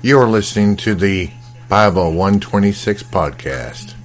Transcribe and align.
You 0.00 0.20
are 0.20 0.28
listening 0.28 0.76
to 0.76 0.94
the 0.94 1.28
Bible 1.68 2.12
126 2.12 3.02
podcast. 3.02 3.97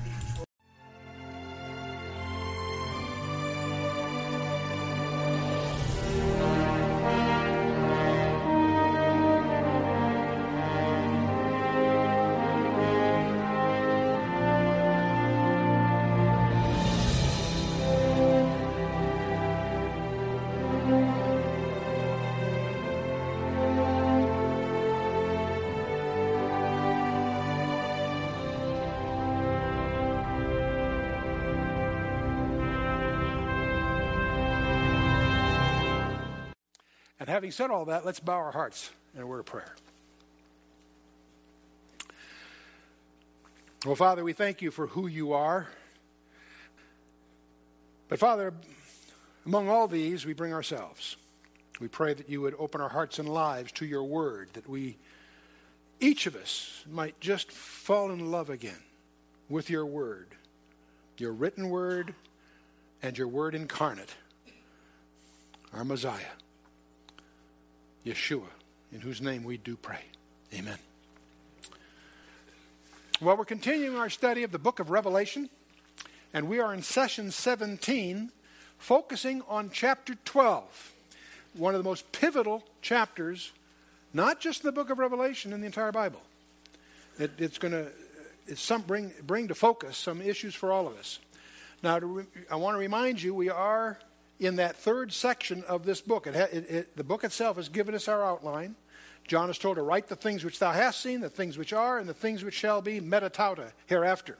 Said 37.54 37.72
all 37.72 37.86
that, 37.86 38.06
let's 38.06 38.20
bow 38.20 38.34
our 38.34 38.52
hearts 38.52 38.92
in 39.16 39.22
a 39.22 39.28
word 39.28 39.40
of 39.40 39.46
prayer. 39.46 39.74
Well, 43.86 43.96
Father, 43.96 44.24
we 44.24 44.34
thank 44.34 44.62
you 44.62 44.72
for 44.72 44.88
who 44.88 45.08
you 45.08 45.34
are. 45.34 45.68
But, 48.08 48.20
Father, 48.20 48.54
among 49.46 49.70
all 49.70 49.88
these, 49.88 50.26
we 50.26 50.34
bring 50.34 50.54
ourselves. 50.54 51.18
We 51.80 51.88
pray 51.88 52.14
that 52.14 52.30
you 52.30 52.40
would 52.42 52.56
open 52.58 52.80
our 52.80 52.90
hearts 52.90 53.20
and 53.20 53.28
lives 53.28 53.72
to 53.74 53.86
your 53.86 54.04
word, 54.04 54.50
that 54.54 54.70
we, 54.70 54.98
each 56.00 56.28
of 56.28 56.36
us, 56.36 56.84
might 56.90 57.20
just 57.20 57.52
fall 57.52 58.12
in 58.12 58.32
love 58.32 58.50
again 58.50 58.84
with 59.50 59.70
your 59.70 59.86
word, 59.86 60.28
your 61.18 61.34
written 61.34 61.70
word, 61.70 62.14
and 63.02 63.18
your 63.18 63.28
word 63.28 63.54
incarnate, 63.54 64.16
our 65.74 65.84
Messiah. 65.84 66.22
Yeshua, 68.06 68.48
in 68.92 69.02
whose 69.02 69.22
name 69.22 69.44
we 69.44 69.58
do 69.58 69.76
pray. 69.76 70.02
Amen. 70.54 70.78
Well, 73.22 73.38
we're 73.38 73.46
continuing 73.46 73.96
our 73.96 74.10
study 74.10 74.44
of 74.44 74.52
the 74.52 74.60
book 74.60 74.80
of 74.80 74.90
Revelation, 74.90 75.50
and 76.34 76.50
we 76.50 76.60
are 76.60 76.74
in 76.74 76.82
session 76.82 77.32
17, 77.32 78.32
focusing 78.78 79.42
on 79.48 79.70
chapter 79.72 80.16
12, 80.26 80.92
one 81.54 81.74
of 81.74 81.84
the 81.84 81.90
most 81.90 82.12
pivotal 82.12 82.64
chapters, 82.82 83.52
not 84.14 84.40
just 84.42 84.62
in 84.62 84.68
the 84.68 84.72
book 84.74 84.90
of 84.90 85.00
Revelation, 85.00 85.54
in 85.54 85.62
the 85.62 85.66
entire 85.66 85.92
Bible. 85.92 86.22
It, 87.18 87.32
it's 87.38 87.58
going 87.58 87.72
to 87.72 87.88
it's 88.48 88.70
bring, 88.86 89.12
bring 89.26 89.48
to 89.48 89.56
focus 89.56 89.96
some 89.98 90.22
issues 90.22 90.54
for 90.54 90.72
all 90.72 90.88
of 90.88 90.98
us. 90.98 91.20
Now, 91.82 92.00
re, 92.00 92.26
I 92.52 92.56
want 92.56 92.76
to 92.76 92.80
remind 92.80 93.22
you, 93.22 93.34
we 93.34 93.50
are 93.50 94.00
in 94.46 94.58
that 94.58 94.76
third 94.76 95.14
section 95.14 95.64
of 95.68 95.86
this 95.86 96.02
book. 96.02 96.28
It, 96.28 96.36
it, 96.36 96.70
it, 96.70 96.98
the 96.98 97.04
book 97.04 97.24
itself 97.24 97.58
has 97.58 97.70
given 97.70 97.96
us 97.96 98.08
our 98.08 98.24
outline. 98.24 98.76
John 99.28 99.50
is 99.50 99.58
told 99.58 99.78
to 99.78 99.82
write 99.82 100.08
the 100.08 100.16
things 100.16 100.44
which 100.44 100.60
thou 100.60 100.72
hast 100.72 101.02
seen, 101.02 101.22
the 101.22 101.30
things 101.30 101.58
which 101.58 101.72
are, 101.72 101.98
and 101.98 102.10
the 102.10 102.14
things 102.14 102.44
which 102.44 102.54
shall 102.54 102.82
be 102.82 103.00
metatauta 103.00 103.72
hereafter. 103.86 104.38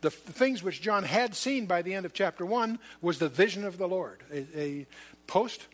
The, 0.00 0.08
the 0.08 0.32
things 0.32 0.62
which 0.62 0.80
John 0.80 1.04
had 1.04 1.34
seen 1.34 1.66
by 1.66 1.82
the 1.82 1.92
end 1.92 2.06
of 2.06 2.14
chapter 2.14 2.46
1 2.46 2.78
was 3.02 3.18
the 3.18 3.28
vision 3.28 3.64
of 3.64 3.76
the 3.76 3.86
Lord, 3.86 4.22
a, 4.32 4.46
a 4.58 4.86
post 5.26 5.66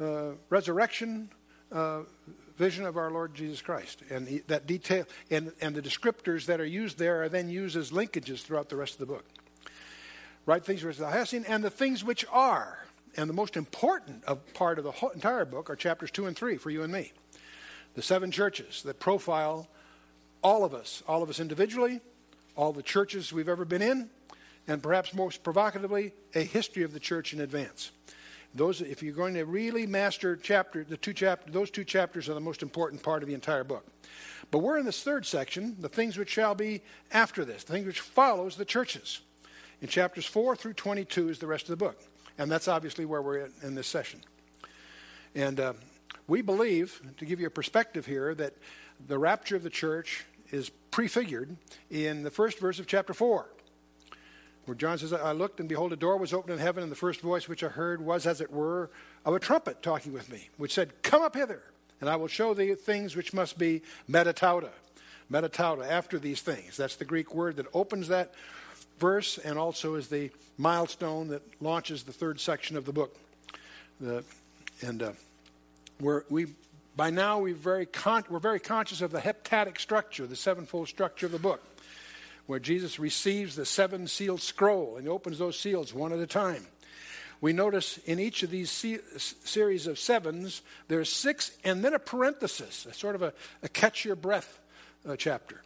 uh, 0.00 0.30
resurrection 0.50 1.30
uh, 1.70 2.00
vision 2.56 2.84
of 2.84 2.96
our 2.96 3.10
Lord 3.10 3.34
Jesus 3.34 3.62
Christ. 3.62 4.02
And 4.10 4.26
he, 4.26 4.38
that 4.48 4.66
detail 4.66 5.06
and, 5.30 5.52
and 5.60 5.76
the 5.76 5.82
descriptors 5.82 6.46
that 6.46 6.60
are 6.60 6.66
used 6.66 6.98
there 6.98 7.22
are 7.22 7.28
then 7.28 7.48
used 7.48 7.76
as 7.76 7.92
linkages 7.92 8.42
throughout 8.42 8.68
the 8.68 8.76
rest 8.76 8.94
of 8.94 8.98
the 8.98 9.06
book. 9.06 9.24
Write 10.44 10.64
things 10.64 10.82
which 10.82 10.96
thou 10.96 11.10
hast 11.10 11.30
seen, 11.30 11.44
and 11.46 11.62
the 11.62 11.70
things 11.70 12.02
which 12.02 12.24
are. 12.32 12.78
And 13.18 13.28
the 13.28 13.34
most 13.34 13.56
important 13.56 14.22
of 14.26 14.54
part 14.54 14.78
of 14.78 14.84
the 14.84 14.92
whole, 14.92 15.10
entire 15.10 15.44
book 15.44 15.68
are 15.70 15.74
chapters 15.74 16.12
2 16.12 16.26
and 16.26 16.36
3 16.36 16.56
for 16.56 16.70
you 16.70 16.84
and 16.84 16.92
me. 16.92 17.12
The 17.94 18.02
seven 18.02 18.30
churches 18.30 18.84
that 18.84 19.00
profile 19.00 19.68
all 20.40 20.64
of 20.64 20.72
us, 20.72 21.02
all 21.08 21.20
of 21.20 21.28
us 21.28 21.40
individually, 21.40 22.00
all 22.54 22.72
the 22.72 22.80
churches 22.80 23.32
we've 23.32 23.48
ever 23.48 23.64
been 23.64 23.82
in, 23.82 24.08
and 24.68 24.80
perhaps 24.80 25.12
most 25.12 25.42
provocatively, 25.42 26.12
a 26.36 26.44
history 26.44 26.84
of 26.84 26.92
the 26.92 27.00
church 27.00 27.32
in 27.32 27.40
advance. 27.40 27.90
Those, 28.54 28.80
if 28.82 29.02
you're 29.02 29.12
going 29.14 29.34
to 29.34 29.44
really 29.44 29.84
master 29.84 30.36
chapter, 30.36 30.84
the 30.84 30.96
two 30.96 31.12
chapter, 31.12 31.50
those 31.50 31.72
two 31.72 31.82
chapters 31.82 32.28
are 32.28 32.34
the 32.34 32.40
most 32.40 32.62
important 32.62 33.02
part 33.02 33.24
of 33.24 33.28
the 33.28 33.34
entire 33.34 33.64
book. 33.64 33.84
But 34.52 34.58
we're 34.58 34.78
in 34.78 34.86
this 34.86 35.02
third 35.02 35.26
section, 35.26 35.74
the 35.80 35.88
things 35.88 36.16
which 36.16 36.30
shall 36.30 36.54
be 36.54 36.82
after 37.10 37.44
this, 37.44 37.64
the 37.64 37.72
things 37.72 37.86
which 37.86 37.98
follows 37.98 38.54
the 38.54 38.64
churches. 38.64 39.22
In 39.82 39.88
chapters 39.88 40.24
4 40.24 40.54
through 40.54 40.74
22 40.74 41.30
is 41.30 41.40
the 41.40 41.48
rest 41.48 41.64
of 41.64 41.70
the 41.70 41.84
book. 41.84 42.00
And 42.38 42.50
that's 42.50 42.68
obviously 42.68 43.04
where 43.04 43.20
we're 43.20 43.40
at 43.40 43.50
in 43.62 43.74
this 43.74 43.88
session. 43.88 44.20
And 45.34 45.58
uh, 45.58 45.72
we 46.28 46.40
believe, 46.40 47.02
to 47.18 47.24
give 47.24 47.40
you 47.40 47.48
a 47.48 47.50
perspective 47.50 48.06
here, 48.06 48.34
that 48.34 48.54
the 49.04 49.18
rapture 49.18 49.56
of 49.56 49.62
the 49.62 49.70
church 49.70 50.24
is 50.50 50.70
prefigured 50.90 51.56
in 51.90 52.22
the 52.22 52.30
first 52.30 52.58
verse 52.58 52.78
of 52.78 52.86
chapter 52.86 53.12
4, 53.12 53.46
where 54.64 54.74
John 54.74 54.98
says, 54.98 55.12
I 55.12 55.32
looked, 55.32 55.60
and 55.60 55.68
behold, 55.68 55.92
a 55.92 55.96
door 55.96 56.16
was 56.16 56.32
opened 56.32 56.54
in 56.54 56.58
heaven, 56.58 56.82
and 56.82 56.92
the 56.92 56.96
first 56.96 57.20
voice 57.20 57.48
which 57.48 57.64
I 57.64 57.68
heard 57.68 58.00
was, 58.00 58.26
as 58.26 58.40
it 58.40 58.52
were, 58.52 58.90
of 59.24 59.34
a 59.34 59.38
trumpet 59.38 59.82
talking 59.82 60.12
with 60.12 60.30
me, 60.30 60.48
which 60.56 60.74
said, 60.74 61.02
Come 61.02 61.22
up 61.22 61.34
hither, 61.34 61.62
and 62.00 62.08
I 62.08 62.16
will 62.16 62.28
show 62.28 62.54
thee 62.54 62.74
things 62.74 63.16
which 63.16 63.32
must 63.32 63.58
be 63.58 63.82
metatauta. 64.08 64.70
Metatauta, 65.30 65.86
after 65.86 66.18
these 66.18 66.40
things. 66.40 66.76
That's 66.76 66.96
the 66.96 67.04
Greek 67.04 67.34
word 67.34 67.56
that 67.56 67.66
opens 67.74 68.08
that 68.08 68.32
verse 68.98 69.38
and 69.38 69.58
also 69.58 69.94
is 69.94 70.08
the 70.08 70.30
milestone 70.56 71.28
that 71.28 71.42
launches 71.60 72.02
the 72.02 72.12
third 72.12 72.40
section 72.40 72.76
of 72.76 72.84
the 72.84 72.92
book. 72.92 73.16
The, 74.00 74.24
and 74.82 75.02
uh, 75.02 75.12
we're, 76.00 76.24
we, 76.28 76.46
by 76.96 77.10
now 77.10 77.38
we 77.38 77.52
very 77.52 77.86
con- 77.86 78.24
we're 78.28 78.38
very 78.38 78.60
conscious 78.60 79.00
of 79.00 79.10
the 79.10 79.20
heptadic 79.20 79.80
structure, 79.80 80.26
the 80.26 80.36
sevenfold 80.36 80.88
structure 80.88 81.26
of 81.26 81.32
the 81.32 81.38
book, 81.38 81.62
where 82.46 82.58
Jesus 82.58 82.98
receives 82.98 83.56
the 83.56 83.66
seven 83.66 84.06
sealed 84.06 84.40
scroll 84.40 84.96
and 84.96 85.08
opens 85.08 85.38
those 85.38 85.58
seals 85.58 85.94
one 85.94 86.12
at 86.12 86.18
a 86.18 86.26
time. 86.26 86.66
We 87.40 87.52
notice 87.52 87.98
in 87.98 88.18
each 88.18 88.42
of 88.42 88.50
these 88.50 88.70
se- 88.70 89.00
series 89.16 89.86
of 89.86 89.98
sevens, 89.98 90.62
there's 90.88 91.08
six 91.08 91.52
and 91.62 91.84
then 91.84 91.94
a 91.94 92.00
parenthesis, 92.00 92.84
a 92.86 92.92
sort 92.92 93.14
of 93.14 93.22
a, 93.22 93.32
a 93.62 93.68
catch 93.68 94.04
your 94.04 94.16
breath 94.16 94.60
uh, 95.08 95.14
chapter 95.14 95.62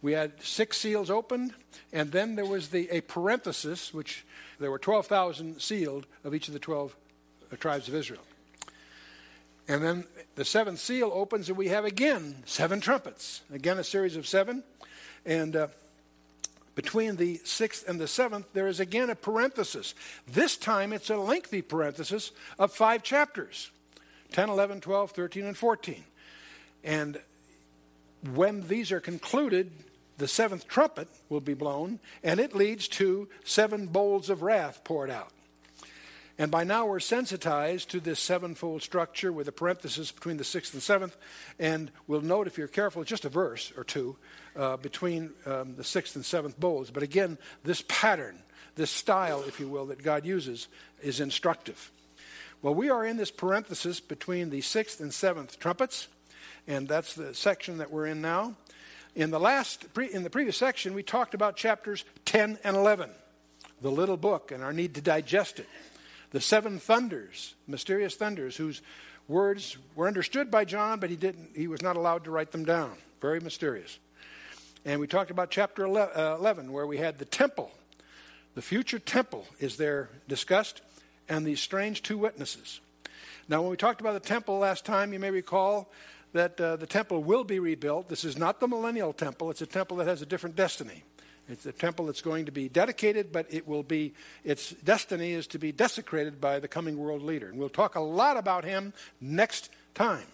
we 0.00 0.12
had 0.12 0.42
six 0.42 0.76
seals 0.76 1.10
opened, 1.10 1.54
and 1.92 2.12
then 2.12 2.36
there 2.36 2.46
was 2.46 2.68
the, 2.68 2.88
a 2.90 3.00
parenthesis, 3.00 3.92
which 3.92 4.24
there 4.60 4.70
were 4.70 4.78
12,000 4.78 5.60
sealed 5.60 6.06
of 6.24 6.34
each 6.34 6.48
of 6.48 6.54
the 6.54 6.60
12 6.60 6.94
uh, 7.52 7.56
tribes 7.56 7.88
of 7.88 7.94
Israel. 7.94 8.22
And 9.66 9.82
then 9.82 10.04
the 10.34 10.44
seventh 10.44 10.78
seal 10.78 11.10
opens, 11.12 11.48
and 11.48 11.58
we 11.58 11.68
have 11.68 11.84
again 11.84 12.42
seven 12.46 12.80
trumpets. 12.80 13.42
Again, 13.52 13.78
a 13.78 13.84
series 13.84 14.16
of 14.16 14.26
seven. 14.26 14.62
And 15.26 15.54
uh, 15.54 15.68
between 16.74 17.16
the 17.16 17.40
sixth 17.44 17.86
and 17.86 18.00
the 18.00 18.08
seventh, 18.08 18.52
there 18.54 18.66
is 18.66 18.80
again 18.80 19.10
a 19.10 19.14
parenthesis. 19.14 19.94
This 20.26 20.56
time 20.56 20.92
it's 20.92 21.10
a 21.10 21.16
lengthy 21.16 21.60
parenthesis 21.60 22.30
of 22.58 22.72
five 22.72 23.02
chapters 23.02 23.70
10, 24.32 24.48
11, 24.48 24.80
12, 24.80 25.10
13, 25.10 25.44
and 25.44 25.56
14. 25.56 26.04
And 26.84 27.20
when 28.32 28.66
these 28.68 28.92
are 28.92 29.00
concluded, 29.00 29.70
the 30.18 30.28
seventh 30.28 30.68
trumpet 30.68 31.08
will 31.28 31.40
be 31.40 31.54
blown, 31.54 32.00
and 32.22 32.38
it 32.38 32.54
leads 32.54 32.88
to 32.88 33.28
seven 33.44 33.86
bowls 33.86 34.28
of 34.28 34.42
wrath 34.42 34.84
poured 34.84 35.10
out. 35.10 35.30
And 36.40 36.52
by 36.52 36.62
now 36.62 36.86
we're 36.86 37.00
sensitized 37.00 37.90
to 37.90 38.00
this 38.00 38.20
sevenfold 38.20 38.82
structure 38.82 39.32
with 39.32 39.48
a 39.48 39.52
parenthesis 39.52 40.12
between 40.12 40.36
the 40.36 40.44
sixth 40.44 40.72
and 40.72 40.82
seventh. 40.82 41.16
And 41.58 41.90
we'll 42.06 42.20
note, 42.20 42.46
if 42.46 42.56
you're 42.56 42.68
careful, 42.68 43.02
just 43.02 43.24
a 43.24 43.28
verse 43.28 43.72
or 43.76 43.82
two 43.82 44.16
uh, 44.54 44.76
between 44.76 45.30
um, 45.46 45.74
the 45.74 45.82
sixth 45.82 46.14
and 46.14 46.24
seventh 46.24 46.58
bowls. 46.58 46.92
But 46.92 47.02
again, 47.02 47.38
this 47.64 47.82
pattern, 47.88 48.38
this 48.76 48.90
style, 48.90 49.42
if 49.48 49.58
you 49.58 49.66
will, 49.68 49.86
that 49.86 50.04
God 50.04 50.24
uses 50.24 50.68
is 51.02 51.18
instructive. 51.18 51.90
Well, 52.62 52.74
we 52.74 52.88
are 52.88 53.04
in 53.04 53.16
this 53.16 53.32
parenthesis 53.32 53.98
between 53.98 54.50
the 54.50 54.60
sixth 54.60 55.00
and 55.00 55.12
seventh 55.12 55.58
trumpets, 55.58 56.06
and 56.68 56.86
that's 56.86 57.14
the 57.14 57.34
section 57.34 57.78
that 57.78 57.90
we're 57.90 58.06
in 58.06 58.20
now. 58.20 58.54
In 59.18 59.32
the 59.32 59.40
last, 59.40 59.84
in 60.12 60.22
the 60.22 60.30
previous 60.30 60.56
section, 60.56 60.94
we 60.94 61.02
talked 61.02 61.34
about 61.34 61.56
chapters 61.56 62.04
10 62.24 62.56
and 62.62 62.76
11, 62.76 63.10
the 63.82 63.90
little 63.90 64.16
book 64.16 64.52
and 64.52 64.62
our 64.62 64.72
need 64.72 64.94
to 64.94 65.00
digest 65.00 65.58
it. 65.58 65.68
The 66.30 66.40
seven 66.40 66.78
thunders, 66.78 67.56
mysterious 67.66 68.14
thunders, 68.14 68.56
whose 68.56 68.80
words 69.26 69.76
were 69.96 70.06
understood 70.06 70.52
by 70.52 70.64
John, 70.64 71.00
but 71.00 71.10
he 71.10 71.16
didn't. 71.16 71.50
He 71.56 71.66
was 71.66 71.82
not 71.82 71.96
allowed 71.96 72.22
to 72.26 72.30
write 72.30 72.52
them 72.52 72.64
down. 72.64 72.92
Very 73.20 73.40
mysterious. 73.40 73.98
And 74.84 75.00
we 75.00 75.08
talked 75.08 75.32
about 75.32 75.50
chapter 75.50 75.88
uh, 75.88 76.36
11, 76.36 76.70
where 76.70 76.86
we 76.86 76.98
had 76.98 77.18
the 77.18 77.24
temple. 77.24 77.72
The 78.54 78.62
future 78.62 79.00
temple 79.00 79.46
is 79.58 79.78
there 79.78 80.10
discussed, 80.28 80.80
and 81.28 81.44
these 81.44 81.58
strange 81.58 82.04
two 82.04 82.18
witnesses. 82.18 82.78
Now, 83.48 83.62
when 83.62 83.70
we 83.72 83.76
talked 83.76 84.00
about 84.00 84.12
the 84.12 84.28
temple 84.28 84.58
last 84.58 84.84
time, 84.84 85.12
you 85.12 85.18
may 85.18 85.32
recall 85.32 85.90
that 86.32 86.60
uh, 86.60 86.76
the 86.76 86.86
temple 86.86 87.22
will 87.22 87.44
be 87.44 87.58
rebuilt. 87.58 88.08
This 88.08 88.24
is 88.24 88.36
not 88.36 88.60
the 88.60 88.68
millennial 88.68 89.12
temple, 89.12 89.50
it's 89.50 89.62
a 89.62 89.66
temple 89.66 89.96
that 89.98 90.06
has 90.06 90.22
a 90.22 90.26
different 90.26 90.56
destiny. 90.56 91.04
It's 91.48 91.64
a 91.64 91.72
temple 91.72 92.06
that's 92.06 92.20
going 92.20 92.44
to 92.44 92.52
be 92.52 92.68
dedicated, 92.68 93.32
but 93.32 93.46
it 93.48 93.66
will 93.66 93.82
be, 93.82 94.12
its 94.44 94.70
destiny 94.70 95.32
is 95.32 95.46
to 95.48 95.58
be 95.58 95.72
desecrated 95.72 96.42
by 96.42 96.60
the 96.60 96.68
coming 96.68 96.98
world 96.98 97.22
leader. 97.22 97.48
And 97.48 97.58
we'll 97.58 97.70
talk 97.70 97.94
a 97.94 98.00
lot 98.00 98.36
about 98.36 98.64
him 98.64 98.92
next 99.18 99.70
time. 99.94 100.26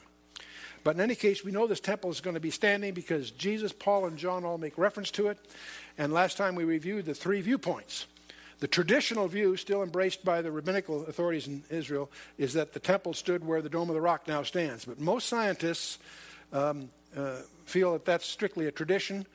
But 0.83 0.97
in 0.97 1.01
any 1.01 1.15
case, 1.15 1.45
we 1.45 1.53
know 1.53 1.67
this 1.67 1.81
temple 1.81 2.11
is 2.11 2.21
going 2.21 2.35
to 2.35 2.41
be 2.41 2.51
standing 2.51 2.93
because 2.95 3.31
Jesus, 3.31 3.73
Paul, 3.73 4.07
and 4.07 4.19
John 4.19 4.45
all 4.45 4.59
make 4.59 4.77
reference 4.77 5.11
to 5.13 5.29
it. 5.29 5.39
And 5.97 6.13
last 6.13 6.37
time 6.37 6.57
we 6.57 6.65
reviewed 6.65 7.07
the 7.07 7.15
three 7.15 7.41
viewpoints. 7.41 8.07
The 8.65 8.69
traditional 8.69 9.29
view, 9.29 9.59
still 9.59 9.83
embraced 9.83 10.25
by 10.25 10.41
the 10.41 10.51
rabbinical 10.51 11.05
authorities 11.05 11.47
in 11.47 11.65
Israel, 11.69 12.11
is 12.39 12.55
that 12.55 12.73
the 12.73 12.81
temple 12.81 13.13
stood 13.13 13.47
where 13.47 13.61
the 13.61 13.69
Dome 13.69 13.91
of 13.91 13.95
the 13.95 14.01
Rock 14.01 14.27
now 14.27 14.43
stands. 14.43 14.87
But 14.87 14.99
most 14.99 15.29
scientists 15.29 15.99
um, 16.51 16.89
uh, 17.15 17.41
feel 17.67 17.93
that 17.93 18.07
that's 18.07 18.25
strictly 18.25 18.67
a 18.67 18.73
tradition. 18.73 19.27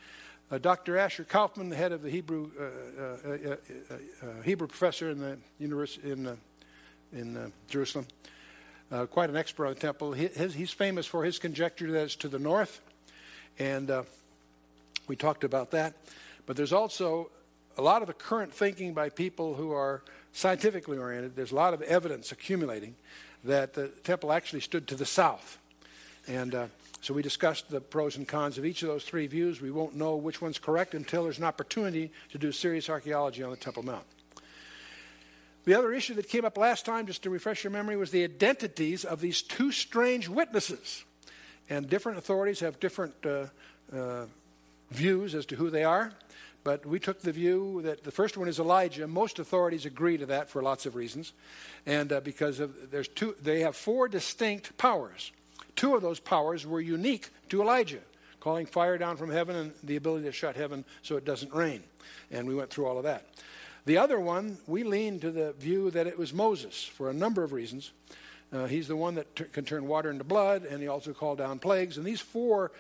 Uh, 0.50 0.58
Dr. 0.58 0.98
Asher 0.98 1.26
Kaufman, 1.26 1.70
the 1.70 1.76
head 1.76 1.92
of 1.92 2.02
the 2.02 2.10
Hebrew 2.10 2.50
uh, 2.60 2.64
uh, 2.64 3.08
uh, 3.30 3.56
uh 3.94 4.42
Hebrew 4.42 4.66
professor 4.66 5.12
in 5.12 5.20
the 5.20 5.38
university 5.60 6.10
in 6.10 6.36
in 7.14 7.54
Jerusalem, 7.70 8.08
quite 9.12 9.30
an 9.30 9.38
expert 9.38 9.68
on 9.68 9.76
the 9.76 9.80
temple. 9.80 10.12
He, 10.12 10.26
his, 10.26 10.56
he's 10.56 10.72
famous 10.72 11.06
for 11.06 11.24
his 11.24 11.38
conjecture 11.38 11.92
that 11.92 12.02
it's 12.02 12.16
to 12.16 12.30
the 12.30 12.40
north, 12.40 12.82
and 13.60 13.92
we 15.08 15.16
talked 15.16 15.44
about 15.44 15.70
that. 15.70 15.94
But 16.48 16.58
there's 16.58 16.74
also 16.74 17.30
a 17.80 17.82
lot 17.82 18.02
of 18.02 18.10
the 18.10 18.14
current 18.14 18.54
thinking 18.54 18.94
by 18.94 19.08
people 19.08 19.56
who 19.56 19.72
are 19.72 20.02
scientifically 20.34 20.98
oriented, 20.98 21.38
there's 21.38 21.54
a 21.54 21.56
lot 21.56 21.74
of 21.74 21.82
evidence 21.84 22.30
accumulating 22.30 22.94
that 23.46 23.74
the 23.74 23.88
temple 23.88 24.34
actually 24.34 24.60
stood 24.60 24.86
to 24.86 24.96
the 24.96 25.06
south. 25.06 25.58
And 26.28 26.54
uh, 26.54 26.68
so 27.00 27.14
we 27.14 27.22
discussed 27.22 27.70
the 27.70 27.80
pros 27.80 28.18
and 28.18 28.28
cons 28.28 28.58
of 28.58 28.66
each 28.66 28.84
of 28.84 28.90
those 28.90 29.06
three 29.06 29.28
views. 29.28 29.62
We 29.62 29.72
won't 29.72 29.96
know 29.96 30.18
which 30.18 30.42
one's 30.42 30.60
correct 30.60 30.94
until 30.94 31.24
there's 31.24 31.38
an 31.38 31.46
opportunity 31.46 32.12
to 32.34 32.38
do 32.38 32.52
serious 32.52 32.90
archaeology 32.90 33.44
on 33.44 33.50
the 33.50 33.56
Temple 33.56 33.84
Mount. 33.84 34.04
The 35.64 35.74
other 35.74 35.94
issue 35.94 36.16
that 36.16 36.28
came 36.28 36.44
up 36.44 36.58
last 36.58 36.86
time, 36.86 37.08
just 37.08 37.24
to 37.24 37.30
refresh 37.30 37.64
your 37.64 37.72
memory, 37.72 37.96
was 37.96 38.12
the 38.12 38.26
identities 38.26 39.06
of 39.06 39.22
these 39.22 39.42
two 39.42 39.72
strange 39.72 40.28
witnesses. 40.28 41.06
And 41.70 41.90
different 41.90 42.18
authorities 42.18 42.60
have 42.60 42.82
different 42.82 43.16
uh, 43.26 43.46
uh, 43.96 44.26
views 44.92 45.34
as 45.34 45.46
to 45.46 45.56
who 45.56 45.70
they 45.70 45.86
are. 45.86 46.12
But 46.64 46.86
we 46.86 47.00
took 47.00 47.22
the 47.22 47.32
view 47.32 47.82
that 47.84 48.04
the 48.04 48.12
first 48.12 48.38
one 48.38 48.48
is 48.48 48.60
Elijah. 48.60 49.08
Most 49.08 49.40
authorities 49.40 49.86
agree 49.86 50.18
to 50.18 50.26
that 50.28 50.50
for 50.50 50.62
lots 50.62 50.86
of 50.86 50.96
reasons, 50.96 51.34
and 51.86 52.12
uh, 52.12 52.20
because 52.20 52.60
of 52.60 52.92
there's 52.92 53.08
two, 53.08 53.36
they 53.42 53.62
have 53.62 53.76
four 53.76 54.08
distinct 54.08 54.78
powers. 54.78 55.32
Two 55.76 55.96
of 55.96 56.02
those 56.02 56.20
powers 56.20 56.68
were 56.68 56.82
unique 56.82 57.30
to 57.50 57.62
Elijah, 57.62 58.02
calling 58.42 58.66
fire 58.66 58.98
down 58.98 59.16
from 59.16 59.32
heaven 59.32 59.56
and 59.56 59.74
the 59.84 59.96
ability 59.96 60.26
to 60.26 60.32
shut 60.32 60.56
heaven 60.56 60.84
so 61.02 61.16
it 61.16 61.24
doesn't 61.24 61.54
rain. 61.54 61.84
And 62.32 62.48
we 62.48 62.56
went 62.56 62.70
through 62.70 62.88
all 62.88 62.98
of 62.98 63.04
that. 63.06 63.26
The 63.86 63.98
other 63.98 64.20
one, 64.20 64.58
we 64.68 64.84
lean 64.84 65.20
to 65.22 65.32
the 65.32 65.54
view 65.54 65.90
that 65.92 66.06
it 66.06 66.18
was 66.18 66.34
Moses 66.34 66.84
for 66.84 67.10
a 67.10 67.14
number 67.14 67.44
of 67.44 67.54
reasons. 67.54 67.92
Uh, 68.52 68.66
he's 68.66 68.88
the 68.88 68.96
one 68.96 69.16
that 69.16 69.36
t- 69.36 69.46
can 69.46 69.64
turn 69.64 69.88
water 69.88 70.12
into 70.12 70.24
blood, 70.24 70.64
and 70.64 70.82
he 70.82 70.88
also 70.88 71.14
called 71.14 71.38
down 71.38 71.60
plagues. 71.60 71.98
And 71.98 72.06
these 72.06 72.20
four 72.22 72.72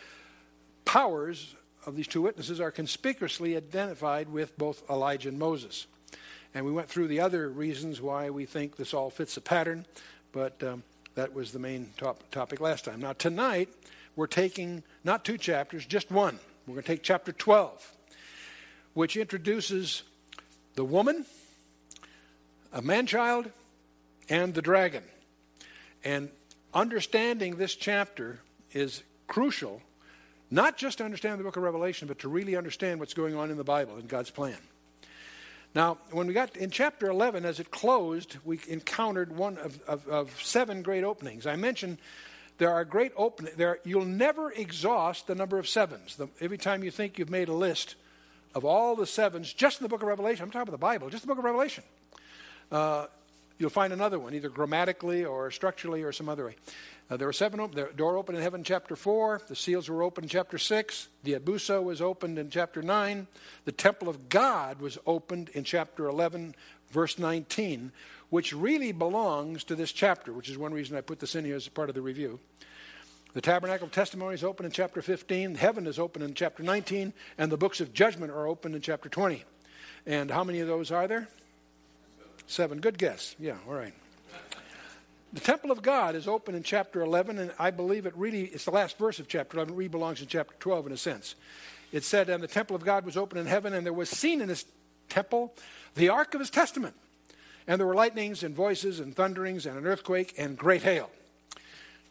powers 0.84 1.56
of 1.86 1.96
these 1.96 2.08
two 2.08 2.22
witnesses 2.22 2.60
are 2.60 2.72
conspicuously 2.72 3.56
identified 3.56 4.30
with 4.30 4.58
both 4.58 4.88
Elijah 4.90 5.30
and 5.30 5.40
Moses. 5.40 5.88
And 6.54 6.66
we 6.66 6.72
went 6.72 6.90
through 6.90 7.08
the 7.08 7.20
other 7.20 7.50
reasons 7.50 8.02
why 8.02 8.30
we 8.30 8.46
think 8.46 8.76
this 8.76 8.94
all 8.94 9.10
fits 9.10 9.38
a 9.38 9.42
pattern, 9.42 9.86
but 10.31 10.62
um, 10.64 10.84
that 11.16 11.34
was 11.34 11.52
the 11.52 11.60
main 11.60 11.92
top, 11.98 12.24
topic 12.31 12.60
last 12.60 12.86
time. 12.86 13.02
Now, 13.02 13.14
tonight, 13.14 13.70
we're 14.16 14.28
taking 14.28 14.84
not 15.04 15.24
two 15.24 15.38
chapters, 15.38 15.86
just 15.86 16.12
one. 16.12 16.40
We're 16.66 16.74
going 16.74 16.84
to 16.84 16.88
take 16.88 17.04
chapter 17.04 17.31
12, 17.31 17.94
which 18.94 19.16
introduces 19.16 20.04
the 20.76 20.84
woman, 20.84 21.26
a 22.74 22.81
man 22.81 23.06
child, 23.06 23.50
and 24.28 24.54
the 24.54 24.62
dragon. 24.62 25.04
And 26.04 26.30
understanding 26.74 27.56
this 27.56 27.76
chapter 27.76 28.40
is 28.72 29.04
crucial 29.28 29.81
not 30.51 30.78
just 30.78 30.98
to 30.98 31.06
understand 31.06 31.40
the 31.40 31.44
book 31.44 31.57
of 31.57 31.63
Revelation, 31.63 32.07
but 32.07 32.19
to 32.19 32.30
really 32.30 32.56
understand 32.56 33.00
what's 33.00 33.13
going 33.13 33.36
on 33.36 33.51
in 33.51 33.57
the 33.57 33.63
Bible 33.63 33.98
and 33.98 34.07
God's 34.07 34.31
plan. 34.31 34.57
Now, 35.75 36.00
when 36.12 36.25
we 36.25 36.34
got 36.34 36.57
in 36.57 36.72
chapter 36.72 37.10
11, 37.10 37.46
as 37.46 37.60
it 37.60 37.69
closed, 37.69 38.38
we 38.44 38.60
encountered 38.68 39.36
one 39.36 39.57
of, 39.60 39.80
of, 39.84 40.07
of 40.07 40.42
seven 40.42 40.81
great 40.81 41.04
openings. 41.04 41.46
I 41.46 41.56
mentioned 41.56 42.00
there 42.57 42.72
are 42.72 42.84
great 42.84 43.12
openings. 43.16 43.56
You'll 43.86 44.06
never 44.06 44.51
exhaust 44.51 45.28
the 45.28 45.36
number 45.36 45.60
of 45.60 45.68
sevens. 45.68 46.16
The, 46.16 46.28
every 46.42 46.57
time 46.57 46.84
you 46.84 46.90
think 46.90 47.19
you've 47.19 47.30
made 47.30 47.50
a 47.50 47.54
list 47.54 47.95
of 48.56 48.66
all 48.66 48.95
the 48.95 49.06
sevens, 49.06 49.54
just 49.54 49.80
in 49.80 49.86
the 49.86 49.90
book 49.90 50.02
of 50.02 50.07
Revelation, 50.07 50.44
I'm 50.44 50.50
talking 50.50 50.63
about 50.63 50.72
the 50.72 50.78
Bible, 50.80 51.10
just 51.10 51.22
the 51.22 51.28
book 51.28 51.38
of 51.38 51.44
Revelation, 51.44 51.84
uh, 52.72 53.06
you'll 53.60 53.70
find 53.70 53.94
another 53.94 54.18
one, 54.18 54.34
either 54.34 54.50
grammatically 54.50 55.24
or 55.24 55.52
structurally 55.52 56.02
or 56.02 56.12
some 56.12 56.28
other 56.28 56.46
way. 56.46 56.56
Uh, 57.10 57.18
there 57.18 57.28
were 57.28 57.34
seven 57.34 57.60
open, 57.60 57.76
the 57.76 57.92
door 57.96 58.18
opened 58.18 58.38
in 58.38 58.44
heaven, 58.44 58.64
chapter 58.64 58.96
4. 58.96 59.42
The 59.48 59.56
seals 59.56 59.90
were 59.90 60.02
opened 60.02 60.30
chapter 60.30 60.58
6. 60.58 61.08
The 61.24 61.34
abuso 61.34 61.84
was 61.84 62.02
opened 62.02 62.40
in 62.40 62.50
chapter 62.50 62.82
9. 62.82 63.28
The 63.66 63.72
temple 63.72 64.10
of 64.10 64.30
God 64.30 64.80
was 64.80 64.98
opened 65.06 65.50
in 65.50 65.64
chapter 65.64 66.08
11, 66.08 66.56
verse 66.92 67.20
19, 67.20 67.92
which 68.30 68.54
really 68.54 68.92
belongs 68.92 69.64
to 69.66 69.76
this 69.76 69.92
chapter, 69.92 70.32
which 70.34 70.50
is 70.50 70.58
one 70.58 70.74
reason 70.74 70.98
I 70.98 71.02
put 71.02 71.20
this 71.20 71.36
in 71.36 71.46
here 71.46 71.56
as 71.56 71.68
part 71.68 71.90
of 71.90 71.96
the 71.96 72.02
review. 72.02 72.40
The 73.34 73.42
tabernacle 73.42 73.86
of 73.86 73.92
testimony 73.92 74.36
is 74.36 74.44
open 74.44 74.66
in 74.66 74.72
chapter 74.72 75.02
15. 75.02 75.56
Heaven 75.56 75.86
is 75.86 76.00
open 76.00 76.22
in 76.22 76.34
chapter 76.34 76.64
19. 76.64 77.14
And 77.38 77.52
the 77.52 77.58
books 77.58 77.80
of 77.80 77.94
judgment 77.94 78.32
are 78.32 78.48
open 78.48 78.74
in 78.74 78.82
chapter 78.82 79.08
20. 79.08 79.44
And 80.08 80.32
how 80.32 80.44
many 80.44 80.62
of 80.62 80.68
those 80.68 80.92
are 80.92 81.08
there? 81.08 81.28
Seven. 82.50 82.80
Good 82.80 82.98
guess. 82.98 83.36
Yeah, 83.38 83.57
all 83.68 83.75
right. 83.75 83.94
The 85.34 85.40
temple 85.40 85.69
of 85.69 85.84
God 85.84 86.16
is 86.16 86.28
open 86.28 86.56
in 86.56 86.63
chapter 86.63 87.01
11, 87.01 87.38
and 87.38 87.51
I 87.60 87.69
believe 87.69 88.07
it 88.07 88.13
really, 88.18 88.46
it's 88.46 88.66
the 88.66 88.72
last 88.72 88.98
verse 88.98 89.19
of 89.19 89.28
chapter 89.28 89.57
11. 89.57 89.75
It 89.75 89.78
really 89.78 89.88
belongs 89.88 90.19
in 90.19 90.25
chapter 90.25 90.56
12 90.60 90.88
in 90.88 90.94
a 90.94 90.98
sense. 90.98 91.36
It 91.92 92.04
said, 92.04 92.28
And 92.28 92.42
the 92.42 92.48
temple 92.48 92.75
of 92.75 92.84
God 92.84 93.06
was 93.06 93.16
open 93.16 93.38
in 93.38 93.46
heaven, 93.46 93.75
and 93.75 93.86
there 93.86 93.94
was 93.94 94.10
seen 94.10 94.42
in 94.42 94.50
his 94.50 94.66
temple 95.10 95.54
the 95.94 96.10
ark 96.10 96.34
of 96.34 96.40
his 96.40 96.50
testament. 96.50 96.96
And 97.68 97.80
there 97.80 97.86
were 97.86 97.94
lightnings 97.94 98.42
and 98.42 98.56
voices 98.56 99.00
and 99.00 99.16
thunderings 99.16 99.68
and 99.68 99.78
an 99.78 99.86
earthquake 99.86 100.34
and 100.36 100.57
great 100.57 100.81
hail. 100.81 101.12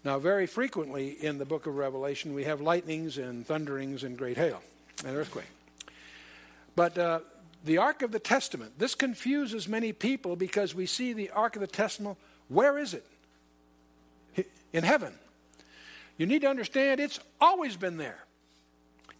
Now, 0.04 0.20
very 0.20 0.46
frequently 0.46 1.08
in 1.20 1.38
the 1.38 1.46
book 1.46 1.66
of 1.66 1.74
Revelation, 1.74 2.32
we 2.32 2.44
have 2.44 2.60
lightnings 2.60 3.18
and 3.18 3.44
thunderings 3.44 4.04
and 4.04 4.16
great 4.16 4.36
hail 4.36 4.62
and 5.04 5.16
earthquake. 5.16 5.50
But 6.76 6.96
uh, 6.96 7.20
the 7.64 7.78
Ark 7.78 8.02
of 8.02 8.12
the 8.12 8.18
Testament, 8.18 8.78
this 8.78 8.94
confuses 8.94 9.68
many 9.68 9.92
people 9.92 10.36
because 10.36 10.74
we 10.74 10.86
see 10.86 11.12
the 11.12 11.30
Ark 11.30 11.56
of 11.56 11.60
the 11.60 11.66
Testament 11.66 12.18
where 12.48 12.78
is 12.78 12.94
it? 12.94 13.04
In 14.72 14.84
heaven. 14.84 15.14
You 16.16 16.26
need 16.26 16.42
to 16.42 16.48
understand 16.48 17.00
it's 17.00 17.20
always 17.40 17.76
been 17.76 17.96
there. 17.96 18.24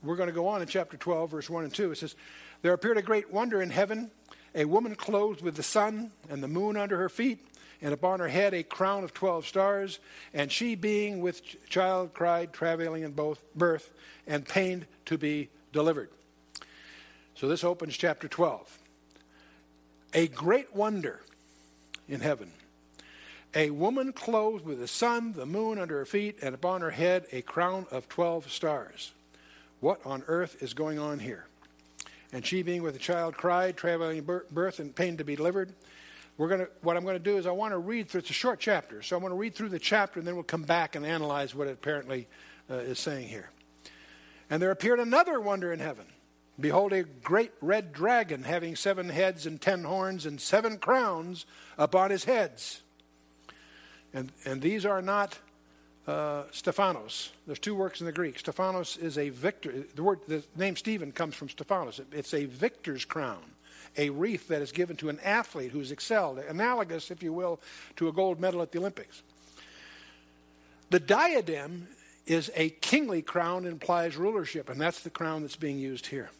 We're 0.03 0.17
going 0.17 0.29
to 0.29 0.35
go 0.35 0.49
on 0.49 0.63
in 0.63 0.69
chapter 0.69 0.97
12, 0.97 1.31
verse 1.31 1.51
1 1.51 1.65
and 1.65 1.75
2. 1.75 1.93
It 1.93 1.99
says, 1.99 2.15
There 2.63 2.73
appeared 2.73 2.99
a 2.99 3.03
great 3.03 3.33
wonder 3.33 3.61
in 3.61 3.71
heaven, 3.71 4.11
a 4.55 4.65
woman 4.65 4.95
clothed 4.95 5.43
with 5.43 5.57
the 5.57 5.63
sun 5.63 6.11
and 6.29 6.43
the 6.43 6.49
moon 6.49 6.77
under 6.77 6.99
her 6.99 7.09
feet, 7.09 7.45
and 7.81 7.93
upon 7.93 8.21
her 8.21 8.29
head 8.29 8.55
a 8.55 8.63
crown 8.63 9.05
of 9.05 9.15
12 9.15 9.47
stars. 9.47 9.99
And 10.33 10.51
she, 10.51 10.75
being 10.75 11.21
with 11.21 11.43
child, 11.69 12.15
cried, 12.15 12.53
travailing 12.53 13.03
in 13.03 13.13
both 13.13 13.43
birth, 13.55 13.91
and 14.27 14.47
pained 14.47 14.87
to 15.07 15.19
be 15.19 15.49
delivered. 15.73 16.11
So 17.39 17.47
this 17.47 17.63
opens 17.63 17.97
chapter 17.97 18.27
12. 18.27 18.79
A 20.13 20.27
great 20.27 20.75
wonder 20.75 21.21
in 22.09 22.21
heaven 22.21 22.51
a 23.55 23.71
woman 23.71 24.13
clothed 24.13 24.67
with 24.67 24.79
the 24.79 24.89
sun, 24.89 25.33
the 25.33 25.47
moon 25.47 25.79
under 25.79 25.99
her 25.99 26.05
feet, 26.05 26.37
and 26.43 26.55
upon 26.55 26.83
her 26.83 26.91
head 26.91 27.27
a 27.33 27.41
crown 27.41 27.87
of 27.91 28.07
12 28.09 28.51
stars. 28.51 29.13
What 29.81 30.05
on 30.05 30.23
earth 30.27 30.63
is 30.63 30.75
going 30.75 30.99
on 30.99 31.21
here? 31.21 31.47
And 32.31 32.45
she, 32.45 32.63
being 32.63 32.83
with 32.83 32.93
the 32.93 33.01
child, 33.01 33.37
cried, 33.37 33.77
travailing 33.77 34.29
birth 34.51 34.81
and 34.81 34.95
pain 34.95 35.17
to 35.17 35.25
be 35.25 35.35
delivered. 35.35 35.73
We're 36.37 36.49
gonna, 36.49 36.67
what 36.83 36.97
I'm 36.99 37.05
going 37.05 37.17
to 37.17 37.23
do 37.23 37.39
is 37.39 37.47
I 37.47 37.53
want 37.53 37.73
to 37.73 37.79
read 37.79 38.09
through, 38.09 38.19
it's 38.19 38.31
a 38.31 38.35
short 38.35 38.61
chapter, 38.61 39.01
so 39.01 39.17
I'm 39.17 39.23
going 39.23 39.33
to 39.33 39.39
read 39.39 39.55
through 39.55 39.71
the 39.71 39.79
chapter 39.79 40.19
and 40.19 40.29
then 40.29 40.35
we'll 40.35 40.45
come 40.45 40.65
back 40.65 40.95
and 40.95 41.07
analyze 41.07 41.55
what 41.55 41.69
it 41.69 41.73
apparently 41.73 42.27
uh, 42.71 42.75
is 42.75 42.99
saying 42.99 43.29
here. 43.29 43.51
And 44.51 44.61
there 44.61 44.71
appeared 44.73 45.01
another 45.01 45.41
wonder 45.41 45.73
in 45.73 45.79
heaven. 45.79 46.05
Behold, 46.61 46.93
a 46.93 47.05
great 47.05 47.53
red 47.61 47.93
dragon 47.93 48.43
having 48.43 48.75
seven 48.75 49.11
heads 49.11 49.47
and 49.47 49.61
ten 49.61 49.85
horns 49.85 50.27
and 50.27 50.41
seven 50.41 50.79
crowns 50.79 51.47
upon 51.77 52.11
his 52.11 52.25
heads 52.25 52.83
and, 54.13 54.33
and 54.45 54.63
these 54.63 54.87
are 54.87 55.03
not 55.03 55.39
uh, 56.07 56.45
Stephanos. 56.51 57.33
There's 57.47 57.59
two 57.59 57.75
works 57.75 58.01
in 58.01 58.07
the 58.07 58.13
Greek. 58.13 58.39
Stephanos 58.39 58.97
is 58.97 59.19
a 59.19 59.29
victor. 59.29 59.85
The 59.95 60.03
word, 60.03 60.21
the 60.27 60.43
name 60.57 60.77
Stephen 60.77 61.13
comes 61.13 61.35
from 61.35 61.49
Stephanos. 61.49 62.01
It's 62.13 62.33
a 62.33 62.47
victor's 62.47 63.05
crown, 63.05 63.43
a 63.97 64.11
wreath 64.11 64.49
that 64.49 64.63
is 64.63 64.73
given 64.73 64.97
to 64.97 65.11
an 65.11 65.21
athlete 65.21 65.73
who's 65.73 65.93
excelled, 65.93 66.39
analogous, 66.39 67.11
if 67.11 67.23
you 67.23 67.33
will, 67.33 67.61
to 67.97 68.09
a 68.09 68.13
gold 68.13 68.41
medal 68.41 68.63
at 68.63 68.73
the 68.73 68.79
Olympics. 68.79 69.23
The 70.91 71.01
diadem 71.01 71.89
is 72.27 72.51
a 72.55 72.71
kingly 72.71 73.21
crown 73.21 73.67
implies 73.67 74.17
rulership, 74.17 74.71
and 74.71 74.81
that's 74.81 75.01
the 75.01 75.11
crown 75.11 75.43
that's 75.43 75.57
being 75.57 75.79
used 75.79 76.07
here. 76.07 76.31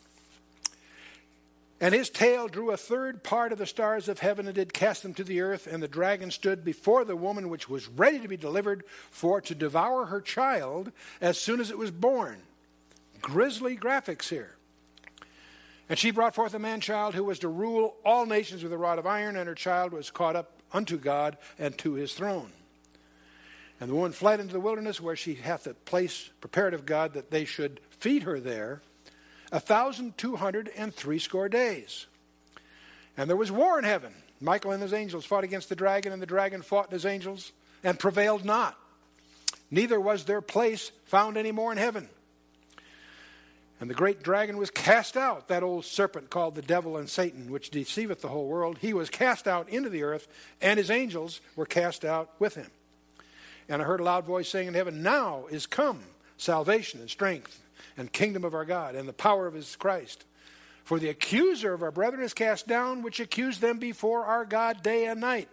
And 1.81 1.95
his 1.95 2.11
tail 2.11 2.49
drew 2.49 2.73
a 2.73 2.77
third 2.77 3.23
part 3.23 3.53
of 3.53 3.59
the 3.59 3.67
stars 3.67 4.09
of 4.09 4.19
heaven 4.19 4.47
and 4.47 4.55
did 4.55 4.73
cast 4.73 5.05
them 5.05 5.15
to 5.15 5.23
the 5.23 5.41
earth. 5.41 5.69
And 5.69 5.81
the 5.81 5.89
dragon 5.89 6.31
stood 6.33 6.65
before 6.65 7.05
the 7.05 7.15
woman 7.15 7.49
which 7.49 7.69
was 7.69 7.87
ready 7.87 8.19
to 8.19 8.29
be 8.29 8.37
delivered 8.37 8.83
for 9.11 9.41
to 9.43 9.55
devour 9.55 10.07
her 10.07 10.21
child 10.21 10.91
as 11.21 11.39
soon 11.39 11.61
as 11.61 11.71
it 11.71 11.79
was 11.79 11.93
born. 11.93 12.39
Grisly 13.21 13.77
graphics 13.77 14.29
here. 14.29 14.57
And 15.89 15.99
she 15.99 16.11
brought 16.11 16.35
forth 16.35 16.53
a 16.53 16.59
man 16.59 16.81
child 16.81 17.15
who 17.15 17.25
was 17.25 17.39
to 17.41 17.49
rule 17.49 17.95
all 18.05 18.27
nations 18.27 18.63
with 18.63 18.73
a 18.73 18.79
rod 18.79 18.99
of 18.99 19.07
iron, 19.07 19.37
and 19.37 19.49
her 19.49 19.55
child 19.55 19.93
was 19.93 20.11
caught 20.11 20.37
up 20.37 20.51
unto 20.73 20.99
God 20.99 21.39
and 21.59 21.79
to 21.79 21.95
his 21.95 22.13
throne. 22.13 22.53
And 23.81 23.89
the 23.89 23.95
woman 23.95 24.13
fled 24.13 24.41
into 24.41 24.53
the 24.53 24.61
wilderness 24.61 25.01
where 25.01 25.17
she 25.17 25.35
hath 25.35 25.67
a 25.67 25.75
place 25.75 26.31
prepared 26.41 26.75
of 26.75 26.85
God 26.85 27.15
that 27.15 27.31
they 27.31 27.45
should 27.45 27.81
feed 27.91 28.25
her 28.25 28.41
there 28.41 28.83
a 29.53 29.61
thousand 29.61 30.17
two 30.19 30.37
hundred 30.37 30.71
and 30.77 30.95
threescore 30.95 31.49
days. 31.49 32.07
And 33.17 33.29
there 33.29 33.37
was 33.37 33.51
war 33.51 33.79
in 33.79 33.85
heaven. 33.85 34.15
Michael 34.41 34.71
and 34.71 34.83
his 34.83 34.93
angels 34.93 35.25
fought 35.25 35.45
against 35.45 35.69
the 35.69 35.77
dragon, 35.77 36.13
and 36.13 36.23
the 36.23 36.27
dragon 36.27 36.63
fought 36.63 36.87
and 36.87 36.93
his 36.93 37.07
angels 37.07 37.53
and 37.83 37.99
prevailed 37.99 38.45
not. 38.45 38.79
Neither 39.71 40.01
was 40.01 40.25
their 40.25 40.41
place 40.41 40.93
found 41.07 41.37
any 41.37 41.53
more 41.53 41.73
in 41.73 41.79
heaven. 41.79 42.09
And 43.81 43.89
the 43.89 43.95
great 43.95 44.23
dragon 44.23 44.57
was 44.57 44.71
cast 44.71 45.17
out, 45.17 45.49
that 45.49 45.63
old 45.63 45.85
serpent 45.85 46.31
called 46.31 46.57
the 46.57 46.63
devil 46.63 46.97
and 46.97 47.09
Satan, 47.09 47.51
which 47.51 47.71
deceiveth 47.71 48.21
the 48.21 48.29
whole 48.29 48.47
world. 48.47 48.79
He 48.79 48.93
was 48.93 49.09
cast 49.09 49.47
out 49.47 49.69
into 49.69 49.89
the 49.89 50.03
earth, 50.03 50.27
and 50.61 50.79
his 50.79 50.91
angels 50.91 51.41
were 51.55 51.67
cast 51.67 52.05
out 52.05 52.31
with 52.41 52.57
him. 52.57 52.71
And 53.69 53.81
I 53.81 53.85
heard 53.85 54.01
a 54.01 54.05
loud 54.05 54.25
voice 54.25 54.49
saying 54.49 54.69
in 54.69 54.75
heaven, 54.75 55.03
Now 55.03 55.47
is 55.51 55.67
come 55.67 56.01
salvation 56.39 57.01
and 57.01 57.11
strength 57.11 57.61
and 57.99 58.13
kingdom 58.13 58.45
of 58.45 58.55
our 58.55 58.65
God 58.65 58.95
and 58.95 59.07
the 59.09 59.13
power 59.13 59.47
of 59.47 59.55
his 59.55 59.77
Christ. 59.77 60.25
For 60.85 60.99
the 60.99 61.11
accuser 61.11 61.75
of 61.75 61.83
our 61.83 61.91
brethren 61.91 62.23
is 62.23 62.33
cast 62.33 62.67
down, 62.67 63.03
which 63.03 63.21
accused 63.21 63.61
them 63.61 63.79
before 63.79 64.25
our 64.25 64.47
God 64.47 64.83
day 64.83 65.07
and 65.07 65.21
night. 65.21 65.49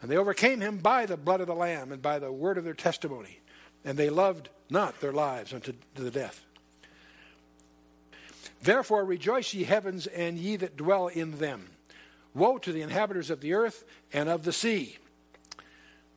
And 0.00 0.08
they 0.08 0.16
overcame 0.16 0.60
him 0.60 0.78
by 0.78 1.06
the 1.06 1.16
blood 1.16 1.40
of 1.40 1.48
the 1.48 1.54
Lamb 1.54 1.90
and 1.90 2.00
by 2.00 2.20
the 2.20 2.30
word 2.30 2.58
of 2.58 2.64
their 2.64 2.74
testimony. 2.74 3.40
And 3.84 3.98
they 3.98 4.10
loved 4.10 4.50
not 4.70 5.00
their 5.00 5.12
lives 5.12 5.52
unto 5.52 5.72
the 5.94 6.12
death. 6.12 6.44
Therefore 8.62 9.04
rejoice, 9.04 9.52
ye 9.54 9.64
heavens, 9.64 10.06
and 10.06 10.38
ye 10.38 10.56
that 10.56 10.76
dwell 10.76 11.08
in 11.08 11.38
them. 11.38 11.70
Woe 12.34 12.58
to 12.58 12.72
the 12.72 12.82
inhabitants 12.82 13.30
of 13.30 13.40
the 13.40 13.54
earth 13.54 13.84
and 14.12 14.28
of 14.28 14.44
the 14.44 14.52
sea. 14.52 14.98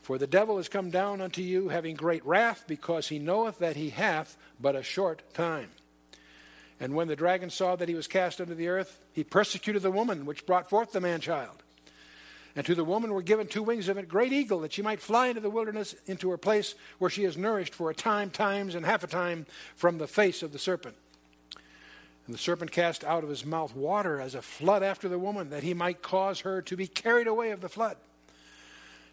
For 0.01 0.17
the 0.17 0.27
devil 0.27 0.57
is 0.57 0.67
come 0.67 0.89
down 0.89 1.21
unto 1.21 1.41
you, 1.41 1.69
having 1.69 1.95
great 1.95 2.25
wrath, 2.25 2.65
because 2.67 3.09
he 3.09 3.19
knoweth 3.19 3.59
that 3.59 3.75
he 3.75 3.91
hath 3.91 4.35
but 4.59 4.75
a 4.75 4.83
short 4.83 5.21
time. 5.33 5.69
And 6.79 6.95
when 6.95 7.07
the 7.07 7.15
dragon 7.15 7.51
saw 7.51 7.75
that 7.75 7.87
he 7.87 7.93
was 7.93 8.07
cast 8.07 8.39
into 8.39 8.55
the 8.55 8.67
earth, 8.67 8.99
he 9.13 9.23
persecuted 9.23 9.83
the 9.83 9.91
woman 9.91 10.25
which 10.25 10.47
brought 10.47 10.69
forth 10.69 10.91
the 10.91 10.99
man 10.99 11.21
child. 11.21 11.61
And 12.55 12.65
to 12.65 12.73
the 12.73 12.83
woman 12.83 13.13
were 13.13 13.21
given 13.21 13.47
two 13.47 13.61
wings 13.63 13.87
of 13.87 13.97
a 13.97 14.03
great 14.03 14.33
eagle, 14.33 14.61
that 14.61 14.73
she 14.73 14.81
might 14.81 14.99
fly 14.99 15.27
into 15.27 15.39
the 15.39 15.49
wilderness, 15.51 15.95
into 16.07 16.31
her 16.31 16.37
place 16.37 16.73
where 16.97 17.09
she 17.09 17.23
is 17.23 17.37
nourished 17.37 17.75
for 17.75 17.91
a 17.91 17.95
time, 17.95 18.31
times, 18.31 18.73
and 18.73 18.85
half 18.85 19.03
a 19.03 19.07
time 19.07 19.45
from 19.75 19.99
the 19.99 20.07
face 20.07 20.41
of 20.41 20.51
the 20.51 20.59
serpent. 20.59 20.95
And 22.25 22.33
the 22.33 22.39
serpent 22.39 22.71
cast 22.71 23.03
out 23.03 23.23
of 23.23 23.29
his 23.29 23.45
mouth 23.45 23.75
water 23.75 24.19
as 24.19 24.33
a 24.33 24.41
flood 24.41 24.81
after 24.81 25.07
the 25.07 25.19
woman, 25.19 25.51
that 25.51 25.63
he 25.63 25.75
might 25.75 26.01
cause 26.01 26.41
her 26.41 26.61
to 26.63 26.75
be 26.75 26.87
carried 26.87 27.27
away 27.27 27.51
of 27.51 27.61
the 27.61 27.69
flood. 27.69 27.97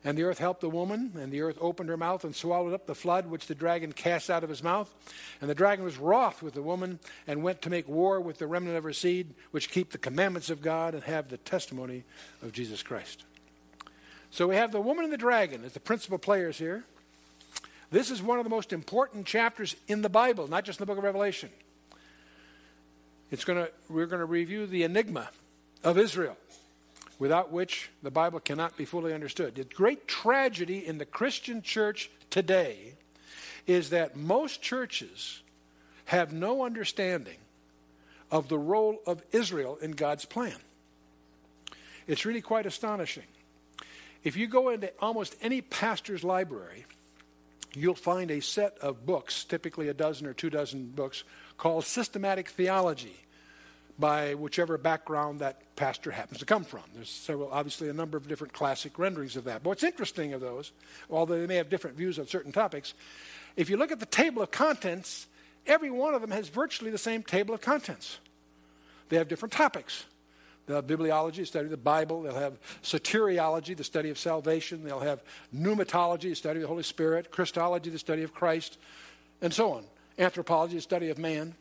And 0.04 0.16
the 0.16 0.22
earth 0.22 0.38
helped 0.38 0.60
the 0.60 0.70
woman, 0.70 1.12
and 1.18 1.32
the 1.32 1.40
earth 1.40 1.58
opened 1.60 1.88
her 1.88 1.96
mouth 1.96 2.22
and 2.22 2.34
swallowed 2.34 2.72
up 2.72 2.86
the 2.86 2.94
flood 2.94 3.26
which 3.26 3.46
the 3.46 3.54
dragon 3.54 3.92
cast 3.92 4.30
out 4.30 4.44
of 4.44 4.48
his 4.48 4.62
mouth. 4.62 4.92
And 5.40 5.50
the 5.50 5.54
dragon 5.54 5.84
was 5.84 5.98
wroth 5.98 6.40
with 6.40 6.54
the 6.54 6.62
woman 6.62 7.00
and 7.26 7.42
went 7.42 7.62
to 7.62 7.70
make 7.70 7.88
war 7.88 8.20
with 8.20 8.38
the 8.38 8.46
remnant 8.46 8.76
of 8.76 8.84
her 8.84 8.92
seed, 8.92 9.34
which 9.50 9.70
keep 9.70 9.90
the 9.90 9.98
commandments 9.98 10.50
of 10.50 10.62
God 10.62 10.94
and 10.94 11.02
have 11.02 11.28
the 11.28 11.36
testimony 11.38 12.04
of 12.42 12.52
Jesus 12.52 12.82
Christ. 12.82 13.24
So 14.30 14.48
we 14.48 14.56
have 14.56 14.72
the 14.72 14.80
woman 14.80 15.04
and 15.04 15.12
the 15.12 15.18
dragon 15.18 15.64
as 15.64 15.72
the 15.72 15.80
principal 15.80 16.18
players 16.18 16.58
here. 16.58 16.84
This 17.90 18.10
is 18.10 18.22
one 18.22 18.38
of 18.38 18.44
the 18.44 18.50
most 18.50 18.72
important 18.72 19.26
chapters 19.26 19.74
in 19.88 20.02
the 20.02 20.10
Bible, 20.10 20.46
not 20.46 20.64
just 20.64 20.78
in 20.78 20.82
the 20.82 20.86
book 20.86 20.98
of 20.98 21.04
Revelation. 21.04 21.48
It's 23.30 23.44
to, 23.44 23.70
we're 23.88 24.06
going 24.06 24.20
to 24.20 24.26
review 24.26 24.66
the 24.66 24.84
enigma 24.84 25.30
of 25.82 25.98
Israel, 25.98 26.36
without 27.18 27.50
which 27.50 27.90
the 28.02 28.10
Bible 28.10 28.40
cannot 28.40 28.76
be 28.76 28.84
fully 28.84 29.12
understood. 29.12 29.54
The 29.54 29.64
great 29.64 30.06
tragedy 30.06 30.86
in 30.86 30.98
the 30.98 31.04
Christian 31.04 31.62
church 31.62 32.10
today 32.30 32.94
is 33.66 33.90
that 33.90 34.16
most 34.16 34.62
churches 34.62 35.42
have 36.06 36.32
no 36.32 36.64
understanding 36.64 37.36
of 38.30 38.48
the 38.48 38.58
role 38.58 38.98
of 39.06 39.22
Israel 39.32 39.78
in 39.82 39.92
God's 39.92 40.24
plan. 40.24 40.56
It's 42.06 42.24
really 42.24 42.40
quite 42.40 42.66
astonishing. 42.66 43.24
If 44.24 44.36
you 44.36 44.46
go 44.46 44.70
into 44.70 44.90
almost 45.00 45.36
any 45.42 45.60
pastor's 45.60 46.24
library, 46.24 46.86
you'll 47.74 47.94
find 47.94 48.30
a 48.30 48.40
set 48.40 48.78
of 48.78 49.04
books, 49.04 49.44
typically 49.44 49.88
a 49.88 49.94
dozen 49.94 50.26
or 50.26 50.32
two 50.32 50.50
dozen 50.50 50.88
books, 50.88 51.24
called 51.56 51.84
systematic 51.84 52.48
theology 52.48 53.16
by 53.98 54.34
whichever 54.34 54.78
background 54.78 55.40
that 55.40 55.74
pastor 55.76 56.10
happens 56.10 56.38
to 56.38 56.46
come 56.46 56.64
from. 56.64 56.82
There's 56.94 57.08
several, 57.08 57.50
obviously, 57.50 57.88
a 57.88 57.92
number 57.92 58.16
of 58.16 58.28
different 58.28 58.52
classic 58.52 58.98
renderings 58.98 59.36
of 59.36 59.44
that. 59.44 59.62
But 59.62 59.70
what's 59.70 59.82
interesting 59.82 60.34
of 60.34 60.40
those, 60.40 60.72
although 61.10 61.40
they 61.40 61.46
may 61.46 61.56
have 61.56 61.68
different 61.68 61.96
views 61.96 62.18
on 62.18 62.26
certain 62.26 62.52
topics, 62.52 62.94
if 63.56 63.68
you 63.68 63.76
look 63.76 63.90
at 63.90 63.98
the 63.98 64.06
table 64.06 64.42
of 64.42 64.50
contents, 64.50 65.26
every 65.66 65.90
one 65.90 66.14
of 66.14 66.20
them 66.20 66.30
has 66.30 66.48
virtually 66.48 66.90
the 66.90 66.98
same 66.98 67.22
table 67.22 67.54
of 67.54 67.60
contents. 67.60 68.18
They 69.08 69.16
have 69.16 69.28
different 69.28 69.52
topics. 69.52 70.04
They'll 70.66 70.76
have 70.76 70.86
bibliology, 70.86 71.36
the 71.36 71.46
study 71.46 71.64
of 71.64 71.70
the 71.70 71.76
Bible. 71.76 72.22
They'll 72.22 72.34
have 72.34 72.58
soteriology, 72.82 73.76
the 73.76 73.84
study 73.84 74.10
of 74.10 74.18
salvation. 74.18 74.84
They'll 74.84 75.00
have 75.00 75.22
pneumatology, 75.54 76.30
the 76.30 76.34
study 76.34 76.58
of 76.58 76.62
the 76.62 76.68
Holy 76.68 76.82
Spirit. 76.82 77.30
Christology, 77.30 77.90
the 77.90 77.98
study 77.98 78.22
of 78.22 78.34
Christ, 78.34 78.78
and 79.40 79.52
so 79.52 79.72
on 79.72 79.84
anthropology, 80.18 80.76
the 80.76 80.82
study 80.82 81.10
of 81.10 81.18
man, 81.18 81.54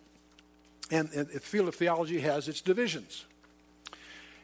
and, 0.92 1.10
and 1.14 1.28
the 1.30 1.40
field 1.40 1.68
of 1.68 1.76
theology 1.76 2.20
has 2.22 2.48
its 2.48 2.62
divisions. 2.62 3.26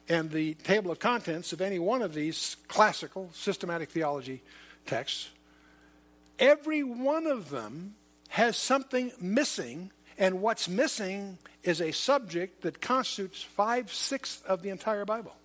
And 0.09 0.31
the 0.31 0.55
table 0.55 0.91
of 0.91 0.99
contents 0.99 1.53
of 1.53 1.61
any 1.61 1.79
one 1.79 2.01
of 2.01 2.13
these 2.13 2.57
classical 2.67 3.29
systematic 3.33 3.89
theology 3.89 4.41
texts, 4.85 5.29
every 6.39 6.83
one 6.83 7.25
of 7.25 7.49
them 7.49 7.95
has 8.29 8.57
something 8.57 9.11
missing, 9.21 9.91
and 10.17 10.41
what's 10.41 10.67
missing 10.67 11.37
is 11.63 11.79
a 11.79 11.91
subject 11.91 12.63
that 12.63 12.81
constitutes 12.81 13.41
five 13.41 13.93
sixths 13.93 14.41
of 14.45 14.61
the 14.61 14.69
entire 14.69 15.05
Bible. 15.05 15.35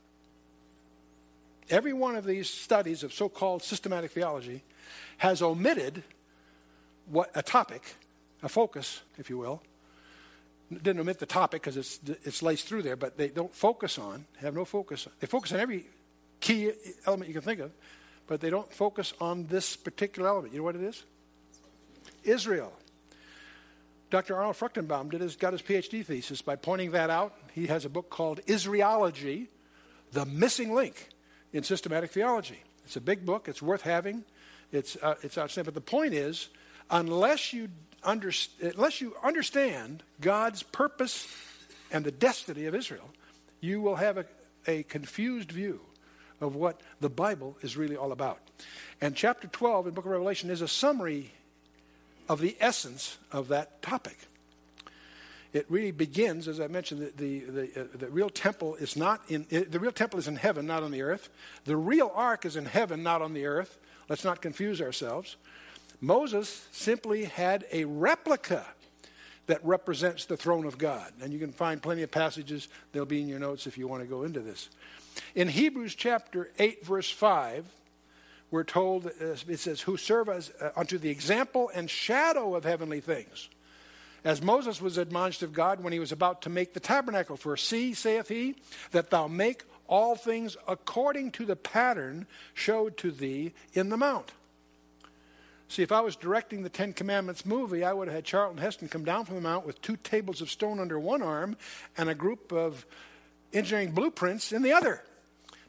Every 1.71 1.93
one 1.93 2.17
of 2.17 2.25
these 2.25 2.49
studies 2.49 3.02
of 3.02 3.12
so 3.12 3.28
called 3.28 3.62
systematic 3.62 4.11
theology 4.11 4.62
has 5.19 5.43
omitted 5.43 6.02
what 7.07 7.31
a 7.35 7.43
topic 7.43 7.83
a 8.43 8.49
focus, 8.49 9.02
if 9.19 9.31
you 9.31 9.38
will. 9.38 9.62
Didn't 10.70 11.00
omit 11.00 11.18
the 11.18 11.26
topic 11.26 11.62
because 11.62 11.76
it's, 11.76 11.98
it's 12.25 12.42
laced 12.42 12.66
through 12.68 12.82
there, 12.82 12.96
but 12.96 13.16
they 13.16 13.28
don't 13.28 13.54
focus 13.54 13.98
on, 13.98 14.26
have 14.38 14.54
no 14.54 14.66
focus. 14.66 15.08
They 15.18 15.26
focus 15.26 15.52
on 15.52 15.60
every 15.60 15.87
key 16.40 16.72
element 17.06 17.28
you 17.28 17.34
can 17.34 17.42
think 17.42 17.60
of, 17.60 17.72
but 18.26 18.40
they 18.40 18.50
don't 18.50 18.70
focus 18.72 19.14
on 19.20 19.46
this 19.46 19.76
particular 19.76 20.28
element. 20.28 20.52
You 20.52 20.58
know 20.58 20.64
what 20.64 20.76
it 20.76 20.82
is? 20.82 21.04
Israel. 22.22 22.72
Dr. 24.10 24.37
Arnold 24.37 24.56
Fruchtenbaum 24.56 25.10
did 25.10 25.20
his, 25.20 25.37
got 25.37 25.52
his 25.52 25.62
PhD 25.62 26.04
thesis 26.04 26.40
by 26.40 26.56
pointing 26.56 26.92
that 26.92 27.10
out. 27.10 27.34
He 27.52 27.66
has 27.66 27.84
a 27.84 27.90
book 27.90 28.10
called 28.10 28.40
Israelology, 28.46 29.48
The 30.12 30.25
Missing 30.25 30.75
Link 30.75 31.08
in 31.52 31.62
Systematic 31.62 32.10
Theology. 32.10 32.62
It's 32.84 32.96
a 32.96 33.00
big 33.00 33.26
book. 33.26 33.48
It's 33.48 33.60
worth 33.60 33.82
having. 33.82 34.25
It's, 34.72 34.96
uh, 35.02 35.16
it's 35.22 35.37
outstanding. 35.37 35.72
But 35.72 35.75
the 35.75 35.90
point 35.90 36.14
is, 36.14 36.48
unless 36.90 37.52
you 37.52 37.68
under, 38.02 38.31
unless 38.61 39.00
you 39.00 39.14
understand 39.23 40.02
God's 40.21 40.62
purpose 40.62 41.26
and 41.90 42.05
the 42.05 42.11
destiny 42.11 42.67
of 42.67 42.75
Israel, 42.75 43.11
you 43.61 43.81
will 43.81 43.97
have 43.97 44.19
a, 44.19 44.25
a 44.67 44.83
confused 44.85 45.50
view 45.50 45.81
of 46.40 46.55
what 46.55 46.81
the 47.00 47.09
Bible 47.09 47.57
is 47.62 47.76
really 47.76 47.97
all 47.97 48.12
about. 48.12 48.38
And 49.00 49.14
chapter 49.14 49.49
12 49.49 49.88
in 49.88 49.95
book 49.95 50.05
of 50.05 50.11
Revelation 50.11 50.50
is 50.50 50.62
a 50.62 50.69
summary 50.69 51.33
of 52.28 52.40
the 52.40 52.57
essence 52.61 53.19
of 53.33 53.49
that 53.49 53.83
topic. 53.83 54.19
It 55.52 55.67
really 55.71 55.93
begins, 55.93 56.47
as 56.47 56.61
I 56.61 56.67
mentioned, 56.67 57.12
the, 57.17 57.40
the, 57.40 57.50
the, 57.50 57.81
uh, 57.81 57.87
the 57.95 58.09
real 58.09 58.28
temple 58.28 58.75
is 58.75 58.97
not 58.97 59.23
in, 59.28 59.47
it, 59.49 59.73
the 59.73 59.81
real 59.81 59.93
temple 59.93 60.19
is 60.19 60.28
in 60.28 60.37
heaven, 60.37 60.67
not 60.67 60.83
on 60.83 60.90
the 60.90 61.00
earth. 61.02 61.31
The 61.64 61.76
real 61.76 62.12
ark 62.14 62.45
is 62.45 62.55
in 62.55 62.67
heaven, 62.67 63.02
not 63.02 63.23
on 63.23 63.33
the 63.33 63.47
earth. 63.47 63.78
Let's 64.11 64.25
not 64.25 64.43
confuse 64.43 64.83
ourselves. 64.83 65.37
Moses 66.00 66.67
simply 66.71 67.25
had 67.25 67.64
a 67.73 67.85
replica 67.85 68.64
that 69.47 69.64
represents 69.64 70.26
the 70.26 70.37
throne 70.37 70.67
of 70.67 70.78
God. 70.78 71.12
And 71.21 71.33
you 71.33 71.38
can 71.38 71.52
find 71.52 71.83
plenty 71.83 72.02
of 72.02 72.11
passages, 72.11 72.69
they'll 72.93 73.07
be 73.07 73.21
in 73.21 73.28
your 73.28 73.38
notes 73.38 73.67
if 73.67 73.78
you 73.78 73.88
want 73.88 74.02
to 74.02 74.09
go 74.09 74.23
into 74.23 74.40
this. 74.40 74.69
In 75.35 75.49
Hebrews 75.49 75.95
chapter 75.95 76.50
8, 76.59 76.85
verse 76.85 77.11
5, 77.11 77.67
we're 78.50 78.64
told, 78.64 79.07
uh, 79.07 79.37
it 79.49 79.59
says, 79.59 79.81
who 79.81 79.97
serve 79.97 80.28
as 80.28 80.52
uh, 80.61 80.71
unto 80.76 80.99
the 80.99 81.11
example 81.11 81.71
and 81.75 81.90
shadow 81.90 82.55
of 82.55 82.64
heavenly 82.64 83.00
things. 83.00 83.49
As 84.25 84.43
Moses 84.43 84.81
was 84.81 84.99
admonished 84.99 85.43
of 85.43 85.52
God 85.52 85.83
when 85.83 85.93
he 85.93 85.99
was 85.99 86.12
about 86.12 86.43
to 86.43 86.50
make 86.50 86.75
the 86.75 86.81
tabernacle. 86.81 87.37
For 87.37 87.57
see, 87.57 87.95
saith 87.95 88.28
he, 88.28 88.57
that 88.90 89.11
thou 89.11 89.28
make 89.28 89.64
all 89.87 90.17
things 90.17 90.57
according 90.67 91.31
to 91.33 91.47
the 91.47 91.57
pattern 91.57 92.26
showed 92.52 92.97
to 92.99 93.11
thee 93.11 93.55
in 93.73 93.88
the 93.88 93.97
mount. 93.97 94.33
See, 95.68 95.82
if 95.82 95.92
I 95.92 96.00
was 96.00 96.16
directing 96.16 96.62
the 96.62 96.70
Ten 96.70 96.94
Commandments 96.94 97.44
movie, 97.44 97.84
I 97.84 97.92
would 97.92 98.08
have 98.08 98.14
had 98.14 98.25
Charlton 98.25 98.58
Heston 98.58 98.88
come 98.88 99.04
down 99.04 99.26
from 99.26 99.34
the 99.34 99.42
mount 99.42 99.66
with 99.66 99.82
two 99.82 99.96
tables 99.96 100.40
of 100.40 100.50
stone 100.50 100.80
under 100.80 100.98
one 100.98 101.20
arm 101.22 101.56
and 101.96 102.08
a 102.08 102.14
group 102.14 102.52
of 102.52 102.87
engineering 103.52 103.92
blueprints 103.92 104.50
in 104.50 104.62
the 104.62 104.72
other. 104.72 105.02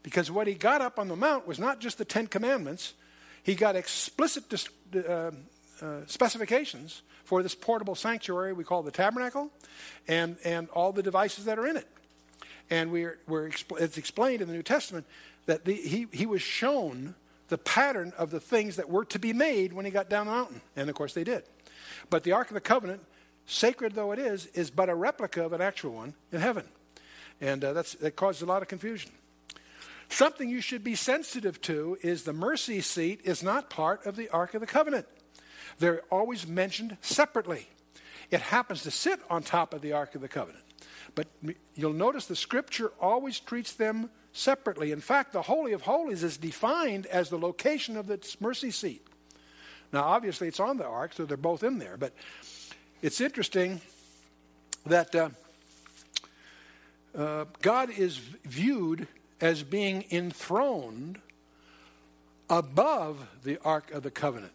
Because 0.02 0.32
what 0.32 0.48
he 0.48 0.54
got 0.54 0.82
up 0.82 0.98
on 0.98 1.10
the 1.10 1.18
mount 1.18 1.46
was 1.46 1.60
not 1.60 1.82
just 1.82 1.98
the 1.98 2.06
Ten 2.06 2.28
Commandments, 2.28 2.94
he 3.44 3.56
got 3.56 3.76
explicit 3.76 4.46
uh, 4.96 5.32
uh, 5.82 6.02
specifications 6.06 7.02
for 7.26 7.44
this 7.44 7.54
portable 7.54 7.96
sanctuary 7.96 8.54
we 8.54 8.64
call 8.64 8.82
the 8.82 8.92
tabernacle 8.92 9.52
and, 10.08 10.38
and 10.46 10.70
all 10.70 10.94
the 10.94 11.04
devices 11.04 11.46
that 11.46 11.60
are 11.60 11.68
in 11.68 11.76
it. 11.76 11.88
And 12.70 12.92
we're, 12.92 13.20
we're, 13.28 13.52
it's 13.80 13.98
explained 13.98 14.42
in 14.42 14.48
the 14.48 14.54
New 14.54 14.64
Testament 14.64 15.06
that 15.46 15.66
the, 15.66 15.74
he, 15.74 16.08
he 16.12 16.26
was 16.26 16.42
shown 16.42 17.16
the 17.50 17.58
pattern 17.58 18.14
of 18.18 18.32
the 18.32 18.40
things 18.40 18.78
that 18.78 18.90
were 18.90 19.06
to 19.06 19.20
be 19.20 19.34
made 19.34 19.74
when 19.74 19.86
he 19.86 19.92
got 19.92 20.10
down 20.10 20.28
the 20.28 20.32
mountain. 20.32 20.62
And 20.76 20.90
of 20.90 20.96
course, 20.96 21.14
they 21.14 21.24
did. 21.24 21.44
But 22.10 22.24
the 22.24 22.32
Ark 22.32 22.50
of 22.50 22.54
the 22.54 22.62
Covenant, 22.62 23.02
sacred 23.46 23.94
though 23.94 24.12
it 24.12 24.20
is, 24.20 24.46
is 24.48 24.70
but 24.70 24.90
a 24.90 24.96
replica 24.96 25.44
of 25.44 25.54
an 25.54 25.62
actual 25.62 25.94
one 25.94 26.14
in 26.32 26.40
heaven. 26.42 26.66
And 27.42 27.64
uh, 27.64 27.74
that's, 27.74 27.94
that 27.96 28.16
causes 28.16 28.42
a 28.42 28.46
lot 28.46 28.62
of 28.62 28.68
confusion. 28.68 29.12
Something 30.10 30.50
you 30.50 30.62
should 30.62 30.84
be 30.84 30.96
sensitive 30.96 31.62
to 31.62 31.98
is 32.02 32.24
the 32.24 32.34
mercy 32.34 32.82
seat 32.82 33.22
is 33.24 33.44
not 33.44 33.70
part 33.70 34.06
of 34.06 34.16
the 34.16 34.30
Ark 34.30 34.56
of 34.56 34.62
the 34.62 34.68
Covenant. 34.68 35.06
They're 35.78 36.02
always 36.12 36.48
mentioned 36.48 36.98
separately. 37.02 37.68
It 38.32 38.42
happens 38.42 38.84
to 38.84 38.92
sit 38.92 39.20
on 39.30 39.44
top 39.44 39.74
of 39.74 39.82
the 39.82 39.94
Ark 39.94 40.16
of 40.16 40.22
the 40.22 40.28
Covenant. 40.28 40.64
But 41.16 41.28
you'll 41.76 41.94
notice 41.94 42.26
the 42.26 42.36
scripture 42.36 42.92
always 43.00 43.40
treats 43.40 43.74
them 43.74 44.10
separately. 44.34 44.92
In 44.92 45.02
fact, 45.02 45.34
the 45.34 45.42
Holy 45.42 45.74
of 45.74 45.82
Holies 45.82 46.24
is 46.24 46.38
defined 46.38 47.06
as 47.08 47.30
the 47.30 47.38
location 47.38 47.98
of 47.98 48.08
the 48.08 48.20
mercy 48.40 48.72
seat. 48.72 49.06
Now, 49.92 50.04
obviously, 50.04 50.48
it's 50.48 50.60
on 50.60 50.78
the 50.78 50.86
ark, 50.86 51.14
so 51.14 51.26
they're 51.26 51.38
both 51.38 51.64
in 51.64 51.80
there. 51.80 51.98
But 51.98 52.14
it's 53.02 53.22
interesting 53.22 53.82
that 54.86 55.16
uh, 55.16 55.30
uh, 57.18 57.46
God 57.62 57.90
is 57.90 58.18
viewed 58.18 59.08
as 59.42 59.64
being 59.64 60.06
enthroned 60.12 61.20
above 62.50 63.28
the 63.44 63.58
ark 63.64 63.92
of 63.92 64.04
the 64.04 64.12
covenant. 64.12 64.54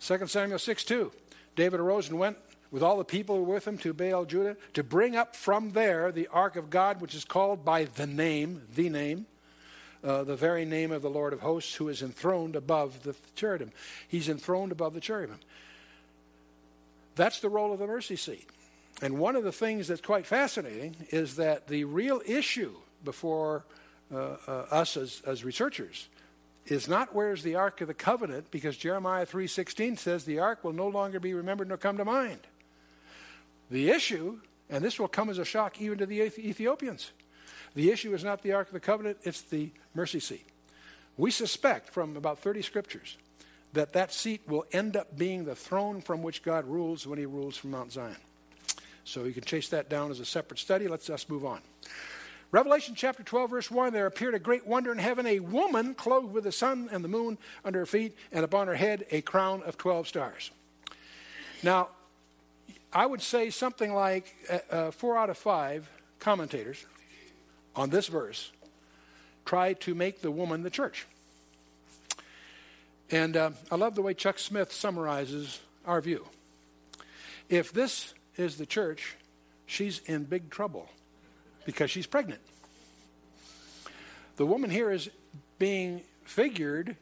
2 0.00 0.26
Samuel 0.26 0.58
6 0.58 0.84
2. 0.84 1.12
David 1.54 1.80
arose 1.80 2.08
and 2.08 2.18
went 2.18 2.38
with 2.72 2.82
all 2.82 2.96
the 2.96 3.04
people 3.04 3.36
who 3.36 3.44
were 3.44 3.54
with 3.54 3.68
him 3.68 3.78
to 3.78 3.92
Baal 3.92 4.24
Judah 4.24 4.56
to 4.72 4.82
bring 4.82 5.14
up 5.14 5.36
from 5.36 5.72
there 5.72 6.10
the 6.10 6.26
ark 6.28 6.56
of 6.56 6.70
God, 6.70 7.00
which 7.00 7.14
is 7.14 7.24
called 7.24 7.64
by 7.64 7.84
the 7.84 8.06
name, 8.06 8.62
the 8.74 8.88
name, 8.88 9.26
uh, 10.02 10.24
the 10.24 10.34
very 10.34 10.64
name 10.64 10.90
of 10.90 11.02
the 11.02 11.10
Lord 11.10 11.34
of 11.34 11.40
hosts, 11.40 11.74
who 11.74 11.88
is 11.88 12.02
enthroned 12.02 12.56
above 12.56 13.02
the 13.02 13.14
cherubim. 13.36 13.70
He's 14.08 14.28
enthroned 14.28 14.72
above 14.72 14.94
the 14.94 15.00
cherubim. 15.00 15.38
That's 17.14 17.40
the 17.40 17.50
role 17.50 17.72
of 17.72 17.78
the 17.78 17.86
mercy 17.86 18.16
seat. 18.16 18.48
And 19.02 19.18
one 19.18 19.36
of 19.36 19.44
the 19.44 19.52
things 19.52 19.88
that's 19.88 20.00
quite 20.00 20.26
fascinating 20.26 20.96
is 21.10 21.36
that 21.36 21.68
the 21.68 21.84
real 21.84 22.22
issue 22.26 22.74
before 23.04 23.64
uh, 24.12 24.36
uh, 24.46 24.50
us 24.70 24.96
as, 24.96 25.22
as 25.26 25.44
researchers 25.44 26.08
is 26.66 26.88
not 26.88 27.14
where's 27.14 27.42
the 27.42 27.56
ark 27.56 27.80
of 27.80 27.88
the 27.88 27.94
covenant 27.94 28.50
because 28.50 28.76
jeremiah 28.76 29.26
3.16 29.26 29.98
says 29.98 30.24
the 30.24 30.38
ark 30.38 30.62
will 30.62 30.72
no 30.72 30.86
longer 30.86 31.18
be 31.18 31.34
remembered 31.34 31.66
nor 31.66 31.76
come 31.76 31.96
to 31.96 32.04
mind 32.04 32.46
the 33.72 33.90
issue, 33.90 34.38
and 34.70 34.84
this 34.84 34.98
will 34.98 35.08
come 35.08 35.30
as 35.30 35.38
a 35.38 35.44
shock 35.44 35.80
even 35.80 35.98
to 35.98 36.06
the 36.06 36.20
Ethiopians, 36.20 37.10
the 37.74 37.90
issue 37.90 38.14
is 38.14 38.22
not 38.22 38.42
the 38.42 38.52
Ark 38.52 38.68
of 38.68 38.74
the 38.74 38.80
Covenant, 38.80 39.18
it's 39.22 39.40
the 39.40 39.70
mercy 39.94 40.20
seat. 40.20 40.46
We 41.16 41.30
suspect 41.30 41.90
from 41.90 42.16
about 42.16 42.38
30 42.38 42.62
scriptures 42.62 43.16
that 43.72 43.94
that 43.94 44.12
seat 44.12 44.42
will 44.46 44.66
end 44.72 44.96
up 44.96 45.16
being 45.16 45.44
the 45.44 45.54
throne 45.54 46.02
from 46.02 46.22
which 46.22 46.42
God 46.42 46.66
rules 46.66 47.06
when 47.06 47.18
he 47.18 47.26
rules 47.26 47.56
from 47.56 47.70
Mount 47.70 47.92
Zion. 47.92 48.16
So 49.04 49.24
you 49.24 49.32
can 49.32 49.42
chase 49.42 49.70
that 49.70 49.88
down 49.88 50.10
as 50.10 50.20
a 50.20 50.24
separate 50.24 50.60
study. 50.60 50.86
Let's 50.86 51.06
just 51.06 51.30
move 51.30 51.44
on. 51.44 51.60
Revelation 52.50 52.94
chapter 52.94 53.22
12, 53.22 53.50
verse 53.50 53.70
1 53.70 53.94
there 53.94 54.06
appeared 54.06 54.34
a 54.34 54.38
great 54.38 54.66
wonder 54.66 54.92
in 54.92 54.98
heaven 54.98 55.26
a 55.26 55.40
woman 55.40 55.94
clothed 55.94 56.34
with 56.34 56.44
the 56.44 56.52
sun 56.52 56.90
and 56.92 57.02
the 57.02 57.08
moon 57.08 57.38
under 57.64 57.78
her 57.78 57.86
feet, 57.86 58.14
and 58.30 58.44
upon 58.44 58.66
her 58.66 58.74
head 58.74 59.06
a 59.10 59.22
crown 59.22 59.62
of 59.62 59.78
12 59.78 60.06
stars. 60.06 60.50
Now, 61.62 61.88
I 62.92 63.06
would 63.06 63.22
say 63.22 63.50
something 63.50 63.94
like 63.94 64.34
uh, 64.50 64.58
uh, 64.70 64.90
four 64.90 65.16
out 65.16 65.30
of 65.30 65.38
five 65.38 65.88
commentators 66.18 66.84
on 67.74 67.90
this 67.90 68.06
verse 68.06 68.52
try 69.44 69.72
to 69.72 69.94
make 69.94 70.20
the 70.20 70.30
woman 70.30 70.62
the 70.62 70.70
church. 70.70 71.06
And 73.10 73.36
uh, 73.36 73.50
I 73.70 73.76
love 73.76 73.94
the 73.94 74.02
way 74.02 74.14
Chuck 74.14 74.38
Smith 74.38 74.72
summarizes 74.72 75.60
our 75.86 76.00
view. 76.00 76.26
If 77.48 77.72
this 77.72 78.14
is 78.36 78.56
the 78.56 78.66
church, 78.66 79.16
she's 79.66 80.00
in 80.06 80.24
big 80.24 80.50
trouble 80.50 80.88
because 81.64 81.90
she's 81.90 82.06
pregnant. 82.06 82.40
The 84.36 84.46
woman 84.46 84.70
here 84.70 84.90
is 84.90 85.10
being 85.58 86.02
figured 86.24 86.96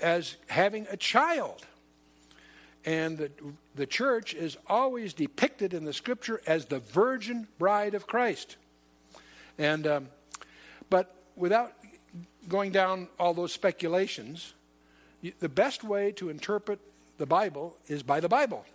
as 0.00 0.36
having 0.48 0.86
a 0.90 0.96
child. 0.96 1.64
And 2.84 3.16
the, 3.16 3.30
the 3.74 3.86
church 3.86 4.34
is 4.34 4.56
always 4.66 5.14
depicted 5.14 5.72
in 5.72 5.84
the 5.84 5.92
scripture 5.92 6.40
as 6.46 6.66
the 6.66 6.80
virgin 6.80 7.48
bride 7.58 7.94
of 7.94 8.06
Christ. 8.06 8.56
And, 9.58 9.86
um, 9.86 10.08
but 10.90 11.14
without 11.36 11.72
going 12.48 12.72
down 12.72 13.08
all 13.18 13.32
those 13.32 13.52
speculations, 13.52 14.52
the 15.40 15.48
best 15.48 15.82
way 15.82 16.12
to 16.12 16.28
interpret 16.28 16.78
the 17.16 17.26
Bible 17.26 17.76
is 17.86 18.02
by 18.02 18.20
the 18.20 18.28
Bible. 18.28 18.66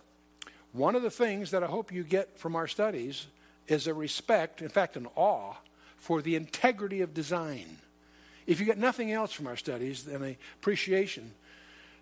One 0.72 0.96
of 0.96 1.02
the 1.02 1.10
things 1.10 1.50
that 1.52 1.62
I 1.62 1.66
hope 1.66 1.92
you 1.92 2.02
get 2.02 2.38
from 2.38 2.56
our 2.56 2.66
studies 2.66 3.26
is 3.68 3.86
a 3.86 3.94
respect, 3.94 4.60
in 4.62 4.68
fact, 4.68 4.96
an 4.96 5.06
awe, 5.14 5.54
for 5.96 6.22
the 6.22 6.34
integrity 6.34 7.02
of 7.02 7.14
design. 7.14 7.76
If 8.46 8.58
you 8.58 8.66
get 8.66 8.78
nothing 8.78 9.12
else 9.12 9.32
from 9.32 9.46
our 9.46 9.56
studies, 9.56 10.04
then 10.04 10.22
an 10.22 10.36
appreciation 10.58 11.32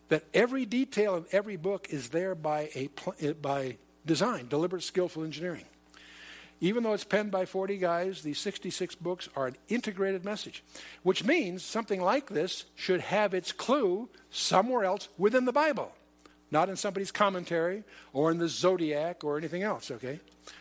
that 0.09 0.25
every 0.33 0.65
detail 0.65 1.17
in 1.17 1.25
every 1.33 1.57
book 1.57 1.89
is 1.91 2.11
there 2.11 2.35
by, 2.35 2.71
a, 2.75 2.91
eh, 3.21 3.33
by 3.33 3.77
design, 4.07 4.49
deliberate, 4.49 4.83
skillful 4.83 5.25
engineering. 5.25 5.65
Even 6.61 6.83
though 6.83 6.93
it's 6.93 7.05
penned 7.05 7.31
by 7.31 7.45
40 7.45 7.79
guys, 7.79 8.23
these 8.23 8.39
66 8.39 8.97
books 8.97 9.29
are 9.37 9.47
an 9.47 9.57
integrated 9.69 10.25
message, 10.25 10.65
which 11.05 11.25
means 11.25 11.63
something 11.63 12.01
like 12.01 12.29
this 12.29 12.65
should 12.75 13.01
have 13.01 13.33
its 13.33 13.53
clue 13.53 14.09
somewhere 14.31 14.85
else 14.85 15.09
within 15.19 15.45
the 15.45 15.53
Bible, 15.53 15.93
not 16.51 16.69
in 16.69 16.75
somebody's 16.75 17.13
commentary 17.13 17.85
or 18.13 18.33
in 18.33 18.39
the 18.39 18.49
Zodiac 18.49 19.23
or 19.23 19.39
anything 19.39 19.63
else, 19.63 19.91
okay? 19.91 20.19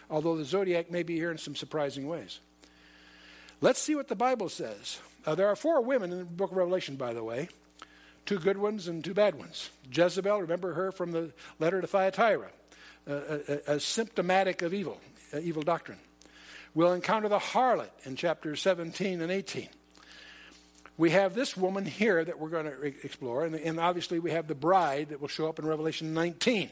Although 0.09 0.37
the 0.37 0.45
Zodiac 0.45 0.91
may 0.91 1.01
be 1.01 1.15
here 1.15 1.31
in 1.31 1.39
some 1.39 1.55
surprising 1.55 2.07
ways. 2.07 2.41
Let's 3.59 3.81
see 3.81 3.95
what 3.95 4.07
the 4.07 4.15
Bible 4.15 4.49
says. 4.49 4.99
Uh, 5.25 5.33
there 5.33 5.47
are 5.47 5.55
four 5.55 5.81
women 5.81 6.11
in 6.11 6.19
the 6.19 6.25
book 6.25 6.51
of 6.51 6.57
Revelation, 6.57 6.95
by 6.95 7.13
the 7.13 7.23
way 7.23 7.49
two 8.27 8.37
good 8.37 8.57
ones 8.57 8.87
and 8.87 9.03
two 9.03 9.15
bad 9.15 9.33
ones. 9.35 9.71
Jezebel, 9.91 10.41
remember 10.41 10.73
her 10.73 10.91
from 10.91 11.11
the 11.11 11.31
letter 11.59 11.81
to 11.81 11.87
Thyatira, 11.87 12.49
as 13.65 13.83
symptomatic 13.83 14.61
of 14.61 14.73
evil, 14.73 14.99
uh, 15.33 15.39
evil 15.39 15.63
doctrine. 15.63 15.97
We'll 16.75 16.93
encounter 16.93 17.29
the 17.29 17.39
harlot 17.39 17.89
in 18.03 18.15
chapters 18.15 18.61
17 18.61 19.21
and 19.21 19.31
18. 19.31 19.69
We 20.97 21.11
have 21.11 21.33
this 21.33 21.55
woman 21.55 21.85
here 21.85 22.23
that 22.23 22.39
we're 22.39 22.49
going 22.49 22.65
to 22.65 22.75
re- 22.75 22.95
explore, 23.03 23.45
and, 23.45 23.55
and 23.55 23.79
obviously 23.79 24.19
we 24.19 24.31
have 24.31 24.47
the 24.47 24.55
bride 24.55 25.09
that 25.09 25.21
will 25.21 25.27
show 25.27 25.47
up 25.47 25.57
in 25.57 25.65
Revelation 25.65 26.13
19 26.13 26.69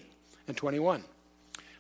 and 0.48 0.58
21. 0.58 1.04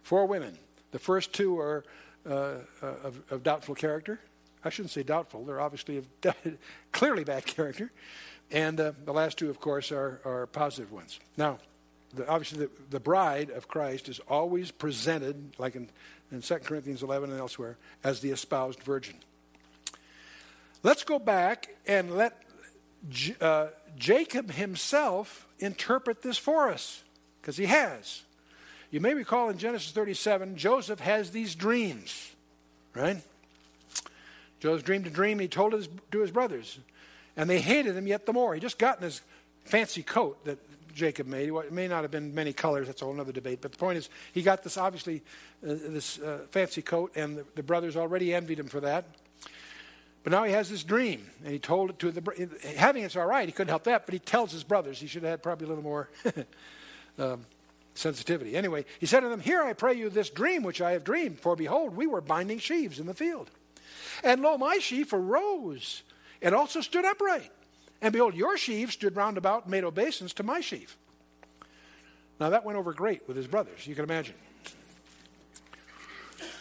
Four 0.04 0.26
women. 0.28 0.58
The 0.92 1.00
first 1.00 1.34
two 1.34 1.60
are 1.60 1.84
uh, 2.28 2.34
uh 2.82 2.88
of, 3.04 3.22
of, 3.30 3.44
doubtful 3.44 3.76
character. 3.76 4.20
I 4.64 4.70
shouldn't 4.70 4.92
say 4.92 5.04
doubtful, 5.04 5.44
they're 5.44 5.62
obviously 5.62 5.98
of 5.98 6.08
clearly 6.92 7.24
bad 7.24 7.46
character. 7.46 7.92
And 8.52 8.80
uh, 8.80 8.92
the 9.04 9.14
last 9.14 9.38
two, 9.38 9.50
of 9.50 9.60
course, 9.60 9.92
are, 9.92 10.22
are 10.24 10.48
positive 10.48 10.92
ones. 10.92 11.20
Now, 11.38 11.60
the, 12.14 12.28
obviously, 12.28 12.66
the, 12.66 12.72
the 12.90 13.00
bride 13.00 13.50
of 13.50 13.68
Christ 13.68 14.08
is 14.10 14.20
always 14.30 14.72
presented, 14.72 15.56
like 15.58 15.76
in, 15.76 15.90
in 16.32 16.42
2 16.42 16.56
Corinthians 16.58 17.04
11 17.04 17.32
and 17.32 17.40
elsewhere, 17.40 17.78
as 18.04 18.20
the 18.20 18.32
espoused 18.32 18.82
virgin. 18.84 19.16
Let's 20.84 21.04
go 21.04 21.18
back 21.18 21.76
and 21.88 22.16
let 22.16 22.42
J- 23.10 23.36
uh, 23.42 23.68
Jacob 23.98 24.52
himself 24.52 25.48
interpret 25.60 26.22
this 26.22 26.38
for 26.38 26.70
us, 26.70 27.04
because 27.42 27.58
he 27.58 27.66
has. 27.66 28.22
You 28.92 29.00
may 29.00 29.14
recall 29.14 29.50
in 29.50 29.58
Genesis 29.58 29.92
37, 29.92 30.58
Joseph 30.58 31.00
has 31.00 31.32
these 31.32 31.56
dreams, 31.56 32.32
right? 32.94 33.22
Joseph 34.60 34.86
dreamed 34.86 35.08
a 35.08 35.10
dream, 35.10 35.40
he 35.40 35.48
told 35.48 35.74
it 35.74 35.90
to 36.12 36.20
his 36.20 36.32
brothers 36.32 36.80
and 37.38 37.50
they 37.50 37.60
hated 37.60 37.96
him 37.96 38.08
yet 38.08 38.26
the 38.26 38.34
more. 38.34 38.54
He 38.54 38.60
just 38.60 38.78
gotten 38.78 39.04
his 39.04 39.22
fancy 39.64 40.04
coat 40.04 40.44
that 40.46 40.60
Jacob 40.94 41.28
made. 41.28 41.50
It 41.50 41.72
may 41.72 41.88
not 41.88 42.04
have 42.04 42.12
been 42.12 42.34
many 42.34 42.54
colors, 42.54 42.88
that's 42.88 43.02
a 43.02 43.06
whole 43.06 43.20
other 43.20 43.34
debate. 43.34 43.60
But 43.62 43.74
the 43.74 43.78
point 43.78 43.98
is, 43.98 44.10
he 44.34 44.42
got 44.42 44.64
this 44.64 44.78
obviously, 44.78 45.22
uh, 45.64 45.76
this 45.90 46.20
uh, 46.20 46.46
fancy 46.50 46.82
coat, 46.82 47.12
and 47.16 47.38
the, 47.38 47.46
the, 47.56 47.64
brothers 47.64 47.98
already 47.98 48.34
envied 48.34 48.60
him 48.60 48.68
for 48.68 48.80
that. 48.80 49.06
But 50.24 50.32
now 50.32 50.44
he 50.44 50.54
has 50.54 50.70
this 50.70 50.84
dream, 50.84 51.30
and 51.44 51.52
he 51.54 51.60
told 51.60 51.92
it 51.92 52.00
to 52.00 52.12
the. 52.12 52.58
Having 52.78 53.04
it's 53.04 53.16
all 53.16 53.28
right, 53.28 53.48
he 53.48 53.52
couldn't 53.52 53.70
help 53.70 53.84
that, 53.84 54.06
but 54.06 54.14
he 54.14 54.20
tells 54.20 54.52
his 54.52 54.64
brothers. 54.64 55.00
He 55.00 55.06
should 55.06 55.22
have 55.22 55.32
had 55.32 55.44
probably 55.44 55.66
a 55.66 55.68
little 55.68 55.84
more 55.84 56.10
um, 57.20 57.46
sensitivity. 57.94 58.56
Anyway, 58.56 58.86
he 59.00 59.06
said 59.06 59.20
to 59.20 59.30
them, 59.30 59.40
Here 59.40 59.62
I 59.62 59.74
pray 59.74 59.94
you 59.94 60.10
this 60.10 60.30
dream 60.30 60.64
which 60.64 60.82
I 60.82 60.94
have 60.94 61.04
dreamed, 61.04 61.40
for 61.42 61.56
behold, 61.56 61.96
we 61.96 62.08
were 62.08 62.22
binding 62.22 62.58
sheaves 62.58 63.00
in 63.00 63.06
the 63.06 63.14
field. 63.14 63.52
And 64.24 64.42
lo, 64.42 64.58
my 64.58 64.78
sheaf 64.80 65.14
arose 65.14 66.04
and 66.46 66.54
also 66.54 66.80
stood 66.80 67.04
upright. 67.04 67.52
And 68.02 68.14
behold, 68.14 68.36
your 68.36 68.56
sheaf 68.56 68.94
stood 68.94 69.16
round 69.16 69.38
about 69.38 69.64
and 69.64 69.72
made 69.72 69.84
obeisance 69.84 70.32
to 70.34 70.44
my 70.44 70.62
sheaf. 70.62 70.96
Now 72.40 72.52
that 72.52 72.64
went 72.64 72.78
over 72.78 72.94
great 72.94 73.28
with 73.28 73.36
his 73.36 73.48
brothers, 73.48 73.88
you 73.88 73.96
can 73.96 74.04
imagine. 74.04 74.36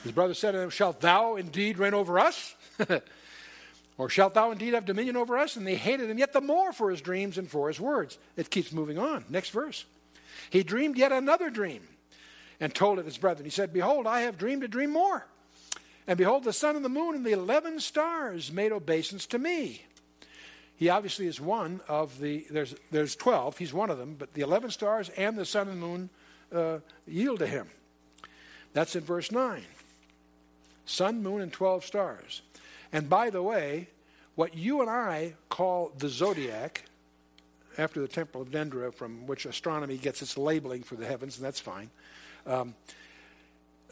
His 0.02 0.12
brother 0.12 0.34
said 0.34 0.52
to 0.52 0.60
him, 0.60 0.70
Shalt 0.70 1.00
thou 1.00 1.36
indeed 1.36 1.78
reign 1.78 1.92
over 1.92 2.18
us? 2.18 2.54
or 3.98 4.08
shalt 4.08 4.34
thou 4.34 4.52
indeed 4.52 4.72
have 4.72 4.86
dominion 4.86 5.16
over 5.16 5.36
us? 5.36 5.56
And 5.56 5.66
they 5.66 5.76
hated 5.76 6.08
him 6.08 6.18
yet 6.18 6.32
the 6.32 6.40
more 6.40 6.72
for 6.72 6.90
his 6.90 7.02
dreams 7.02 7.36
and 7.36 7.50
for 7.50 7.68
his 7.68 7.78
words. 7.78 8.16
It 8.36 8.50
keeps 8.50 8.72
moving 8.72 8.98
on. 8.98 9.24
Next 9.28 9.50
verse. 9.50 9.84
He 10.48 10.62
dreamed 10.62 10.96
yet 10.96 11.12
another 11.12 11.50
dream 11.50 11.82
and 12.58 12.74
told 12.74 12.98
it 12.98 13.04
his 13.04 13.18
brethren. 13.18 13.44
He 13.44 13.50
said, 13.50 13.72
Behold, 13.72 14.06
I 14.06 14.22
have 14.22 14.38
dreamed 14.38 14.64
a 14.64 14.68
dream 14.68 14.90
more. 14.90 15.26
And 16.06 16.18
behold, 16.18 16.44
the 16.44 16.52
sun 16.52 16.76
and 16.76 16.84
the 16.84 16.90
moon 16.90 17.14
and 17.14 17.24
the 17.24 17.32
eleven 17.32 17.80
stars 17.80 18.52
made 18.52 18.72
obeisance 18.72 19.26
to 19.26 19.38
me. 19.38 19.82
He 20.76 20.88
obviously 20.88 21.26
is 21.26 21.40
one 21.40 21.80
of 21.88 22.18
the, 22.18 22.46
there's, 22.50 22.74
there's 22.90 23.14
12, 23.16 23.58
he's 23.58 23.72
one 23.72 23.90
of 23.90 23.98
them, 23.98 24.16
but 24.18 24.34
the 24.34 24.42
11 24.42 24.70
stars 24.70 25.08
and 25.10 25.38
the 25.38 25.44
sun 25.44 25.68
and 25.68 25.80
moon 25.80 26.10
uh, 26.52 26.78
yield 27.06 27.38
to 27.38 27.46
him. 27.46 27.68
That's 28.72 28.96
in 28.96 29.02
verse 29.02 29.30
9. 29.30 29.62
Sun, 30.86 31.22
moon, 31.22 31.40
and 31.40 31.52
12 31.52 31.84
stars. 31.84 32.42
And 32.92 33.08
by 33.08 33.30
the 33.30 33.42
way, 33.42 33.88
what 34.34 34.56
you 34.56 34.80
and 34.80 34.90
I 34.90 35.34
call 35.48 35.92
the 35.96 36.08
zodiac, 36.08 36.84
after 37.78 38.00
the 38.00 38.08
Temple 38.08 38.42
of 38.42 38.50
Dendera, 38.50 38.92
from 38.92 39.26
which 39.26 39.46
astronomy 39.46 39.96
gets 39.96 40.22
its 40.22 40.36
labeling 40.36 40.82
for 40.82 40.96
the 40.96 41.06
heavens, 41.06 41.36
and 41.36 41.46
that's 41.46 41.60
fine, 41.60 41.90
um, 42.46 42.74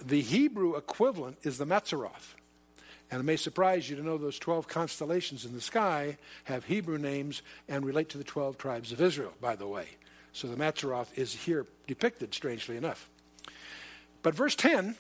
the 0.09 0.21
Hebrew 0.21 0.77
equivalent 0.77 1.39
is 1.43 1.59
the 1.59 1.67
Mazzaroth. 1.67 2.35
And 3.11 3.21
it 3.21 3.25
may 3.25 3.37
surprise 3.37 3.91
you 3.91 3.97
to 3.97 4.03
know 4.03 4.17
those 4.17 4.39
12 4.39 4.69
constellations 4.69 5.45
in 5.45 5.53
the 5.53 5.61
sky 5.61 6.17
have 6.45 6.65
Hebrew 6.65 6.97
names 6.97 7.43
and 7.69 7.85
relate 7.85 8.09
to 8.11 8.19
the 8.19 8.25
12 8.25 8.57
tribes 8.57 8.91
of 8.91 9.03
Israel, 9.03 9.35
by 9.41 9.55
the 9.55 9.67
way. 9.67 9.87
So 10.33 10.49
the 10.49 10.57
Mazzaroth 10.57 11.17
is 11.17 11.35
here 11.35 11.67
depicted, 11.87 12.33
strangely 12.33 12.77
enough. 12.77 13.11
But 14.23 14.35
verse 14.35 14.55
10, 14.55 14.97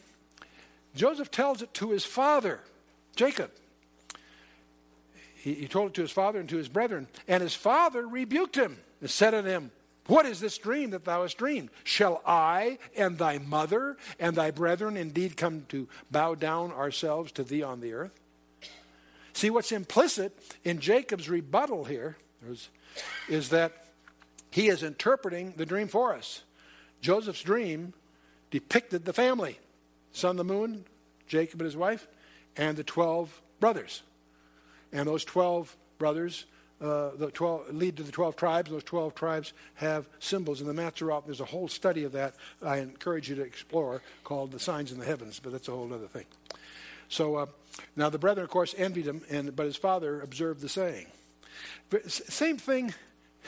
Joseph 0.94 1.30
tells 1.30 1.62
it 1.62 1.72
to 1.74 1.90
his 1.90 2.04
father, 2.04 2.60
Jacob. 3.16 3.50
He, 5.36 5.54
he 5.54 5.68
told 5.68 5.90
it 5.90 5.94
to 5.94 6.02
his 6.02 6.10
father 6.10 6.38
and 6.38 6.48
to 6.50 6.56
his 6.56 6.68
brethren, 6.68 7.08
and 7.26 7.42
his 7.42 7.54
father 7.54 8.06
rebuked 8.06 8.56
him 8.56 8.78
and 9.00 9.08
said 9.08 9.32
unto 9.32 9.48
him, 9.48 9.70
what 10.06 10.26
is 10.26 10.40
this 10.40 10.58
dream 10.58 10.90
that 10.90 11.04
thou 11.04 11.22
hast 11.22 11.38
dreamed? 11.38 11.70
Shall 11.84 12.22
I 12.26 12.78
and 12.96 13.18
thy 13.18 13.38
mother 13.38 13.96
and 14.18 14.34
thy 14.34 14.50
brethren 14.50 14.96
indeed 14.96 15.36
come 15.36 15.64
to 15.68 15.88
bow 16.10 16.34
down 16.34 16.72
ourselves 16.72 17.30
to 17.32 17.44
thee 17.44 17.62
on 17.62 17.80
the 17.80 17.92
earth? 17.92 18.18
See, 19.32 19.50
what's 19.50 19.72
implicit 19.72 20.36
in 20.64 20.80
Jacob's 20.80 21.28
rebuttal 21.28 21.84
here 21.84 22.16
is, 22.48 22.68
is 23.28 23.50
that 23.50 23.72
he 24.50 24.68
is 24.68 24.82
interpreting 24.82 25.54
the 25.56 25.64
dream 25.64 25.88
for 25.88 26.14
us. 26.14 26.42
Joseph's 27.00 27.42
dream 27.42 27.94
depicted 28.50 29.04
the 29.04 29.12
family 29.12 29.58
sun, 30.12 30.36
the 30.36 30.44
moon, 30.44 30.84
Jacob 31.26 31.60
and 31.60 31.64
his 31.64 31.76
wife, 31.76 32.06
and 32.56 32.76
the 32.76 32.84
12 32.84 33.40
brothers. 33.60 34.02
And 34.92 35.08
those 35.08 35.24
12 35.24 35.74
brothers 35.98 36.44
uh, 36.82 37.10
the 37.16 37.30
12, 37.30 37.74
lead 37.74 37.96
to 37.96 38.02
the 38.02 38.10
12 38.10 38.34
tribes. 38.34 38.70
Those 38.70 38.84
12 38.84 39.14
tribes 39.14 39.52
have 39.74 40.08
symbols 40.18 40.60
in 40.60 40.66
the 40.66 40.72
Mazzaroth. 40.72 41.26
There's 41.26 41.40
a 41.40 41.44
whole 41.44 41.68
study 41.68 42.04
of 42.04 42.12
that 42.12 42.34
I 42.60 42.78
encourage 42.78 43.28
you 43.28 43.36
to 43.36 43.42
explore 43.42 44.02
called 44.24 44.50
The 44.50 44.58
Signs 44.58 44.90
in 44.90 44.98
the 44.98 45.04
Heavens, 45.04 45.40
but 45.40 45.52
that's 45.52 45.68
a 45.68 45.72
whole 45.72 45.92
other 45.92 46.08
thing. 46.08 46.24
So 47.08 47.36
uh, 47.36 47.46
now 47.94 48.08
the 48.08 48.18
brethren, 48.18 48.44
of 48.44 48.50
course, 48.50 48.74
envied 48.76 49.06
him, 49.06 49.22
and, 49.30 49.54
but 49.54 49.66
his 49.66 49.76
father 49.76 50.20
observed 50.20 50.60
the 50.60 50.68
saying. 50.68 51.06
Same 52.08 52.56
thing, 52.56 52.94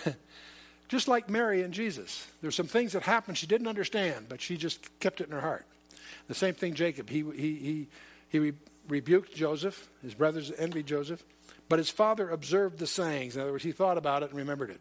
just 0.89 1.09
like 1.09 1.29
Mary 1.29 1.63
and 1.63 1.75
Jesus. 1.75 2.29
There's 2.41 2.55
some 2.55 2.67
things 2.67 2.93
that 2.93 3.03
happened 3.03 3.37
she 3.37 3.47
didn't 3.47 3.67
understand, 3.67 4.27
but 4.29 4.41
she 4.41 4.57
just 4.57 4.97
kept 5.01 5.21
it 5.21 5.27
in 5.27 5.33
her 5.33 5.41
heart. 5.41 5.67
The 6.29 6.35
same 6.35 6.55
thing, 6.55 6.75
Jacob. 6.75 7.11
He, 7.11 7.25
he, 7.35 7.55
he, 7.55 7.89
he 8.29 8.39
re- 8.39 8.53
rebuked 8.89 9.35
Joseph. 9.35 9.89
His 10.03 10.15
brothers 10.15 10.53
envied 10.57 10.87
Joseph. 10.87 11.25
But 11.69 11.79
his 11.79 11.91
father 11.91 12.29
observed 12.29 12.79
the 12.79 12.87
sayings. 12.87 13.37
In 13.37 13.43
other 13.43 13.53
words, 13.53 13.65
he 13.65 13.73
thought 13.73 13.99
about 13.99 14.23
it 14.23 14.31
and 14.31 14.39
remembered 14.39 14.71
it. 14.71 14.81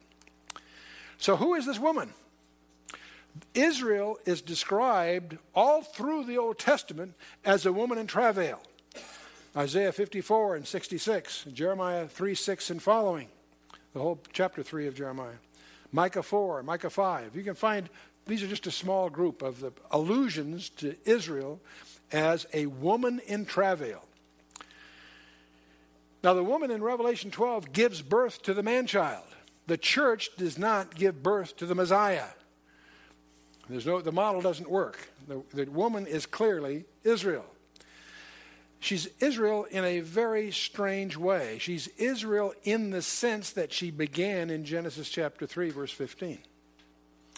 So, 1.17 1.36
who 1.36 1.54
is 1.56 1.65
this 1.65 1.80
woman? 1.80 2.13
Israel 3.54 4.19
is 4.26 4.41
described 4.41 5.38
all 5.56 5.82
through 5.82 6.26
the 6.26 6.38
Old 6.38 6.60
Testament 6.60 7.15
as 7.43 7.65
a 7.65 7.74
woman 7.74 7.98
in 7.98 8.08
travail. 8.08 8.62
Isaiah 9.56 9.91
54 9.91 10.56
and 10.56 10.67
66, 10.67 11.46
Jeremiah 11.54 12.08
3 12.08 12.36
6 12.36 12.69
and 12.72 12.82
following, 12.82 13.28
the 13.93 14.00
whole 14.00 14.19
chapter 14.34 14.63
3 14.63 14.88
of 14.88 14.96
Jeremiah. 14.96 15.38
Micah 15.91 16.24
4, 16.24 16.63
Micah 16.63 16.89
5. 16.89 17.36
You 17.36 17.43
can 17.43 17.54
find 17.54 17.88
these 18.26 18.41
are 18.41 18.48
just 18.48 18.67
a 18.67 18.72
small 18.72 19.10
group 19.10 19.41
of 19.41 19.60
the 19.60 19.72
allusions 19.91 20.69
to 20.69 20.96
Israel 21.06 21.60
as 22.12 22.48
a 22.54 22.65
woman 22.65 23.22
in 23.28 23.46
travail. 23.46 24.04
Now, 26.24 26.34
the 26.34 26.44
woman 26.44 26.72
in 26.72 26.82
Revelation 26.82 27.32
12 27.32 27.74
gives 27.74 28.02
birth 28.02 28.42
to 28.44 28.54
the 28.54 28.64
man 28.64 28.88
child. 28.88 29.26
The 29.68 29.78
church 29.78 30.30
does 30.38 30.58
not 30.58 30.96
give 30.96 31.22
birth 31.22 31.58
to 31.58 31.66
the 31.66 31.76
Messiah. 31.76 32.28
There's 33.70 33.86
no, 33.86 34.02
the 34.02 34.12
model 34.12 34.42
doesn't 34.42 34.70
work. 34.70 35.10
The, 35.28 35.44
the 35.54 35.66
woman 35.66 36.08
is 36.08 36.26
clearly 36.26 36.86
Israel. 37.04 37.46
She's 38.80 39.08
Israel 39.20 39.66
in 39.66 39.86
a 39.86 40.02
very 40.02 40.52
strange 40.52 41.16
way. 41.16 41.58
She's 41.60 41.88
Israel 41.98 42.54
in 42.64 42.92
the 42.92 43.02
sense 43.02 43.52
that 43.52 43.72
she 43.72 43.92
began 43.92 44.50
in 44.50 44.66
Genesis 44.66 45.10
chapter 45.10 45.48
3, 45.48 45.70
verse 45.70 45.92
15. 45.92 46.40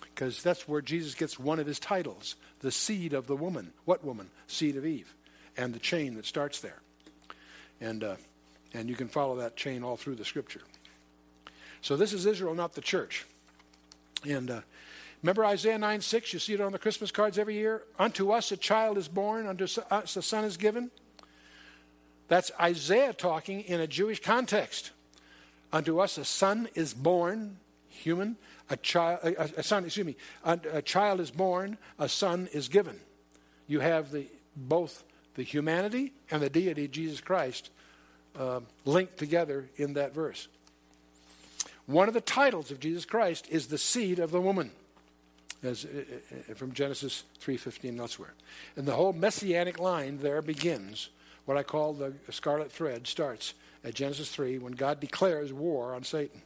Because 0.01 0.41
that's 0.41 0.67
where 0.67 0.81
Jesus 0.81 1.13
gets 1.13 1.37
one 1.37 1.59
of 1.59 1.67
his 1.67 1.79
titles 1.79 2.35
the 2.61 2.71
seed 2.71 3.13
of 3.13 3.27
the 3.27 3.35
woman. 3.35 3.73
What 3.83 4.03
woman? 4.03 4.31
Seed 4.47 4.75
of 4.75 4.85
Eve. 4.85 5.13
And 5.55 5.73
the 5.73 5.79
chain 5.79 6.15
that 6.15 6.25
starts 6.25 6.61
there. 6.61 6.81
And 7.79 8.03
uh, 8.03 8.15
and 8.75 8.89
you 8.89 8.95
can 8.95 9.07
follow 9.07 9.37
that 9.37 9.55
chain 9.55 9.83
all 9.83 9.97
through 9.97 10.15
the 10.15 10.25
scripture. 10.25 10.61
So 11.81 11.95
this 11.95 12.13
is 12.13 12.25
Israel, 12.25 12.55
not 12.55 12.73
the 12.73 12.81
church. 12.81 13.25
And 14.27 14.49
uh, 14.49 14.61
remember 15.21 15.45
Isaiah 15.45 15.77
9 15.77 16.01
6? 16.01 16.33
You 16.33 16.39
see 16.39 16.53
it 16.53 16.61
on 16.61 16.71
the 16.71 16.79
Christmas 16.79 17.11
cards 17.11 17.37
every 17.37 17.55
year. 17.55 17.83
Unto 17.99 18.31
us 18.31 18.51
a 18.51 18.57
child 18.57 18.97
is 18.97 19.07
born, 19.07 19.47
unto 19.47 19.65
us 19.91 20.17
a 20.17 20.21
son 20.21 20.45
is 20.45 20.57
given. 20.57 20.91
That's 22.27 22.51
Isaiah 22.59 23.13
talking 23.13 23.61
in 23.61 23.79
a 23.79 23.87
Jewish 23.87 24.19
context. 24.19 24.91
Unto 25.71 25.99
us 25.99 26.17
a 26.17 26.25
son 26.25 26.69
is 26.73 26.93
born, 26.93 27.57
human, 27.87 28.37
a 28.69 28.77
child, 28.77 29.19
a, 29.23 29.59
a 29.59 29.63
son, 29.63 29.85
excuse 29.85 30.05
me, 30.05 30.15
a, 30.43 30.59
a 30.73 30.81
child 30.81 31.19
is 31.19 31.29
born, 31.29 31.77
a 31.99 32.09
son 32.09 32.49
is 32.51 32.67
given. 32.67 32.99
You 33.67 33.79
have 33.79 34.11
the 34.11 34.27
both 34.55 35.03
the 35.35 35.43
humanity 35.43 36.13
and 36.31 36.41
the 36.41 36.49
deity, 36.49 36.87
Jesus 36.87 37.21
Christ, 37.21 37.69
uh, 38.37 38.61
linked 38.85 39.17
together 39.17 39.69
in 39.77 39.93
that 39.93 40.13
verse. 40.13 40.47
One 41.85 42.07
of 42.07 42.13
the 42.13 42.21
titles 42.21 42.71
of 42.71 42.79
Jesus 42.79 43.05
Christ 43.05 43.47
is 43.49 43.67
the 43.67 43.77
seed 43.77 44.19
of 44.19 44.31
the 44.31 44.41
woman, 44.41 44.71
as 45.63 45.85
uh, 45.85 46.51
uh, 46.51 46.53
from 46.55 46.73
Genesis 46.73 47.23
3:15 47.41 47.99
elsewhere. 47.99 48.33
And 48.75 48.87
the 48.87 48.93
whole 48.93 49.13
messianic 49.13 49.79
line 49.79 50.19
there 50.19 50.41
begins. 50.41 51.09
What 51.45 51.57
I 51.57 51.63
call 51.63 51.93
the 51.93 52.13
scarlet 52.31 52.71
thread 52.71 53.05
starts 53.05 53.53
at 53.83 53.93
Genesis 53.93 54.31
3 54.31 54.57
when 54.57 54.73
God 54.73 54.99
declares 54.99 55.53
war 55.53 55.93
on 55.93 56.03
Satan. 56.03 56.41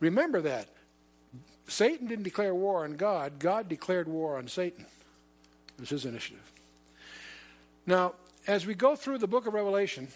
Remember 0.00 0.40
that. 0.40 0.68
Satan 1.68 2.08
didn't 2.08 2.24
declare 2.24 2.54
war 2.54 2.84
on 2.84 2.96
God, 2.96 3.38
God 3.38 3.68
declared 3.68 4.08
war 4.08 4.36
on 4.36 4.48
Satan. 4.48 4.86
It 5.76 5.80
was 5.80 5.90
his 5.90 6.04
initiative. 6.04 6.50
Now, 7.86 8.14
as 8.46 8.66
we 8.66 8.74
go 8.74 8.96
through 8.96 9.18
the 9.18 9.26
book 9.26 9.46
of 9.46 9.54
Revelation, 9.54 10.08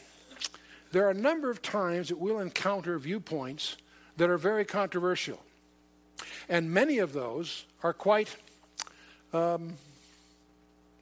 there 0.92 1.06
are 1.06 1.10
a 1.10 1.14
number 1.14 1.50
of 1.50 1.62
times 1.62 2.08
that 2.08 2.18
we'll 2.18 2.40
encounter 2.40 2.98
viewpoints 2.98 3.76
that 4.16 4.28
are 4.28 4.38
very 4.38 4.64
controversial. 4.64 5.40
And 6.48 6.70
many 6.70 6.98
of 6.98 7.12
those 7.12 7.64
are 7.82 7.92
quite 7.92 8.36
um, 9.32 9.74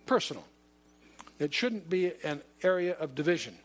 personal. 0.07 0.45
It 1.39 1.55
shouldn't 1.55 1.89
be 1.89 2.13
an 2.23 2.43
area 2.63 2.95
of 2.95 3.15
division. 3.15 3.57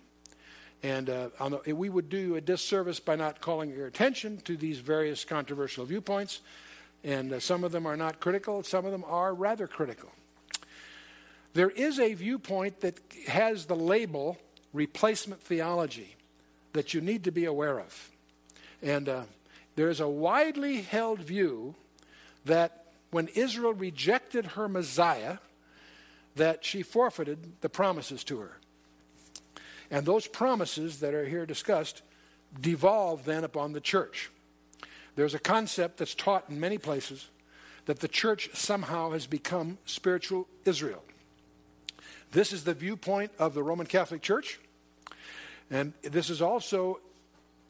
And 0.81 1.09
uh, 1.09 1.29
the, 1.39 1.73
we 1.73 1.89
would 1.89 2.09
do 2.09 2.35
a 2.35 2.41
disservice 2.41 2.99
by 2.99 3.15
not 3.15 3.41
calling 3.41 3.71
your 3.71 3.87
attention 3.87 4.37
to 4.41 4.57
these 4.57 4.79
various 4.79 5.23
controversial 5.23 5.85
viewpoints. 5.85 6.41
And 7.03 7.33
uh, 7.33 7.39
some 7.39 7.63
of 7.63 7.71
them 7.71 7.85
are 7.85 7.97
not 7.97 8.19
critical, 8.19 8.63
some 8.63 8.85
of 8.85 8.91
them 8.91 9.03
are 9.07 9.33
rather 9.33 9.67
critical. 9.67 10.11
There 11.53 11.69
is 11.69 11.99
a 11.99 12.13
viewpoint 12.13 12.81
that 12.81 12.99
has 13.27 13.65
the 13.65 13.75
label 13.75 14.37
replacement 14.73 15.41
theology 15.41 16.15
that 16.73 16.93
you 16.93 17.01
need 17.01 17.23
to 17.23 17.31
be 17.31 17.45
aware 17.45 17.79
of. 17.79 18.11
And 18.81 19.07
uh, 19.07 19.23
there 19.75 19.89
is 19.89 19.99
a 19.99 20.09
widely 20.09 20.81
held 20.81 21.19
view 21.19 21.75
that 22.45 22.87
when 23.11 23.27
Israel 23.29 23.73
rejected 23.73 24.47
her 24.47 24.67
Messiah, 24.67 25.37
that 26.35 26.65
she 26.65 26.81
forfeited 26.81 27.61
the 27.61 27.69
promises 27.69 28.23
to 28.25 28.39
her. 28.39 28.57
And 29.91 30.05
those 30.05 30.25
promises 30.25 30.99
that 31.01 31.13
are 31.13 31.25
here 31.25 31.45
discussed 31.45 32.01
devolve 32.59 33.25
then 33.25 33.43
upon 33.43 33.73
the 33.73 33.79
church. 33.79 34.31
There's 35.15 35.35
a 35.35 35.39
concept 35.39 35.97
that's 35.97 36.15
taught 36.15 36.49
in 36.49 36.59
many 36.59 36.79
places 36.79 37.27
that 37.85 37.99
the 37.99 38.07
church 38.07 38.49
somehow 38.53 39.11
has 39.11 39.27
become 39.27 39.77
spiritual 39.85 40.47
Israel. 40.65 41.03
This 42.31 42.51
is 42.51 42.63
the 42.63 42.73
viewpoint 42.73 43.31
of 43.37 43.53
the 43.53 43.61
Roman 43.61 43.85
Catholic 43.85 44.21
Church, 44.23 44.59
and 45.73 45.93
this 46.03 46.29
is 46.29 46.39
also 46.39 46.99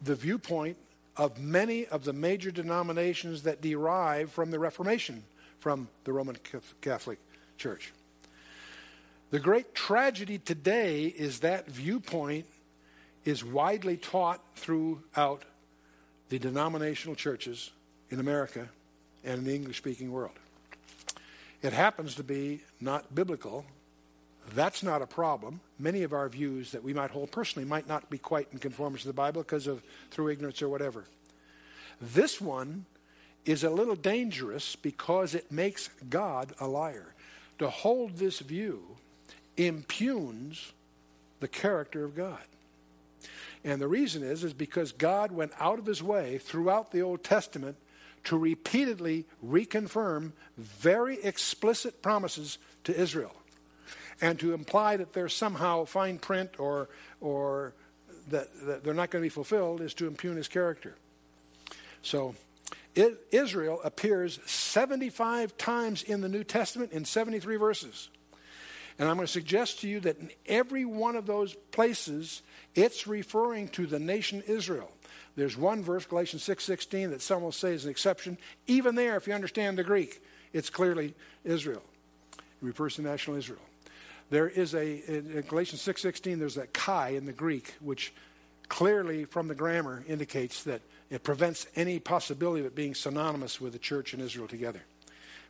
the 0.02 0.14
viewpoint 0.14 0.76
of 1.16 1.40
many 1.40 1.86
of 1.86 2.04
the 2.04 2.12
major 2.12 2.52
denominations 2.52 3.44
that 3.44 3.62
derive 3.62 4.30
from 4.30 4.52
the 4.52 4.60
Reformation 4.60 5.24
from 5.60 5.88
the 6.04 6.12
Roman 6.12 6.36
Catholic 6.82 7.18
Church. 7.58 7.94
The 9.30 9.40
great 9.40 9.74
tragedy 9.74 10.38
today 10.38 11.06
is 11.06 11.40
that 11.40 11.68
viewpoint 11.68 12.46
is 13.24 13.44
widely 13.44 13.96
taught 13.96 14.42
throughout 14.56 15.44
the 16.28 16.40
denominational 16.40 17.16
churches 17.16 17.72
in 18.10 18.20
America 18.20 18.68
and 19.24 19.40
in 19.40 19.44
the 19.46 19.56
English 19.56 19.78
speaking 19.78 20.12
world. 20.12 20.38
It 21.62 21.72
happens 21.72 22.16
to 22.16 22.24
be 22.24 22.64
not 22.82 23.16
biblical. 23.16 23.66
That's 24.54 24.84
not 24.84 25.02
a 25.02 25.08
problem. 25.08 25.62
Many 25.80 26.04
of 26.04 26.14
our 26.14 26.28
views 26.30 26.72
that 26.72 26.84
we 26.84 26.94
might 26.94 27.12
hold 27.12 27.32
personally 27.32 27.68
might 27.68 27.88
not 27.88 28.10
be 28.10 28.18
quite 28.18 28.48
in 28.52 28.60
conformance 28.60 29.02
to 29.02 29.08
the 29.08 29.14
Bible 29.14 29.42
because 29.42 29.68
of 29.68 29.82
through 30.12 30.30
ignorance 30.30 30.62
or 30.62 30.70
whatever. 30.70 31.06
This 32.02 32.42
one 32.42 32.86
is 33.46 33.64
a 33.64 33.70
little 33.70 33.96
dangerous 33.96 34.76
because 34.76 35.34
it 35.36 35.52
makes 35.52 35.90
God 36.10 36.54
a 36.60 36.68
liar. 36.68 37.14
To 37.60 37.70
hold 37.70 38.18
this 38.18 38.40
view 38.40 38.98
impugns 39.58 40.74
the 41.40 41.48
character 41.48 42.04
of 42.04 42.16
God. 42.16 42.42
And 43.64 43.82
the 43.82 43.88
reason 43.88 44.24
is 44.24 44.44
is 44.44 44.54
because 44.54 44.92
God 44.92 45.32
went 45.32 45.54
out 45.60 45.80
of 45.80 45.86
his 45.86 46.04
way 46.04 46.38
throughout 46.38 46.92
the 46.92 47.02
Old 47.02 47.24
Testament 47.24 47.78
to 48.26 48.38
repeatedly 48.38 49.26
reconfirm 49.46 50.32
very 50.58 51.22
explicit 51.24 52.02
promises 52.02 52.58
to 52.86 52.98
Israel. 52.98 53.34
And 54.24 54.40
to 54.40 54.54
imply 54.54 54.96
that 54.96 55.12
they're 55.12 55.28
somehow 55.28 55.84
fine 55.84 56.18
print 56.18 56.58
or 56.58 56.88
or 57.20 57.74
that, 58.30 58.48
that 58.66 58.82
they're 58.82 58.94
not 58.94 59.12
going 59.12 59.22
to 59.22 59.26
be 59.26 59.30
fulfilled 59.30 59.82
is 59.82 59.94
to 59.96 60.08
impugn 60.08 60.38
his 60.38 60.48
character. 60.48 60.96
So 62.02 62.34
Israel 62.96 63.82
appears 63.84 64.40
75 64.46 65.58
times 65.58 66.04
in 66.04 66.22
the 66.22 66.30
New 66.30 66.46
Testament 66.46 66.94
in 66.94 67.04
73 67.04 67.58
verses. 67.58 68.08
And 68.98 69.10
I'm 69.10 69.18
going 69.18 69.28
to 69.28 69.32
suggest 69.32 69.82
to 69.82 69.90
you 69.90 70.00
that 70.00 70.18
in 70.20 70.32
every 70.46 70.86
one 70.86 71.18
of 71.18 71.26
those 71.26 71.54
places, 71.72 72.44
it's 72.76 73.06
referring 73.08 73.68
to 73.70 73.86
the 73.86 74.00
nation 74.00 74.42
Israel. 74.48 74.90
There's 75.36 75.58
one 75.58 75.84
verse, 75.84 76.06
Galatians 76.06 76.44
6.16, 76.44 77.10
that 77.10 77.22
some 77.22 77.42
will 77.42 77.52
say 77.52 77.74
is 77.74 77.84
an 77.84 77.92
exception. 77.92 78.38
Even 78.68 78.96
there, 78.96 79.18
if 79.18 79.28
you 79.28 79.34
understand 79.34 79.78
the 79.78 79.84
Greek, 79.84 80.24
it's 80.54 80.70
clearly 80.70 81.14
Israel. 81.44 81.84
It 82.38 82.42
refers 82.62 82.96
to 82.96 83.02
national 83.02 83.36
Israel. 83.36 83.60
There 84.34 84.50
is 84.50 84.74
a, 84.74 84.84
in 84.84 85.44
Galatians 85.48 85.84
6.16, 85.84 86.40
there's 86.40 86.56
that 86.56 86.74
kai 86.74 87.10
in 87.10 87.28
the 87.28 87.32
Greek, 87.32 87.76
which 87.82 88.12
clearly 88.68 89.26
from 89.26 89.48
the 89.48 89.54
grammar 89.54 90.04
indicates 90.08 90.64
that 90.64 90.82
it 91.12 91.22
prevents 91.22 91.68
any 91.76 92.00
possibility 92.00 92.62
of 92.62 92.66
it 92.66 92.74
being 92.74 92.96
synonymous 92.96 93.62
with 93.62 93.74
the 93.74 93.78
church 93.78 94.12
and 94.12 94.24
Israel 94.24 94.48
together. 94.48 94.82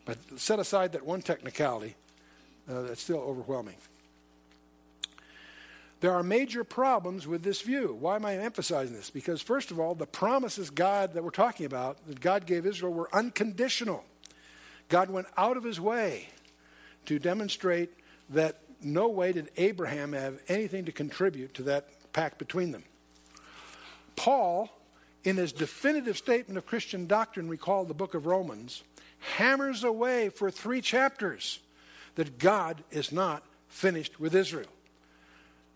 But 0.03 0.17
set 0.35 0.59
aside 0.59 0.91
that 0.91 1.05
one 1.05 1.21
technicality, 1.21 1.95
uh, 2.69 2.81
that's 2.81 3.01
still 3.01 3.19
overwhelming. 3.19 3.77
There 6.01 6.11
are 6.11 6.21
major 6.21 6.65
problems 6.65 7.25
with 7.25 7.41
this 7.41 7.61
view. 7.61 7.95
Why 7.97 8.17
am 8.17 8.25
I 8.25 8.35
emphasizing 8.35 8.97
this? 8.97 9.09
Because, 9.09 9.41
first 9.41 9.71
of 9.71 9.79
all, 9.79 9.95
the 9.95 10.05
promises 10.05 10.69
God 10.69 11.13
that 11.13 11.23
we're 11.23 11.29
talking 11.29 11.65
about, 11.65 12.05
that 12.07 12.19
God 12.19 12.45
gave 12.45 12.65
Israel, 12.65 12.91
were 12.91 13.07
unconditional. 13.15 14.03
God 14.89 15.09
went 15.09 15.27
out 15.37 15.55
of 15.55 15.63
his 15.63 15.79
way 15.79 16.27
to 17.05 17.17
demonstrate 17.17 17.89
that 18.31 18.57
no 18.83 19.07
way 19.07 19.33
did 19.33 19.49
Abraham 19.57 20.13
have 20.13 20.39
anything 20.47 20.85
to 20.85 20.91
contribute 20.91 21.53
to 21.55 21.63
that 21.63 21.87
pact 22.13 22.37
between 22.37 22.71
them. 22.71 22.83
Paul, 24.15 24.69
in 25.23 25.37
his 25.37 25.51
definitive 25.51 26.17
statement 26.17 26.57
of 26.57 26.65
Christian 26.65 27.07
doctrine, 27.07 27.49
recall 27.49 27.85
the 27.85 27.93
book 27.93 28.13
of 28.13 28.25
Romans, 28.25 28.83
hammers 29.37 29.83
away 29.83 30.29
for 30.29 30.51
three 30.51 30.81
chapters 30.81 31.59
that 32.15 32.37
God 32.37 32.83
is 32.91 33.11
not 33.11 33.43
finished 33.67 34.19
with 34.19 34.35
Israel. 34.35 34.69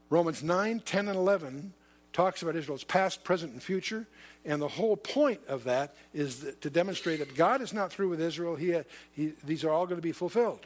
Romans 0.09 0.43
9, 0.43 0.81
10, 0.81 1.07
and 1.07 1.17
11 1.17 1.73
talks 2.13 2.41
about 2.41 2.55
Israel's 2.55 2.83
past, 2.83 3.23
present, 3.23 3.53
and 3.53 3.61
future. 3.61 4.07
And 4.45 4.61
the 4.61 4.67
whole 4.67 4.95
point 4.95 5.41
of 5.47 5.65
that 5.65 5.95
is 6.13 6.41
that 6.41 6.61
to 6.61 6.69
demonstrate 6.69 7.19
that 7.19 7.35
God 7.35 7.61
is 7.61 7.73
not 7.73 7.91
through 7.91 8.09
with 8.09 8.21
Israel. 8.21 8.55
He, 8.55 8.75
he, 9.11 9.33
these 9.43 9.63
are 9.63 9.71
all 9.71 9.85
going 9.85 9.97
to 9.97 10.01
be 10.01 10.13
fulfilled. 10.13 10.65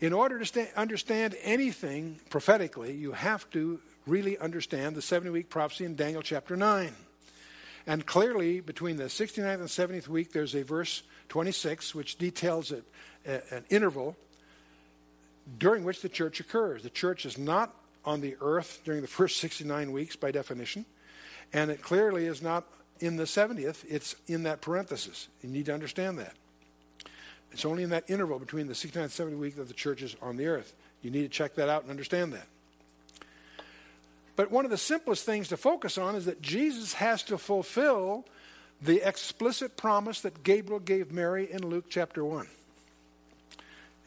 In 0.00 0.12
order 0.12 0.44
to 0.44 0.78
understand 0.78 1.36
anything 1.42 2.20
prophetically, 2.30 2.94
you 2.94 3.12
have 3.12 3.50
to 3.50 3.80
really 4.06 4.38
understand 4.38 4.94
the 4.94 5.02
70 5.02 5.30
week 5.30 5.50
prophecy 5.50 5.84
in 5.84 5.96
Daniel 5.96 6.22
chapter 6.22 6.56
9. 6.56 6.92
And 7.86 8.06
clearly, 8.06 8.60
between 8.60 8.96
the 8.96 9.04
69th 9.04 9.60
and 9.60 9.68
70th 9.68 10.08
week, 10.08 10.32
there's 10.32 10.54
a 10.54 10.62
verse 10.62 11.02
26 11.30 11.94
which 11.94 12.16
details 12.16 12.70
it 12.70 12.84
an 13.24 13.64
interval 13.70 14.16
during 15.58 15.84
which 15.84 16.02
the 16.02 16.08
church 16.08 16.38
occurs. 16.40 16.82
The 16.82 16.90
church 16.90 17.26
is 17.26 17.38
not 17.38 17.74
on 18.04 18.20
the 18.20 18.36
earth 18.40 18.80
during 18.84 19.00
the 19.00 19.08
first 19.08 19.38
69 19.38 19.92
weeks 19.92 20.16
by 20.16 20.30
definition, 20.30 20.84
and 21.52 21.70
it 21.70 21.82
clearly 21.82 22.26
is 22.26 22.40
not 22.42 22.64
in 23.00 23.16
the 23.16 23.24
70th, 23.24 23.84
it's 23.88 24.16
in 24.26 24.42
that 24.44 24.60
parenthesis. 24.60 25.28
You 25.42 25.48
need 25.48 25.66
to 25.66 25.74
understand 25.74 26.18
that. 26.18 26.34
It's 27.52 27.64
only 27.64 27.82
in 27.82 27.90
that 27.90 28.08
interval 28.08 28.38
between 28.38 28.66
the 28.66 28.74
69th 28.74 28.96
and 28.96 29.32
70th 29.32 29.38
week 29.38 29.56
that 29.56 29.68
the 29.68 29.74
church 29.74 30.02
is 30.02 30.16
on 30.20 30.36
the 30.36 30.46
earth. 30.46 30.74
You 31.02 31.10
need 31.10 31.22
to 31.22 31.28
check 31.28 31.54
that 31.54 31.68
out 31.68 31.82
and 31.82 31.90
understand 31.90 32.32
that. 32.32 32.46
But 34.36 34.50
one 34.50 34.64
of 34.64 34.70
the 34.70 34.78
simplest 34.78 35.24
things 35.24 35.48
to 35.48 35.56
focus 35.56 35.98
on 35.98 36.14
is 36.14 36.26
that 36.26 36.40
Jesus 36.40 36.94
has 36.94 37.22
to 37.24 37.38
fulfill 37.38 38.24
the 38.80 39.06
explicit 39.06 39.76
promise 39.76 40.20
that 40.20 40.44
Gabriel 40.44 40.78
gave 40.78 41.10
Mary 41.10 41.50
in 41.50 41.66
Luke 41.66 41.86
chapter 41.88 42.24
1 42.24 42.46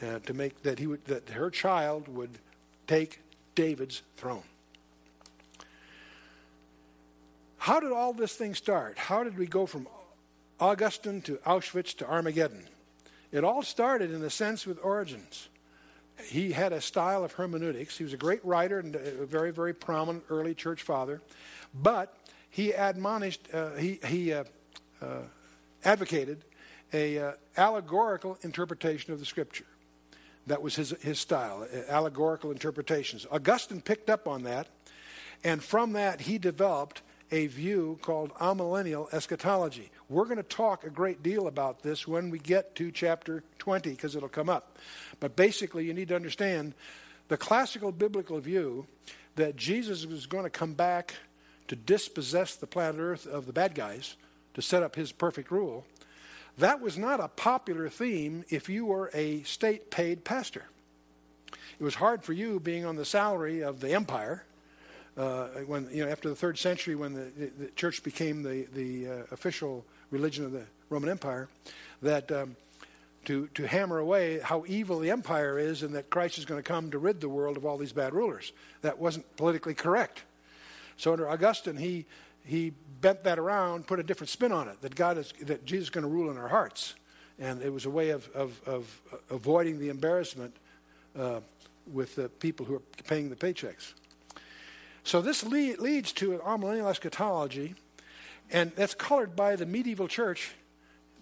uh, 0.02 0.20
to 0.20 0.34
make 0.34 0.64
that 0.64 0.80
he 0.80 0.88
would 0.88 1.06
that 1.06 1.30
her 1.32 1.50
child 1.50 2.08
would 2.08 2.30
take 2.88 3.20
David's 3.56 4.02
throne. 4.16 4.44
How 7.58 7.80
did 7.80 7.92
all 7.92 8.14
this 8.14 8.34
thing 8.34 8.56
start? 8.56 8.98
How 8.98 9.24
did 9.24 9.38
we 9.38 9.46
go 9.46 9.66
from 9.66 9.88
Augustine 10.60 11.22
to 11.24 11.36
Auschwitz 11.46 11.96
to 11.98 12.10
Armageddon? 12.10 12.64
It 13.32 13.44
all 13.44 13.62
started, 13.64 14.12
in 14.12 14.22
a 14.24 14.30
sense, 14.30 14.66
with 14.66 14.84
Origen. 14.84 15.22
He 16.26 16.52
had 16.52 16.74
a 16.74 16.82
style 16.82 17.24
of 17.24 17.34
hermeneutics. 17.34 17.98
He 17.98 18.04
was 18.04 18.14
a 18.14 18.18
great 18.18 18.44
writer 18.44 18.80
and 18.80 18.96
a 18.96 19.26
very, 19.26 19.52
very 19.52 19.74
prominent 19.74 20.26
early 20.30 20.54
church 20.54 20.82
father. 20.82 21.22
But 21.74 22.16
he 22.50 22.74
admonished, 22.74 23.48
uh, 23.54 23.72
he, 23.76 24.00
he 24.06 24.34
uh, 24.34 24.44
uh, 25.02 25.22
advocated 25.84 26.44
a 26.94 27.18
uh, 27.18 27.32
allegorical 27.56 28.38
interpretation 28.42 29.14
of 29.14 29.20
the 29.20 29.26
scripture. 29.26 29.66
That 30.48 30.62
was 30.62 30.76
his, 30.76 30.90
his 31.02 31.20
style, 31.20 31.66
allegorical 31.88 32.52
interpretations. 32.52 33.26
Augustine 33.32 33.80
picked 33.82 34.10
up 34.10 34.28
on 34.28 34.44
that, 34.44 34.68
and 35.44 35.64
from 35.64 35.94
that 35.94 36.22
he 36.22 36.38
developed 36.38 37.02
a 37.32 37.48
view 37.48 37.98
called 38.02 38.34
amillennial 38.36 39.12
eschatology. 39.14 39.90
We're 40.10 40.26
going 40.26 40.38
to 40.38 40.44
talk 40.44 40.84
a 40.84 40.90
great 40.90 41.24
deal 41.24 41.48
about 41.48 41.82
this 41.82 42.08
when 42.08 42.30
we 42.30 42.40
get 42.40 42.76
to 42.76 42.92
chapter 42.92 43.44
20 43.60 43.92
because 43.92 44.16
it'll 44.16 44.30
come 44.30 44.50
up. 44.50 44.78
But 45.20 45.36
basically, 45.36 45.86
you 45.86 45.94
need 45.94 46.10
to 46.10 46.16
understand 46.16 46.74
the 47.28 47.38
classical 47.38 47.92
biblical 47.92 48.40
view 48.40 48.88
that 49.36 49.56
Jesus 49.56 50.06
was 50.06 50.26
going 50.26 50.44
to 50.44 50.50
come 50.50 50.74
back 50.74 51.16
to 51.70 51.76
dispossess 51.76 52.56
the 52.56 52.68
planet 52.68 53.00
Earth 53.00 53.26
of 53.26 53.46
the 53.46 53.54
bad 53.54 53.76
guys 53.76 54.18
to 54.54 54.62
set 54.62 54.84
up 54.84 54.96
his 54.96 55.12
perfect 55.12 55.52
rule 55.52 55.86
that 56.58 56.82
was 56.82 56.98
not 56.98 57.20
a 57.20 57.28
popular 57.28 57.90
theme 57.90 58.44
if 58.50 58.70
you 58.70 58.86
were 58.86 59.10
a 59.14 59.44
state 59.44 59.90
paid 59.90 60.24
pastor. 60.24 60.66
It 61.80 61.84
was 61.84 61.96
hard 61.96 62.24
for 62.24 62.34
you, 62.34 62.60
being 62.60 62.86
on 62.86 62.96
the 62.96 63.06
salary 63.06 63.62
of 63.64 63.80
the 63.80 63.94
empire, 63.94 64.44
uh, 65.18 65.48
when 65.68 65.90
you 65.92 66.06
know 66.06 66.12
after 66.12 66.30
the 66.30 66.36
third 66.36 66.58
century, 66.58 66.96
when 66.96 67.14
the, 67.14 67.32
the, 67.38 67.46
the 67.48 67.68
church 67.72 68.04
became 68.04 68.44
the 68.44 68.68
the 68.74 69.08
uh, 69.08 69.24
official 69.32 69.86
religion 70.10 70.46
of 70.46 70.52
the 70.52 70.66
Roman 70.90 71.10
Empire, 71.10 71.50
that 72.02 72.32
um, 72.32 72.56
to 73.26 73.48
to 73.54 73.68
hammer 73.68 74.00
away 74.00 74.40
how 74.40 74.64
evil 74.68 75.00
the 75.00 75.12
empire 75.12 75.60
is, 75.60 75.84
and 75.84 75.96
that 75.96 76.10
Christ 76.10 76.38
is 76.38 76.46
going 76.46 76.62
to 76.62 76.68
come 76.68 76.92
to 76.92 76.98
rid 76.98 77.20
the 77.20 77.30
world 77.30 77.58
of 77.58 77.66
all 77.66 77.78
these 77.78 77.94
bad 77.94 78.14
rulers. 78.14 78.54
That 78.82 79.00
wasn't 79.00 79.36
politically 79.36 79.74
correct. 79.74 80.24
So 80.98 81.12
under 81.12 81.30
Augustine, 81.30 81.78
he 81.78 82.06
he 82.46 82.74
bent 83.02 83.24
that 83.24 83.38
around, 83.38 83.88
put 83.88 84.00
a 84.00 84.04
different 84.04 84.30
spin 84.30 84.52
on 84.52 84.68
it. 84.68 84.82
That 84.82 84.96
God 84.96 85.18
is 85.18 85.34
that 85.42 85.66
Jesus 85.66 85.86
is 85.86 85.90
going 85.90 86.04
to 86.04 86.10
rule 86.10 86.32
in 86.32 86.38
our 86.38 86.48
hearts, 86.48 86.96
and 87.38 87.62
it 87.62 87.72
was 87.72 87.86
a 87.86 87.90
way 87.90 88.12
of 88.12 88.30
of, 88.30 88.62
of 88.66 89.02
avoiding 89.30 89.80
the 89.80 89.90
embarrassment 89.90 90.56
uh, 91.20 91.42
with 91.92 92.16
the 92.16 92.30
people 92.30 92.66
who 92.66 92.76
are 92.76 92.84
paying 93.08 93.30
the 93.30 93.36
paychecks. 93.36 93.94
So 95.04 95.22
this 95.22 95.44
lead, 95.44 95.80
leads 95.80 96.12
to 96.14 96.34
an 96.34 96.40
amillennial 96.40 96.90
eschatology, 96.90 97.76
and 98.52 98.72
that's 98.76 98.94
colored 98.94 99.36
by 99.36 99.56
the 99.56 99.66
medieval 99.66 100.08
church, 100.08 100.52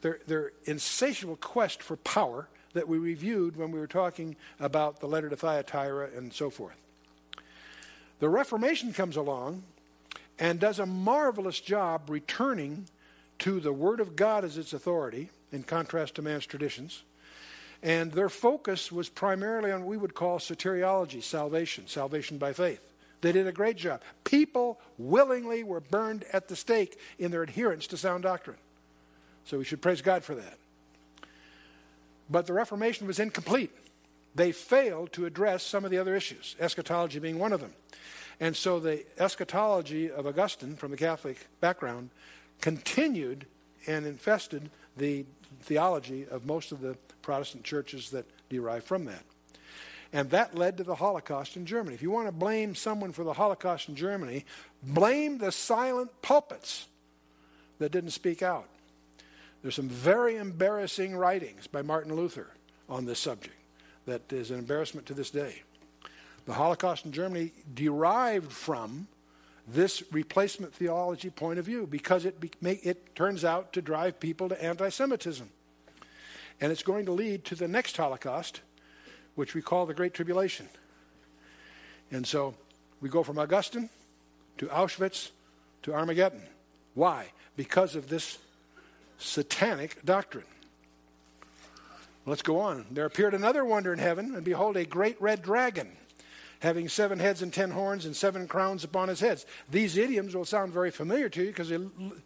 their, 0.01 0.19
their 0.27 0.51
insatiable 0.65 1.37
quest 1.37 1.81
for 1.81 1.95
power 1.97 2.47
that 2.73 2.87
we 2.87 2.97
reviewed 2.97 3.55
when 3.55 3.71
we 3.71 3.79
were 3.79 3.87
talking 3.87 4.35
about 4.59 4.99
the 4.99 5.07
letter 5.07 5.29
to 5.29 5.35
Thyatira 5.35 6.09
and 6.15 6.33
so 6.33 6.49
forth. 6.49 6.75
The 8.19 8.29
Reformation 8.29 8.93
comes 8.93 9.15
along 9.15 9.63
and 10.37 10.59
does 10.59 10.79
a 10.79 10.85
marvelous 10.85 11.59
job 11.59 12.09
returning 12.09 12.87
to 13.39 13.59
the 13.59 13.73
Word 13.73 13.99
of 13.99 14.15
God 14.15 14.43
as 14.43 14.57
its 14.57 14.73
authority, 14.73 15.29
in 15.51 15.63
contrast 15.63 16.15
to 16.15 16.21
man's 16.21 16.45
traditions. 16.45 17.03
And 17.81 18.11
their 18.11 18.29
focus 18.29 18.91
was 18.91 19.07
primarily 19.07 19.71
on 19.71 19.81
what 19.81 19.89
we 19.89 19.97
would 19.97 20.13
call 20.13 20.39
soteriology, 20.39 21.23
salvation, 21.23 21.87
salvation 21.87 22.37
by 22.37 22.51
faith. 22.53 22.88
They 23.21 23.31
did 23.31 23.47
a 23.47 23.51
great 23.51 23.77
job. 23.77 24.01
People 24.23 24.79
willingly 24.97 25.63
were 25.63 25.81
burned 25.81 26.25
at 26.31 26.47
the 26.47 26.55
stake 26.55 26.97
in 27.17 27.31
their 27.31 27.43
adherence 27.43 27.87
to 27.87 27.97
sound 27.97 28.23
doctrine. 28.23 28.57
So 29.45 29.57
we 29.57 29.65
should 29.65 29.81
praise 29.81 30.01
God 30.01 30.23
for 30.23 30.35
that. 30.35 30.57
But 32.29 32.45
the 32.45 32.53
Reformation 32.53 33.07
was 33.07 33.19
incomplete. 33.19 33.71
They 34.35 34.51
failed 34.51 35.11
to 35.13 35.25
address 35.25 35.63
some 35.63 35.83
of 35.83 35.91
the 35.91 35.97
other 35.97 36.15
issues, 36.15 36.55
eschatology 36.59 37.19
being 37.19 37.39
one 37.39 37.51
of 37.51 37.61
them. 37.61 37.73
And 38.39 38.55
so 38.55 38.79
the 38.79 39.03
eschatology 39.17 40.09
of 40.09 40.25
Augustine 40.25 40.75
from 40.75 40.91
the 40.91 40.97
Catholic 40.97 41.47
background 41.59 42.11
continued 42.61 43.45
and 43.87 44.05
infested 44.05 44.69
the 44.95 45.25
theology 45.61 46.25
of 46.29 46.45
most 46.45 46.71
of 46.71 46.79
the 46.79 46.95
Protestant 47.21 47.63
churches 47.63 48.11
that 48.11 48.25
derive 48.49 48.83
from 48.83 49.05
that. 49.05 49.23
And 50.11 50.31
that 50.31 50.55
led 50.55 50.77
to 50.77 50.83
the 50.83 50.95
Holocaust 50.95 51.55
in 51.55 51.65
Germany. 51.65 51.93
If 51.93 52.01
you 52.01 52.09
want 52.09 52.27
to 52.27 52.31
blame 52.31 52.73
someone 52.73 53.11
for 53.11 53.23
the 53.23 53.33
Holocaust 53.33 53.89
in 53.89 53.95
Germany, 53.95 54.45
blame 54.81 55.37
the 55.37 55.51
silent 55.51 56.09
pulpits 56.21 56.87
that 57.77 57.91
didn't 57.91 58.11
speak 58.11 58.41
out. 58.41 58.67
There's 59.61 59.75
some 59.75 59.89
very 59.89 60.37
embarrassing 60.37 61.15
writings 61.15 61.67
by 61.67 61.81
Martin 61.81 62.15
Luther 62.15 62.47
on 62.87 63.05
this 63.05 63.19
subject 63.19 63.55
that 64.05 64.31
is 64.33 64.51
an 64.51 64.57
embarrassment 64.57 65.05
to 65.07 65.13
this 65.13 65.29
day. 65.29 65.61
The 66.45 66.53
Holocaust 66.53 67.05
in 67.05 67.11
Germany 67.11 67.51
derived 67.73 68.51
from 68.51 69.07
this 69.67 70.01
replacement 70.11 70.73
theology 70.73 71.29
point 71.29 71.59
of 71.59 71.65
view 71.65 71.85
because 71.85 72.25
it, 72.25 72.39
be, 72.39 72.51
it 72.63 73.15
turns 73.15 73.45
out 73.45 73.73
to 73.73 73.81
drive 73.81 74.19
people 74.19 74.49
to 74.49 74.63
anti 74.63 74.89
Semitism. 74.89 75.49
And 76.61 76.71
it's 76.71 76.83
going 76.83 77.05
to 77.05 77.11
lead 77.11 77.45
to 77.45 77.55
the 77.55 77.67
next 77.67 77.95
Holocaust 77.95 78.61
which 79.39 79.55
we 79.55 79.61
call 79.61 79.85
the 79.85 79.93
Great 79.93 80.13
Tribulation. 80.13 80.67
And 82.11 82.27
so 82.27 82.55
we 82.99 83.07
go 83.07 83.23
from 83.23 83.39
Augustine 83.39 83.89
to 84.57 84.65
Auschwitz 84.65 85.29
to 85.83 85.93
Armageddon. 85.93 86.41
Why? 86.93 87.27
Because 87.55 87.95
of 87.95 88.09
this 88.09 88.37
satanic 89.17 90.03
doctrine. 90.03 90.43
Let's 92.25 92.41
go 92.41 92.59
on. 92.59 92.85
There 92.91 93.05
appeared 93.05 93.33
another 93.33 93.63
wonder 93.63 93.93
in 93.93 93.99
heaven, 93.99 94.35
and 94.35 94.43
behold, 94.43 94.75
a 94.75 94.83
great 94.83 95.15
red 95.21 95.41
dragon, 95.41 95.87
having 96.59 96.89
seven 96.89 97.19
heads 97.19 97.41
and 97.41 97.53
ten 97.53 97.71
horns 97.71 98.05
and 98.05 98.13
seven 98.13 98.45
crowns 98.45 98.83
upon 98.83 99.07
his 99.07 99.21
heads. 99.21 99.45
These 99.71 99.95
idioms 99.95 100.35
will 100.35 100.43
sound 100.43 100.73
very 100.73 100.91
familiar 100.91 101.29
to 101.29 101.41
you 101.43 101.47
because 101.47 101.69
they 101.69 101.79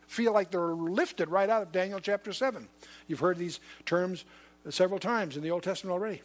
feel 0.08 0.34
like 0.34 0.50
they're 0.50 0.74
lifted 0.74 1.30
right 1.30 1.48
out 1.50 1.62
of 1.62 1.72
Daniel 1.72 2.00
chapter 2.00 2.34
7. 2.34 2.68
You've 3.08 3.20
heard 3.20 3.38
these 3.38 3.60
terms 3.86 4.26
several 4.72 5.00
times 5.00 5.38
in 5.38 5.44
the 5.44 5.52
Old 5.52 5.62
Testament 5.62 5.94
already. 5.94 6.24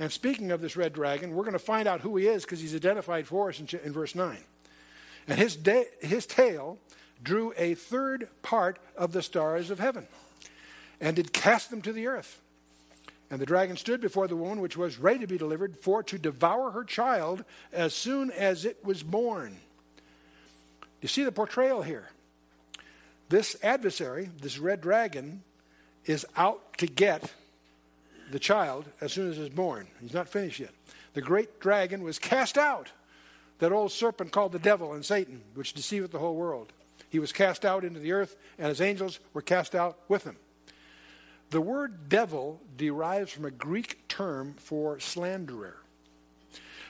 And 0.00 0.10
speaking 0.10 0.50
of 0.50 0.62
this 0.62 0.76
red 0.76 0.94
dragon, 0.94 1.34
we're 1.34 1.44
going 1.44 1.52
to 1.52 1.58
find 1.58 1.86
out 1.86 2.00
who 2.00 2.16
he 2.16 2.26
is 2.26 2.42
because 2.42 2.58
he's 2.58 2.74
identified 2.74 3.26
for 3.26 3.50
us 3.50 3.60
in, 3.60 3.68
in 3.84 3.92
verse 3.92 4.14
9. 4.14 4.38
And 5.28 5.38
his, 5.38 5.54
da- 5.54 5.90
his 6.00 6.24
tail 6.24 6.78
drew 7.22 7.52
a 7.58 7.74
third 7.74 8.28
part 8.40 8.78
of 8.96 9.12
the 9.12 9.20
stars 9.20 9.68
of 9.68 9.78
heaven 9.78 10.08
and 11.02 11.16
did 11.16 11.34
cast 11.34 11.68
them 11.68 11.82
to 11.82 11.92
the 11.92 12.06
earth. 12.06 12.40
And 13.30 13.38
the 13.38 13.46
dragon 13.46 13.76
stood 13.76 14.00
before 14.00 14.26
the 14.26 14.36
woman 14.36 14.62
which 14.62 14.76
was 14.76 14.98
ready 14.98 15.20
to 15.20 15.26
be 15.26 15.36
delivered 15.36 15.76
for 15.76 16.02
to 16.04 16.18
devour 16.18 16.70
her 16.70 16.82
child 16.82 17.44
as 17.70 17.92
soon 17.92 18.30
as 18.30 18.64
it 18.64 18.82
was 18.82 19.02
born. 19.02 19.58
You 21.02 21.08
see 21.08 21.24
the 21.24 21.30
portrayal 21.30 21.82
here. 21.82 22.08
This 23.28 23.54
adversary, 23.62 24.30
this 24.40 24.58
red 24.58 24.80
dragon, 24.80 25.42
is 26.06 26.24
out 26.36 26.78
to 26.78 26.86
get 26.86 27.34
the 28.30 28.38
child 28.38 28.86
as 29.00 29.12
soon 29.12 29.30
as 29.30 29.36
he's 29.36 29.48
born. 29.48 29.86
He's 30.00 30.14
not 30.14 30.28
finished 30.28 30.60
yet. 30.60 30.70
The 31.14 31.20
great 31.20 31.60
dragon 31.60 32.02
was 32.02 32.18
cast 32.18 32.56
out, 32.56 32.92
that 33.58 33.72
old 33.72 33.92
serpent 33.92 34.32
called 34.32 34.52
the 34.52 34.58
devil 34.58 34.92
and 34.92 35.04
Satan, 35.04 35.42
which 35.54 35.74
deceiveth 35.74 36.12
the 36.12 36.18
whole 36.18 36.36
world. 36.36 36.72
He 37.08 37.18
was 37.18 37.32
cast 37.32 37.64
out 37.64 37.84
into 37.84 38.00
the 38.00 38.12
earth, 38.12 38.36
and 38.58 38.68
his 38.68 38.80
angels 38.80 39.18
were 39.34 39.42
cast 39.42 39.74
out 39.74 39.98
with 40.08 40.24
him. 40.24 40.36
The 41.50 41.60
word 41.60 42.08
devil 42.08 42.60
derives 42.76 43.32
from 43.32 43.44
a 43.44 43.50
Greek 43.50 44.06
term 44.06 44.54
for 44.56 45.00
slanderer. 45.00 45.76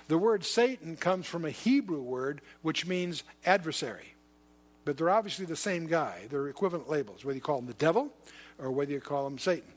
The 0.09 0.19
word 0.19 0.45
Satan 0.45 0.97
comes 0.97 1.27
from 1.27 1.45
a 1.45 1.51
Hebrew 1.51 2.03
word 2.03 2.43
which 2.61 2.85
means 2.85 3.23
adversary. 3.47 4.15
But 4.85 4.97
they're 4.97 5.11
obviously 5.11 5.47
the 5.47 5.57
same 5.57 5.87
guy. 5.87 6.27
They're 6.29 6.49
equivalent 6.49 6.91
labels, 6.91 7.25
whether 7.25 7.37
you 7.37 7.43
call 7.43 7.59
him 7.59 7.67
the 7.67 7.75
devil 7.75 8.13
or 8.59 8.71
whether 8.71 8.93
you 8.93 9.01
call 9.01 9.27
him 9.27 9.39
Satan. 9.39 9.71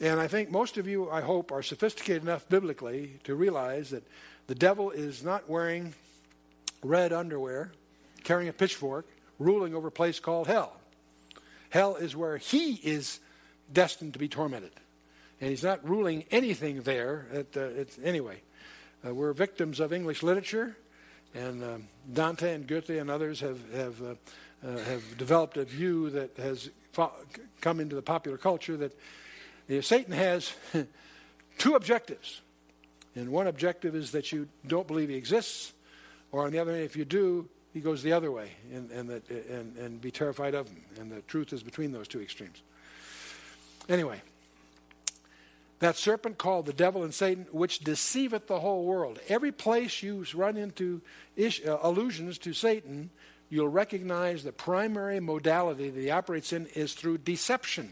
And 0.00 0.20
I 0.20 0.26
think 0.26 0.50
most 0.50 0.76
of 0.76 0.88
you, 0.88 1.10
I 1.10 1.20
hope, 1.20 1.52
are 1.52 1.62
sophisticated 1.62 2.22
enough 2.22 2.48
biblically 2.48 3.20
to 3.24 3.34
realize 3.34 3.90
that 3.90 4.02
the 4.46 4.54
devil 4.54 4.90
is 4.90 5.22
not 5.22 5.48
wearing 5.48 5.94
red 6.82 7.12
underwear, 7.12 7.72
carrying 8.24 8.48
a 8.48 8.52
pitchfork, 8.52 9.06
ruling 9.38 9.74
over 9.74 9.88
a 9.88 9.92
place 9.92 10.18
called 10.18 10.46
hell. 10.46 10.72
Hell 11.70 11.96
is 11.96 12.14
where 12.14 12.36
he 12.36 12.74
is 12.82 13.20
destined 13.72 14.12
to 14.12 14.18
be 14.18 14.28
tormented. 14.28 14.72
And 15.40 15.50
he's 15.50 15.62
not 15.62 15.86
ruling 15.88 16.24
anything 16.30 16.82
there. 16.82 17.26
At, 17.32 17.56
uh, 17.56 17.84
anyway, 18.02 18.40
uh, 19.06 19.14
we're 19.14 19.32
victims 19.32 19.80
of 19.80 19.92
English 19.92 20.22
literature, 20.22 20.76
and 21.34 21.62
um, 21.62 21.88
Dante 22.12 22.54
and 22.54 22.66
Goethe 22.66 22.90
and 22.90 23.10
others 23.10 23.40
have, 23.40 23.58
have, 23.72 24.02
uh, 24.02 24.14
uh 24.66 24.78
have 24.84 25.18
developed 25.18 25.56
a 25.56 25.64
view 25.64 26.10
that 26.10 26.36
has 26.36 26.70
come 27.60 27.80
into 27.80 27.96
the 27.96 28.02
popular 28.02 28.38
culture 28.38 28.76
that 28.76 28.96
Satan 29.80 30.12
has 30.12 30.52
two 31.58 31.74
objectives. 31.74 32.40
And 33.16 33.30
one 33.30 33.46
objective 33.46 33.94
is 33.94 34.12
that 34.12 34.32
you 34.32 34.48
don't 34.66 34.86
believe 34.86 35.08
he 35.08 35.14
exists, 35.14 35.72
or 36.32 36.44
on 36.44 36.50
the 36.50 36.58
other 36.58 36.72
hand, 36.72 36.84
if 36.84 36.96
you 36.96 37.04
do, 37.04 37.48
he 37.72 37.80
goes 37.80 38.02
the 38.02 38.12
other 38.12 38.30
way 38.30 38.50
and, 38.72 38.90
and, 38.90 39.08
that, 39.08 39.28
and, 39.30 39.76
and 39.76 40.00
be 40.00 40.10
terrified 40.10 40.54
of 40.54 40.68
him. 40.68 40.82
And 40.98 41.10
the 41.10 41.22
truth 41.22 41.52
is 41.52 41.62
between 41.62 41.92
those 41.92 42.08
two 42.08 42.20
extremes. 42.20 42.62
Anyway, 43.88 44.22
that 45.80 45.96
serpent 45.96 46.38
called 46.38 46.66
the 46.66 46.72
devil 46.72 47.02
and 47.02 47.12
Satan, 47.12 47.46
which 47.50 47.80
deceiveth 47.80 48.46
the 48.46 48.60
whole 48.60 48.84
world. 48.84 49.18
Every 49.28 49.52
place 49.52 50.02
you 50.02 50.24
run 50.34 50.56
into 50.56 51.02
ish, 51.36 51.64
uh, 51.66 51.78
allusions 51.82 52.38
to 52.38 52.52
Satan, 52.52 53.10
you'll 53.50 53.68
recognize 53.68 54.44
the 54.44 54.52
primary 54.52 55.20
modality 55.20 55.90
that 55.90 56.00
he 56.00 56.10
operates 56.10 56.52
in 56.52 56.66
is 56.74 56.94
through 56.94 57.18
deception. 57.18 57.90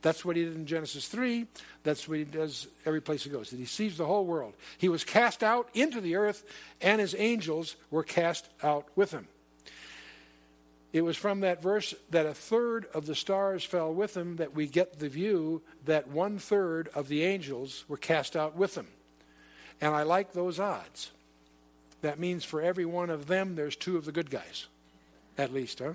That's 0.00 0.24
what 0.24 0.36
he 0.36 0.44
did 0.44 0.54
in 0.54 0.66
Genesis 0.66 1.08
3. 1.08 1.46
That's 1.82 2.08
what 2.08 2.18
he 2.18 2.24
does 2.24 2.68
every 2.86 3.00
place 3.00 3.24
he 3.24 3.30
goes. 3.30 3.50
He 3.50 3.56
deceives 3.56 3.96
the 3.96 4.06
whole 4.06 4.24
world. 4.24 4.54
He 4.76 4.88
was 4.88 5.04
cast 5.04 5.42
out 5.42 5.68
into 5.74 6.00
the 6.00 6.16
earth, 6.16 6.44
and 6.80 7.00
his 7.00 7.16
angels 7.18 7.76
were 7.90 8.04
cast 8.04 8.48
out 8.62 8.86
with 8.94 9.10
him. 9.10 9.26
It 10.92 11.02
was 11.02 11.16
from 11.16 11.40
that 11.40 11.60
verse 11.60 11.94
that 12.10 12.26
a 12.26 12.32
third 12.32 12.86
of 12.94 13.06
the 13.06 13.14
stars 13.14 13.62
fell 13.64 13.92
with 13.92 14.16
him 14.16 14.36
that 14.36 14.54
we 14.54 14.66
get 14.66 14.98
the 14.98 15.08
view 15.08 15.62
that 15.84 16.08
one 16.08 16.38
third 16.38 16.88
of 16.94 17.08
the 17.08 17.24
angels 17.24 17.84
were 17.88 17.98
cast 17.98 18.36
out 18.36 18.56
with 18.56 18.76
him. 18.76 18.86
And 19.80 19.94
I 19.94 20.04
like 20.04 20.32
those 20.32 20.58
odds. 20.58 21.10
That 22.00 22.18
means 22.18 22.44
for 22.44 22.62
every 22.62 22.84
one 22.84 23.10
of 23.10 23.26
them, 23.26 23.54
there's 23.54 23.76
two 23.76 23.96
of 23.96 24.06
the 24.06 24.12
good 24.12 24.30
guys, 24.30 24.66
at 25.36 25.52
least, 25.52 25.80
huh? 25.80 25.92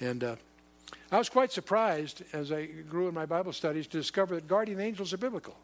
And 0.00 0.22
uh, 0.22 0.36
I 1.10 1.18
was 1.18 1.28
quite 1.28 1.52
surprised 1.52 2.22
as 2.32 2.50
I 2.50 2.66
grew 2.66 3.08
in 3.08 3.14
my 3.14 3.26
Bible 3.26 3.52
studies 3.52 3.86
to 3.88 3.98
discover 3.98 4.34
that 4.34 4.48
guardian 4.48 4.80
angels 4.80 5.12
are 5.12 5.18
biblical. 5.18 5.56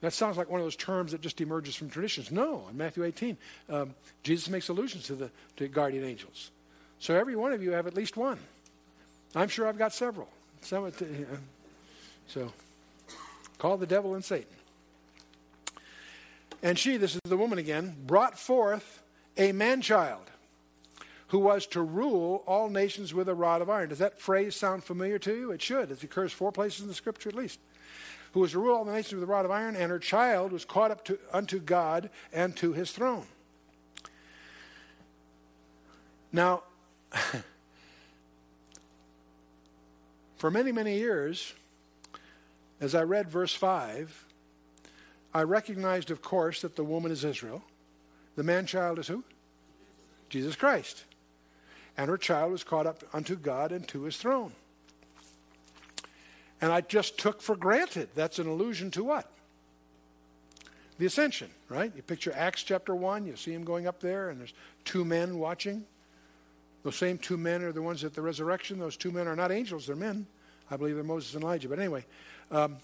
That 0.00 0.14
sounds 0.14 0.38
like 0.38 0.48
one 0.48 0.60
of 0.60 0.64
those 0.64 0.76
terms 0.76 1.12
that 1.12 1.20
just 1.20 1.40
emerges 1.40 1.74
from 1.74 1.90
traditions. 1.90 2.30
No, 2.30 2.66
in 2.70 2.76
Matthew 2.76 3.04
18, 3.04 3.36
um, 3.68 3.94
Jesus 4.22 4.48
makes 4.48 4.68
allusions 4.68 5.06
to 5.08 5.14
the 5.14 5.30
to 5.56 5.68
guardian 5.68 6.04
angels. 6.04 6.50
So 6.98 7.14
every 7.14 7.36
one 7.36 7.52
of 7.52 7.62
you 7.62 7.72
have 7.72 7.86
at 7.86 7.94
least 7.94 8.16
one. 8.16 8.38
I'm 9.34 9.48
sure 9.48 9.66
I've 9.66 9.78
got 9.78 9.92
several. 9.92 10.28
Some, 10.62 10.90
so 12.26 12.52
call 13.58 13.76
the 13.76 13.86
devil 13.86 14.14
and 14.14 14.24
Satan. 14.24 14.46
And 16.62 16.78
she, 16.78 16.96
this 16.96 17.14
is 17.14 17.20
the 17.24 17.36
woman 17.36 17.58
again, 17.58 17.96
brought 18.06 18.38
forth 18.38 19.02
a 19.36 19.52
man 19.52 19.80
child 19.80 20.30
who 21.30 21.38
was 21.38 21.64
to 21.64 21.80
rule 21.80 22.42
all 22.44 22.68
nations 22.68 23.14
with 23.14 23.28
a 23.28 23.34
rod 23.34 23.62
of 23.62 23.70
iron. 23.70 23.88
Does 23.88 24.00
that 24.00 24.20
phrase 24.20 24.56
sound 24.56 24.82
familiar 24.82 25.16
to 25.20 25.32
you? 25.32 25.52
It 25.52 25.62
should. 25.62 25.92
It 25.92 26.02
occurs 26.02 26.32
four 26.32 26.50
places 26.50 26.80
in 26.80 26.88
the 26.88 26.94
scripture 26.94 27.28
at 27.28 27.36
least. 27.36 27.60
Who 28.32 28.40
was 28.40 28.50
to 28.50 28.58
rule 28.58 28.76
all 28.76 28.84
the 28.84 28.92
nations 28.92 29.14
with 29.14 29.22
a 29.22 29.32
rod 29.32 29.44
of 29.44 29.52
iron, 29.52 29.76
and 29.76 29.92
her 29.92 30.00
child 30.00 30.50
was 30.50 30.64
caught 30.64 30.90
up 30.90 31.04
to, 31.04 31.20
unto 31.32 31.60
God 31.60 32.10
and 32.32 32.56
to 32.56 32.72
his 32.72 32.90
throne. 32.90 33.26
Now, 36.32 36.64
for 40.36 40.50
many, 40.50 40.72
many 40.72 40.98
years, 40.98 41.54
as 42.80 42.96
I 42.96 43.04
read 43.04 43.30
verse 43.30 43.54
5, 43.54 44.24
I 45.32 45.42
recognized, 45.42 46.10
of 46.10 46.22
course, 46.22 46.62
that 46.62 46.74
the 46.74 46.82
woman 46.82 47.12
is 47.12 47.22
Israel. 47.22 47.62
The 48.34 48.42
man 48.42 48.66
child 48.66 48.98
is 48.98 49.06
who? 49.06 49.22
Jesus 50.28 50.56
Christ. 50.56 51.04
And 52.00 52.08
her 52.08 52.16
child 52.16 52.50
was 52.50 52.64
caught 52.64 52.86
up 52.86 53.04
unto 53.12 53.36
God 53.36 53.72
and 53.72 53.86
to 53.88 54.04
his 54.04 54.16
throne. 54.16 54.52
And 56.62 56.72
I 56.72 56.80
just 56.80 57.18
took 57.18 57.42
for 57.42 57.54
granted 57.54 58.08
that's 58.14 58.38
an 58.38 58.46
allusion 58.46 58.90
to 58.92 59.04
what? 59.04 59.30
The 60.96 61.04
ascension, 61.04 61.50
right? 61.68 61.92
You 61.94 62.00
picture 62.00 62.32
Acts 62.34 62.62
chapter 62.62 62.94
1, 62.94 63.26
you 63.26 63.36
see 63.36 63.52
him 63.52 63.64
going 63.64 63.86
up 63.86 64.00
there, 64.00 64.30
and 64.30 64.40
there's 64.40 64.54
two 64.86 65.04
men 65.04 65.38
watching. 65.38 65.84
Those 66.84 66.96
same 66.96 67.18
two 67.18 67.36
men 67.36 67.60
are 67.60 67.72
the 67.72 67.82
ones 67.82 68.02
at 68.02 68.14
the 68.14 68.22
resurrection. 68.22 68.78
Those 68.78 68.96
two 68.96 69.10
men 69.10 69.28
are 69.28 69.36
not 69.36 69.52
angels, 69.52 69.86
they're 69.86 69.94
men. 69.94 70.26
I 70.70 70.78
believe 70.78 70.94
they're 70.94 71.04
Moses 71.04 71.34
and 71.34 71.44
Elijah. 71.44 71.68
But 71.68 71.80
anyway, 71.80 72.06
um, 72.50 72.78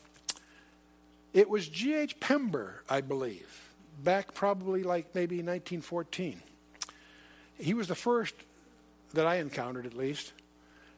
it 1.33 1.49
was 1.49 1.71
G.H. 1.71 2.21
Pember, 2.21 2.83
I 2.87 3.01
believe, 3.01 3.71
back 4.05 4.35
probably 4.35 4.83
like 4.83 5.15
maybe 5.15 5.37
1914. 5.37 6.43
He 7.59 7.73
was 7.73 7.89
the 7.89 7.95
first 7.95 8.35
that 9.15 9.27
I 9.27 9.37
encountered, 9.37 9.87
at 9.87 9.97
least, 9.97 10.33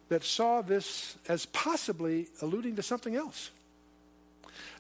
that 0.08 0.24
saw 0.24 0.62
this 0.62 1.16
as 1.28 1.46
possibly 1.46 2.28
alluding 2.40 2.76
to 2.76 2.82
something 2.82 3.14
else. 3.14 3.50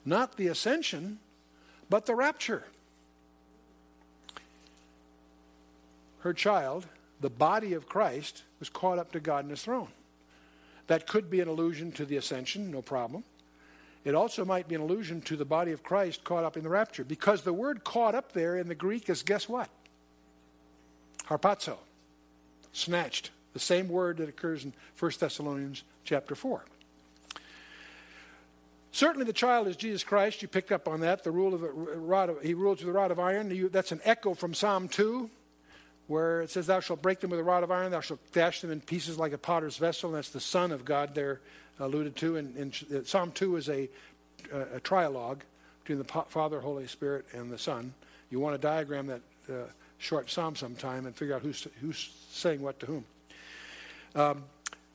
Not 0.04 0.36
the 0.36 0.48
ascension, 0.48 1.18
but 1.90 2.06
the 2.06 2.14
rapture. 2.14 2.64
Her 6.20 6.32
child, 6.32 6.86
the 7.20 7.30
body 7.30 7.74
of 7.74 7.88
Christ, 7.88 8.42
was 8.58 8.68
caught 8.68 8.98
up 8.98 9.12
to 9.12 9.20
God 9.20 9.44
in 9.44 9.50
his 9.50 9.62
throne. 9.62 9.88
That 10.86 11.06
could 11.06 11.30
be 11.30 11.40
an 11.40 11.48
allusion 11.48 11.92
to 11.92 12.06
the 12.06 12.16
ascension, 12.16 12.70
no 12.70 12.80
problem. 12.80 13.24
It 14.04 14.14
also 14.14 14.44
might 14.44 14.68
be 14.68 14.74
an 14.74 14.80
allusion 14.80 15.20
to 15.22 15.36
the 15.36 15.44
body 15.44 15.72
of 15.72 15.82
Christ 15.82 16.24
caught 16.24 16.44
up 16.44 16.56
in 16.56 16.62
the 16.62 16.70
rapture, 16.70 17.04
because 17.04 17.42
the 17.42 17.52
word 17.52 17.84
caught 17.84 18.14
up 18.14 18.32
there 18.32 18.56
in 18.56 18.68
the 18.68 18.74
Greek 18.74 19.10
is 19.10 19.22
guess 19.22 19.48
what? 19.48 19.68
Harpazo, 21.26 21.76
snatched. 22.78 23.30
The 23.52 23.58
same 23.58 23.88
word 23.88 24.18
that 24.18 24.28
occurs 24.28 24.64
in 24.64 24.72
1 24.98 25.12
Thessalonians 25.18 25.82
chapter 26.04 26.34
4. 26.34 26.64
Certainly, 28.90 29.26
the 29.26 29.32
child 29.32 29.68
is 29.68 29.76
Jesus 29.76 30.02
Christ. 30.02 30.42
You 30.42 30.48
picked 30.48 30.72
up 30.72 30.88
on 30.88 31.00
that. 31.00 31.22
The 31.22 31.30
rule 31.30 31.54
of 31.54 31.62
rod 31.62 32.30
of, 32.30 32.42
he 32.42 32.54
rules 32.54 32.80
with 32.80 32.88
a 32.88 32.92
rod 32.92 33.10
of 33.10 33.20
iron. 33.20 33.68
That's 33.70 33.92
an 33.92 34.00
echo 34.04 34.34
from 34.34 34.54
Psalm 34.54 34.88
2, 34.88 35.30
where 36.06 36.42
it 36.42 36.50
says, 36.50 36.66
Thou 36.66 36.80
shalt 36.80 37.02
break 37.02 37.20
them 37.20 37.30
with 37.30 37.38
a 37.38 37.44
rod 37.44 37.62
of 37.62 37.70
iron, 37.70 37.92
thou 37.92 38.00
shalt 38.00 38.20
dash 38.32 38.60
them 38.60 38.70
in 38.70 38.80
pieces 38.80 39.18
like 39.18 39.32
a 39.32 39.38
potter's 39.38 39.76
vessel. 39.76 40.10
And 40.10 40.16
that's 40.16 40.30
the 40.30 40.40
Son 40.40 40.72
of 40.72 40.84
God 40.84 41.14
there 41.14 41.40
alluded 41.78 42.16
to. 42.16 42.36
And, 42.36 42.56
and 42.56 43.06
Psalm 43.06 43.30
2 43.32 43.56
is 43.56 43.68
a, 43.68 43.88
a, 44.52 44.60
a 44.76 44.80
trialogue 44.80 45.40
between 45.82 45.98
the 45.98 46.24
Father, 46.28 46.60
Holy 46.60 46.86
Spirit, 46.86 47.26
and 47.32 47.52
the 47.52 47.58
Son. 47.58 47.92
You 48.30 48.40
want 48.40 48.54
to 48.54 48.58
diagram 48.58 49.06
that 49.06 49.20
uh, 49.48 49.52
short 49.98 50.30
psalm 50.30 50.56
sometime 50.56 51.06
and 51.06 51.14
figure 51.14 51.34
out 51.34 51.42
who's, 51.42 51.66
who's 51.80 52.10
saying 52.30 52.62
what 52.62 52.80
to 52.80 52.86
whom. 52.86 53.04
Um, 54.14 54.44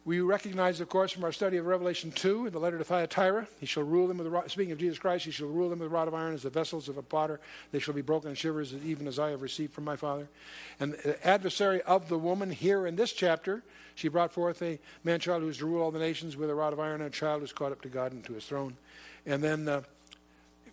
we 0.06 0.20
recognize, 0.20 0.82
of 0.82 0.89
course, 0.89 1.14
from 1.14 1.24
our 1.24 1.32
study 1.32 1.56
of 1.56 1.66
Revelation 1.66 2.12
2 2.12 2.47
in 2.47 2.54
the 2.54 2.60
letter 2.60 2.78
to 2.78 2.84
Thyatira, 2.84 3.47
he 3.62 3.66
shall 3.66 3.84
rule 3.84 4.08
them 4.08 4.18
with 4.18 4.26
the 4.26 4.32
rod, 4.32 4.51
speaking 4.51 4.74
of 4.74 4.78
Jesus 4.78 4.99
Christ, 4.99 5.24
he 5.24 5.32
shall 5.32 5.47
rule 5.47 5.70
them 5.70 5.80
with 5.80 5.88
a 5.88 5.89
rod 5.89 6.10
of 6.10 6.14
iron 6.14 6.34
as 6.34 6.43
the 6.43 6.49
vessels 6.49 6.89
of 6.89 6.97
a 6.97 7.01
potter. 7.01 7.39
They 7.72 7.80
shall 7.80 7.93
be 7.93 8.01
broken 8.01 8.30
in 8.30 8.36
shivers, 8.36 8.74
even 8.84 9.08
as 9.08 9.18
I 9.18 9.30
have 9.30 9.41
received 9.41 9.74
from 9.74 9.86
my 9.86 9.95
Father. 9.95 10.28
And 10.78 10.93
the 10.93 11.26
adversary 11.26 11.82
of 11.84 12.10
the 12.10 12.18
woman 12.18 12.51
here 12.51 12.86
in 12.86 12.97
this 12.97 13.14
chapter, 13.14 13.64
she 13.95 14.10
brought 14.10 14.34
forth 14.34 14.62
a 14.62 14.78
man 15.06 15.22
child 15.22 15.41
who 15.41 15.47
is 15.47 15.60
to 15.60 15.66
rule 15.66 15.82
all 15.82 15.91
the 15.91 15.99
nations 15.99 16.36
with 16.36 16.49
a 16.49 16.56
rod 16.56 16.74
of 16.74 16.82
iron, 16.82 16.99
and 16.99 17.14
a 17.14 17.18
child 17.18 17.39
who 17.39 17.45
is 17.45 17.54
caught 17.54 17.72
up 17.72 17.82
to 17.84 17.89
God 17.89 18.12
and 18.12 18.26
to 18.26 18.34
his 18.34 18.45
throne. 18.45 18.76
And 19.26 19.41
then 19.41 19.70
uh, 19.70 19.84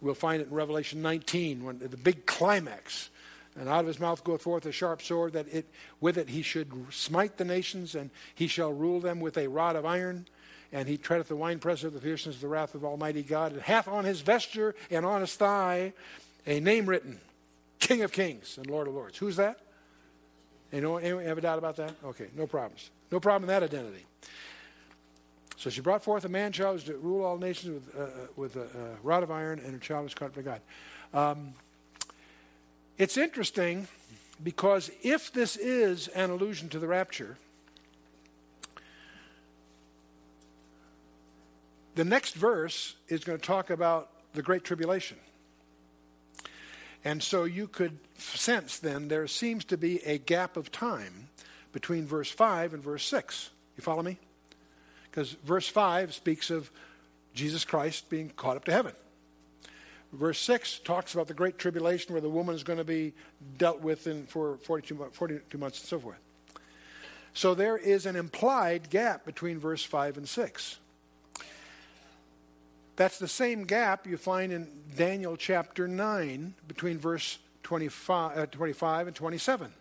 we'll 0.00 0.14
find 0.14 0.42
it 0.42 0.48
in 0.48 0.54
Revelation 0.54 1.02
19, 1.02 1.62
when 1.62 1.78
the 1.78 1.96
big 1.96 2.26
climax 2.26 3.10
and 3.58 3.68
out 3.68 3.80
of 3.80 3.86
his 3.86 3.98
mouth 3.98 4.22
goeth 4.22 4.42
forth 4.42 4.64
a 4.66 4.72
sharp 4.72 5.02
sword, 5.02 5.32
that 5.32 5.48
it, 5.48 5.66
with 6.00 6.16
it 6.16 6.28
he 6.28 6.42
should 6.42 6.72
smite 6.90 7.36
the 7.36 7.44
nations, 7.44 7.94
and 7.94 8.10
he 8.34 8.46
shall 8.46 8.72
rule 8.72 9.00
them 9.00 9.20
with 9.20 9.36
a 9.36 9.48
rod 9.48 9.76
of 9.76 9.84
iron. 9.84 10.26
And 10.72 10.86
he 10.86 10.96
treadeth 10.96 11.28
the 11.28 11.36
winepress 11.36 11.82
of 11.82 11.92
the 11.92 12.00
fierceness 12.00 12.36
of 12.36 12.42
the 12.42 12.48
wrath 12.48 12.76
of 12.76 12.84
Almighty 12.84 13.22
God, 13.22 13.52
and 13.52 13.60
hath 13.62 13.88
on 13.88 14.04
his 14.04 14.20
vesture 14.20 14.76
and 14.90 15.04
on 15.04 15.20
his 15.20 15.34
thigh 15.34 15.92
a 16.46 16.60
name 16.60 16.86
written, 16.86 17.20
King 17.80 18.02
of 18.02 18.12
Kings 18.12 18.56
and 18.56 18.68
Lord 18.68 18.86
of 18.86 18.94
Lords. 18.94 19.18
Who's 19.18 19.36
that? 19.36 19.58
Anyone, 20.72 21.02
anyone 21.02 21.24
have 21.24 21.38
a 21.38 21.40
doubt 21.40 21.58
about 21.58 21.76
that? 21.76 21.94
Okay, 22.04 22.28
no 22.36 22.46
problems. 22.46 22.90
No 23.10 23.18
problem 23.18 23.50
in 23.50 23.54
that 23.54 23.64
identity. 23.64 24.06
So 25.56 25.68
she 25.68 25.80
brought 25.80 26.02
forth 26.04 26.24
a 26.24 26.28
man 26.28 26.52
child 26.52 26.80
to 26.86 26.96
rule 26.96 27.24
all 27.24 27.36
nations 27.36 27.74
with, 27.74 27.96
uh, 27.96 28.02
uh 28.02 28.08
with 28.36 28.56
a, 28.56 28.62
a, 28.62 28.96
rod 29.02 29.22
of 29.22 29.30
iron, 29.30 29.58
and 29.58 29.72
her 29.72 29.78
child 29.78 30.04
was 30.04 30.14
caught 30.14 30.34
by 30.34 30.42
God. 30.42 30.60
Um, 31.12 31.54
it's 33.00 33.16
interesting 33.16 33.88
because 34.44 34.90
if 35.02 35.32
this 35.32 35.56
is 35.56 36.08
an 36.08 36.28
allusion 36.28 36.68
to 36.68 36.78
the 36.78 36.86
rapture, 36.86 37.38
the 41.94 42.04
next 42.04 42.34
verse 42.34 42.96
is 43.08 43.24
going 43.24 43.38
to 43.38 43.44
talk 43.44 43.70
about 43.70 44.10
the 44.34 44.42
Great 44.42 44.64
Tribulation. 44.64 45.16
And 47.02 47.22
so 47.22 47.44
you 47.44 47.68
could 47.68 47.96
sense 48.18 48.78
then 48.78 49.08
there 49.08 49.26
seems 49.26 49.64
to 49.64 49.78
be 49.78 50.04
a 50.04 50.18
gap 50.18 50.58
of 50.58 50.70
time 50.70 51.30
between 51.72 52.06
verse 52.06 52.30
5 52.30 52.74
and 52.74 52.82
verse 52.82 53.06
6. 53.06 53.48
You 53.78 53.82
follow 53.82 54.02
me? 54.02 54.18
Because 55.10 55.32
verse 55.42 55.68
5 55.68 56.12
speaks 56.12 56.50
of 56.50 56.70
Jesus 57.32 57.64
Christ 57.64 58.10
being 58.10 58.28
caught 58.36 58.58
up 58.58 58.66
to 58.66 58.72
heaven. 58.72 58.92
Verse 60.12 60.40
6 60.40 60.80
talks 60.80 61.14
about 61.14 61.28
the 61.28 61.34
great 61.34 61.58
tribulation 61.58 62.12
where 62.12 62.20
the 62.20 62.28
woman 62.28 62.54
is 62.54 62.64
going 62.64 62.78
to 62.78 62.84
be 62.84 63.12
dealt 63.58 63.80
with 63.80 64.06
in, 64.06 64.26
for 64.26 64.58
42, 64.62 65.10
42 65.12 65.58
months 65.58 65.80
and 65.80 65.88
so 65.88 66.00
forth. 66.00 66.18
So 67.32 67.54
there 67.54 67.76
is 67.76 68.06
an 68.06 68.16
implied 68.16 68.90
gap 68.90 69.24
between 69.24 69.58
verse 69.58 69.84
5 69.84 70.16
and 70.16 70.28
6. 70.28 70.78
That's 72.96 73.18
the 73.18 73.28
same 73.28 73.64
gap 73.64 74.06
you 74.06 74.16
find 74.16 74.52
in 74.52 74.68
Daniel 74.96 75.36
chapter 75.36 75.86
9 75.86 76.54
between 76.66 76.98
verse 76.98 77.38
25, 77.62 78.38
uh, 78.38 78.46
25 78.46 79.06
and 79.06 79.16
27. 79.16 79.72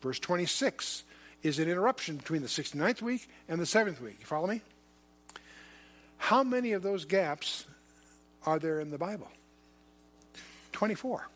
Verse 0.00 0.18
26 0.18 1.04
is 1.42 1.58
an 1.58 1.68
interruption 1.68 2.16
between 2.16 2.42
the 2.42 2.48
69th 2.48 3.02
week 3.02 3.28
and 3.48 3.60
the 3.60 3.64
7th 3.64 4.00
week. 4.00 4.16
You 4.20 4.26
follow 4.26 4.46
me? 4.46 4.62
How 6.16 6.42
many 6.42 6.72
of 6.72 6.82
those 6.82 7.04
gaps 7.04 7.66
are 8.44 8.58
there 8.58 8.80
in 8.80 8.90
the 8.90 8.98
Bible? 8.98 9.28
24. 10.76 11.26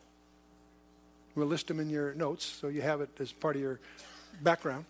We'll 1.35 1.47
list 1.47 1.69
them 1.69 1.81
in 1.81 1.89
your 1.89 2.13
notes 2.13 2.45
so 2.45 2.69
you 2.69 2.83
have 2.83 3.01
it 3.01 3.09
as 3.21 3.33
part 3.33 3.57
of 3.57 3.63
your 3.63 3.81
background. 4.43 4.85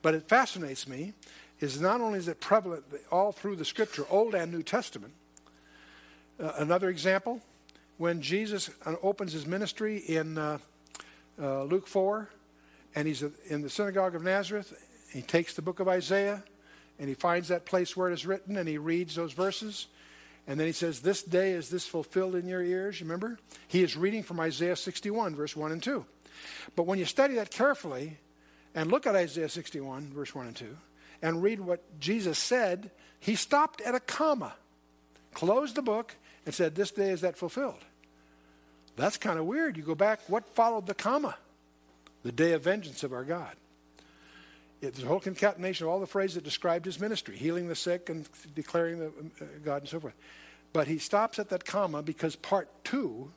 But 0.00 0.14
it 0.14 0.28
fascinates 0.28 0.86
me 0.86 1.12
is 1.58 1.80
not 1.80 2.00
only 2.00 2.20
is 2.20 2.28
it 2.28 2.40
prevalent 2.40 2.84
all 3.10 3.32
through 3.32 3.56
the 3.56 3.64
scripture, 3.64 4.06
Old 4.08 4.36
and 4.36 4.52
New 4.52 4.62
Testament. 4.62 5.12
Uh, 6.38 6.52
another 6.58 6.88
example, 6.88 7.40
when 7.98 8.22
Jesus 8.22 8.70
uh, 8.86 8.94
opens 9.02 9.32
his 9.32 9.44
ministry 9.44 9.98
in 9.98 10.38
uh, 10.38 10.58
uh, 11.42 11.64
Luke 11.64 11.88
4, 11.88 12.28
and 12.94 13.08
he's 13.08 13.24
in 13.48 13.60
the 13.60 13.70
synagogue 13.70 14.14
of 14.14 14.22
Nazareth, 14.22 14.72
he 15.12 15.20
takes 15.20 15.54
the 15.54 15.62
book 15.62 15.80
of 15.80 15.88
Isaiah, 15.88 16.44
and 17.00 17.08
he 17.08 17.14
finds 17.14 17.48
that 17.48 17.66
place 17.66 17.96
where 17.96 18.08
it 18.08 18.14
is 18.14 18.24
written, 18.24 18.56
and 18.56 18.68
he 18.68 18.78
reads 18.78 19.16
those 19.16 19.32
verses. 19.32 19.88
And 20.46 20.58
then 20.58 20.66
he 20.66 20.72
says, 20.72 21.00
This 21.00 21.22
day 21.22 21.52
is 21.52 21.68
this 21.68 21.86
fulfilled 21.86 22.34
in 22.34 22.46
your 22.46 22.62
ears. 22.62 23.00
Remember? 23.00 23.38
He 23.68 23.82
is 23.82 23.96
reading 23.96 24.22
from 24.22 24.40
Isaiah 24.40 24.76
61, 24.76 25.34
verse 25.34 25.54
1 25.54 25.72
and 25.72 25.82
2. 25.82 26.04
But 26.76 26.84
when 26.84 26.98
you 26.98 27.04
study 27.04 27.34
that 27.34 27.50
carefully 27.50 28.18
and 28.74 28.90
look 28.90 29.06
at 29.06 29.14
Isaiah 29.14 29.48
61, 29.48 30.12
verse 30.12 30.34
1 30.34 30.46
and 30.46 30.56
2, 30.56 30.76
and 31.22 31.42
read 31.42 31.60
what 31.60 32.00
Jesus 32.00 32.38
said, 32.38 32.90
he 33.18 33.34
stopped 33.34 33.80
at 33.82 33.94
a 33.94 34.00
comma, 34.00 34.54
closed 35.34 35.74
the 35.74 35.82
book, 35.82 36.16
and 36.46 36.54
said, 36.54 36.74
This 36.74 36.90
day 36.90 37.10
is 37.10 37.20
that 37.20 37.36
fulfilled. 37.36 37.84
That's 38.96 39.16
kind 39.16 39.38
of 39.38 39.46
weird. 39.46 39.76
You 39.76 39.82
go 39.82 39.94
back, 39.94 40.20
what 40.28 40.54
followed 40.54 40.86
the 40.86 40.94
comma? 40.94 41.36
The 42.22 42.32
day 42.32 42.52
of 42.52 42.62
vengeance 42.62 43.02
of 43.02 43.12
our 43.12 43.24
God. 43.24 43.54
It's 44.82 45.02
a 45.02 45.06
whole 45.06 45.20
concatenation 45.20 45.86
of 45.86 45.92
all 45.92 46.00
the 46.00 46.06
phrases 46.06 46.36
that 46.36 46.44
described 46.44 46.86
his 46.86 46.98
ministry 46.98 47.36
healing 47.36 47.68
the 47.68 47.74
sick 47.74 48.08
and 48.08 48.28
declaring 48.54 48.98
the 48.98 49.08
uh, 49.08 49.44
God 49.62 49.82
and 49.82 49.88
so 49.88 50.00
forth. 50.00 50.14
But 50.72 50.86
he 50.86 50.98
stops 50.98 51.38
at 51.38 51.50
that 51.50 51.64
comma 51.64 52.02
because 52.02 52.36
part 52.36 52.68
two 52.84 53.32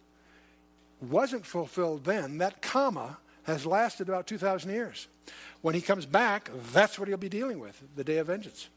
wasn't 1.02 1.46
fulfilled 1.46 2.06
then. 2.06 2.38
That 2.38 2.62
comma 2.62 3.18
has 3.44 3.66
lasted 3.66 4.08
about 4.08 4.28
2,000 4.28 4.72
years. 4.72 5.08
When 5.62 5.76
he 5.76 5.82
comes 5.82 6.06
back, 6.06 6.50
that's 6.72 6.98
what 6.98 7.08
he'll 7.08 7.18
be 7.18 7.30
dealing 7.30 7.60
with 7.60 7.82
the 7.96 8.04
day 8.04 8.18
of 8.18 8.28
vengeance. 8.28 8.70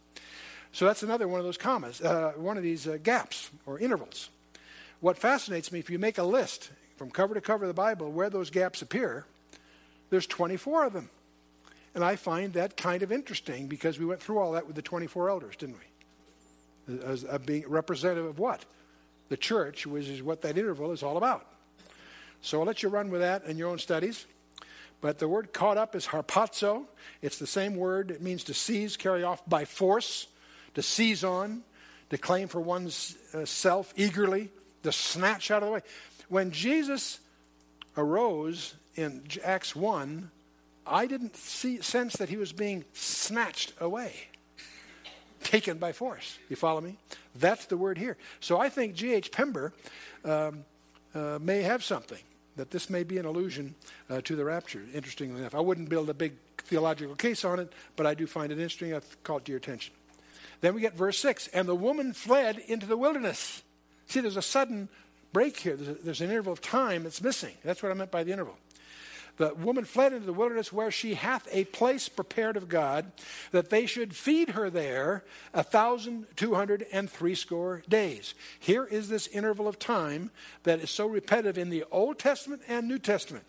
So 0.73 0.85
that's 0.87 1.03
another 1.03 1.29
one 1.29 1.39
of 1.39 1.47
those 1.47 1.57
commas, 1.57 2.01
uh, 2.03 2.33
one 2.37 2.57
of 2.57 2.63
these 2.63 2.87
uh, 2.87 2.99
gaps 3.03 3.51
or 3.65 3.79
intervals. 3.79 4.29
What 5.01 5.17
fascinates 5.17 5.71
me, 5.71 5.79
if 5.79 5.91
you 5.91 5.99
make 5.99 6.19
a 6.19 6.23
list 6.25 6.71
from 6.97 7.11
cover 7.11 7.35
to 7.35 7.41
cover 7.41 7.65
of 7.65 7.69
the 7.69 7.75
Bible 7.75 8.11
where 8.11 8.31
those 8.31 8.51
gaps 8.51 8.83
appear, 8.83 9.25
there's 10.11 10.27
24 10.27 10.87
of 10.87 10.93
them. 10.93 11.11
And 11.97 12.05
I 12.05 12.17
find 12.17 12.53
that 12.53 12.77
kind 12.77 13.03
of 13.03 13.11
interesting 13.11 13.69
because 13.69 13.99
we 13.99 14.05
went 14.05 14.21
through 14.21 14.39
all 14.39 14.53
that 14.53 14.67
with 14.67 14.77
the 14.77 14.83
24 14.83 15.31
elders, 15.31 15.57
didn't 15.57 15.79
we? 15.79 16.95
As, 17.03 17.25
as 17.25 17.41
being 17.41 17.65
representative 17.67 18.27
of 18.27 18.39
what? 18.39 18.67
The 19.31 19.39
church, 19.39 19.87
which 19.87 20.07
is 20.07 20.23
what 20.23 20.43
that 20.43 20.59
interval 20.59 20.93
is 20.93 21.03
all 21.03 21.17
about. 21.17 21.47
So 22.43 22.61
I'll 22.61 22.67
let 22.67 22.83
you 22.83 22.91
run 22.91 23.11
with 23.11 23.23
that 23.23 23.47
in 23.47 23.57
your 23.57 23.71
own 23.71 23.79
studies. 23.79 24.27
But 25.01 25.19
the 25.19 25.27
word 25.27 25.55
caught 25.55 25.79
up 25.79 25.97
is 25.97 26.07
harpazo. 26.09 26.85
It's 27.23 27.39
the 27.39 27.47
same 27.47 27.77
word. 27.77 28.11
It 28.11 28.21
means 28.21 28.45
to 28.45 28.55
seize, 28.55 28.99
carry 28.99 29.25
off 29.25 29.49
by 29.49 29.65
force, 29.65 30.27
to 30.75 30.83
seize 30.83 31.25
on, 31.25 31.63
to 32.11 32.19
claim 32.19 32.49
for 32.49 32.61
one's 32.61 33.17
uh, 33.33 33.47
self 33.47 33.95
eagerly, 33.97 34.51
to 34.83 34.93
snatch 34.93 35.51
out 35.51 35.63
of 35.63 35.69
the 35.69 35.73
way. 35.73 35.83
When 36.29 36.51
Jesus 36.51 37.21
arose 37.97 38.75
in 38.97 39.23
Acts 39.43 39.75
1, 39.75 40.31
I 40.87 41.07
didn't 41.07 41.37
see, 41.37 41.81
sense 41.81 42.17
that 42.17 42.29
he 42.29 42.37
was 42.37 42.53
being 42.53 42.85
snatched 42.93 43.73
away, 43.81 44.15
taken 45.43 45.79
by 45.79 45.93
force. 45.93 46.39
You 46.49 46.57
follow 46.57 46.81
me? 46.81 46.97
That's 47.35 47.67
the 47.67 47.77
word 47.77 47.99
here. 47.99 48.17
So 48.41 48.59
I 48.59 48.69
think 48.69 48.95
G.H. 48.95 49.33
Pember 49.33 49.73
um, 50.25 50.65
uh, 51.15 51.39
may 51.41 51.63
have 51.63 51.83
something, 51.83 52.23
that 52.57 52.71
this 52.71 52.89
may 52.89 53.03
be 53.03 53.19
an 53.19 53.27
allusion 53.27 53.75
uh, 54.09 54.21
to 54.23 54.37
the 54.37 54.45
rapture, 54.45 54.83
interestingly 54.95 55.41
enough. 55.41 55.55
I 55.55 55.61
wouldn't 55.61 55.89
build 55.89 56.09
a 56.09 56.15
big 56.15 56.35
theological 56.59 57.15
case 57.15 57.45
on 57.45 57.59
it, 57.59 57.73
but 57.97 58.07
I 58.07 58.15
do 58.15 58.27
find 58.27 58.53
it 58.53 58.59
interesting. 58.59 58.95
I've 58.95 59.23
called 59.23 59.45
to 59.47 59.53
your 59.53 59.59
attention. 59.59 59.95
Then 60.61 60.75
we 60.75 60.81
get 60.81 60.95
verse 60.95 61.19
6 61.19 61.49
And 61.49 61.69
the 61.69 61.75
woman 61.75 62.13
fled 62.13 62.59
into 62.59 62.87
the 62.87 62.97
wilderness. 62.97 63.63
See, 64.07 64.21
there's 64.21 64.37
a 64.37 64.43
sudden 64.43 64.89
break 65.33 65.59
here. 65.59 65.77
There's, 65.77 65.89
a, 65.89 66.03
there's 66.03 66.21
an 66.21 66.31
interval 66.31 66.53
of 66.53 66.61
time 66.61 67.03
that's 67.03 67.23
missing. 67.23 67.55
That's 67.65 67.83
what 67.83 67.93
I 67.93 67.95
meant 67.95 68.11
by 68.11 68.25
the 68.25 68.33
interval. 68.33 68.57
The 69.37 69.55
woman 69.55 69.85
fled 69.85 70.13
into 70.13 70.27
the 70.27 70.33
wilderness 70.33 70.73
where 70.73 70.91
she 70.91 71.15
hath 71.15 71.47
a 71.53 71.65
place 71.67 72.09
prepared 72.09 72.57
of 72.57 72.69
God, 72.69 73.13
that 73.51 73.71
they 73.71 73.87
should 73.87 74.17
feed 74.17 74.51
her 74.51 74.71
there 74.71 75.25
a 75.53 75.63
thousand 75.63 76.27
two 76.37 76.55
hundred 76.55 76.87
and 76.93 77.11
threescore 77.11 77.83
days. 77.89 78.35
Here 78.59 78.85
is 78.85 79.09
this 79.09 79.27
interval 79.27 79.69
of 79.69 79.79
time 79.79 80.31
that 80.63 80.81
is 80.81 80.91
so 80.91 81.07
repetitive 81.07 81.59
in 81.59 81.71
the 81.71 81.85
Old 81.91 82.19
Testament 82.19 82.63
and 82.67 82.89
New 82.89 82.99
Testament. 82.99 83.45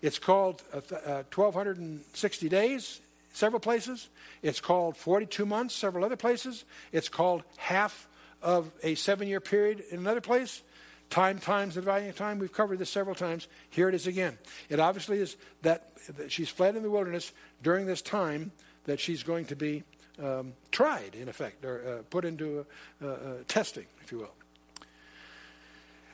It's 0.00 0.18
called 0.18 0.62
uh, 0.72 0.78
uh, 0.94 1.22
1260 1.34 2.48
days, 2.48 3.00
several 3.32 3.60
places. 3.60 4.08
It's 4.42 4.60
called 4.60 4.96
42 4.96 5.44
months, 5.44 5.74
several 5.74 6.04
other 6.04 6.16
places. 6.16 6.64
It's 6.92 7.08
called 7.08 7.42
half 7.56 8.06
of 8.42 8.70
a 8.82 8.94
seven 8.94 9.26
year 9.26 9.40
period 9.40 9.82
in 9.90 9.98
another 9.98 10.20
place. 10.20 10.62
Time 11.10 11.38
times 11.38 11.74
the 11.74 11.80
dividing 11.80 12.10
of 12.10 12.16
time. 12.16 12.38
We've 12.38 12.52
covered 12.52 12.78
this 12.78 12.90
several 12.90 13.14
times. 13.14 13.48
Here 13.70 13.88
it 13.88 13.94
is 13.94 14.06
again. 14.06 14.36
It 14.68 14.78
obviously 14.78 15.20
is 15.20 15.36
that, 15.62 15.92
that 16.16 16.30
she's 16.30 16.50
fled 16.50 16.76
in 16.76 16.82
the 16.82 16.90
wilderness 16.90 17.32
during 17.62 17.86
this 17.86 18.02
time 18.02 18.52
that 18.84 19.00
she's 19.00 19.22
going 19.22 19.46
to 19.46 19.56
be 19.56 19.84
um, 20.22 20.52
tried, 20.70 21.14
in 21.14 21.28
effect, 21.28 21.64
or 21.64 22.00
uh, 22.00 22.02
put 22.10 22.24
into 22.24 22.66
uh, 23.02 23.06
uh, 23.06 23.16
testing, 23.46 23.86
if 24.02 24.12
you 24.12 24.18
will. 24.18 24.34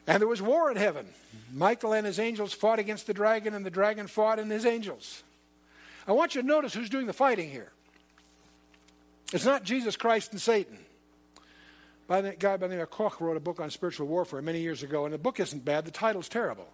And 0.06 0.20
there 0.20 0.28
was 0.28 0.42
war 0.42 0.70
in 0.70 0.76
heaven. 0.76 1.06
Michael 1.52 1.92
and 1.92 2.06
his 2.06 2.18
angels 2.18 2.52
fought 2.52 2.78
against 2.78 3.06
the 3.06 3.14
dragon, 3.14 3.54
and 3.54 3.64
the 3.64 3.70
dragon 3.70 4.06
fought 4.06 4.38
and 4.38 4.50
his 4.50 4.66
angels. 4.66 5.22
I 6.06 6.12
want 6.12 6.34
you 6.34 6.42
to 6.42 6.46
notice 6.46 6.74
who's 6.74 6.90
doing 6.90 7.06
the 7.06 7.12
fighting 7.12 7.50
here. 7.50 7.72
It's 9.32 9.46
not 9.46 9.64
Jesus 9.64 9.96
Christ 9.96 10.32
and 10.32 10.40
Satan 10.40 10.78
by 12.06 12.20
the 12.20 12.32
guy 12.32 12.56
by 12.56 12.66
the 12.66 12.74
name 12.74 12.82
of 12.82 12.90
Koch 12.90 13.20
wrote 13.20 13.36
a 13.36 13.40
book 13.40 13.60
on 13.60 13.70
spiritual 13.70 14.06
warfare 14.06 14.42
many 14.42 14.60
years 14.60 14.82
ago, 14.82 15.04
and 15.04 15.14
the 15.14 15.18
book 15.18 15.40
isn't 15.40 15.64
bad. 15.64 15.84
The 15.84 15.90
title's 15.90 16.28
terrible. 16.28 16.68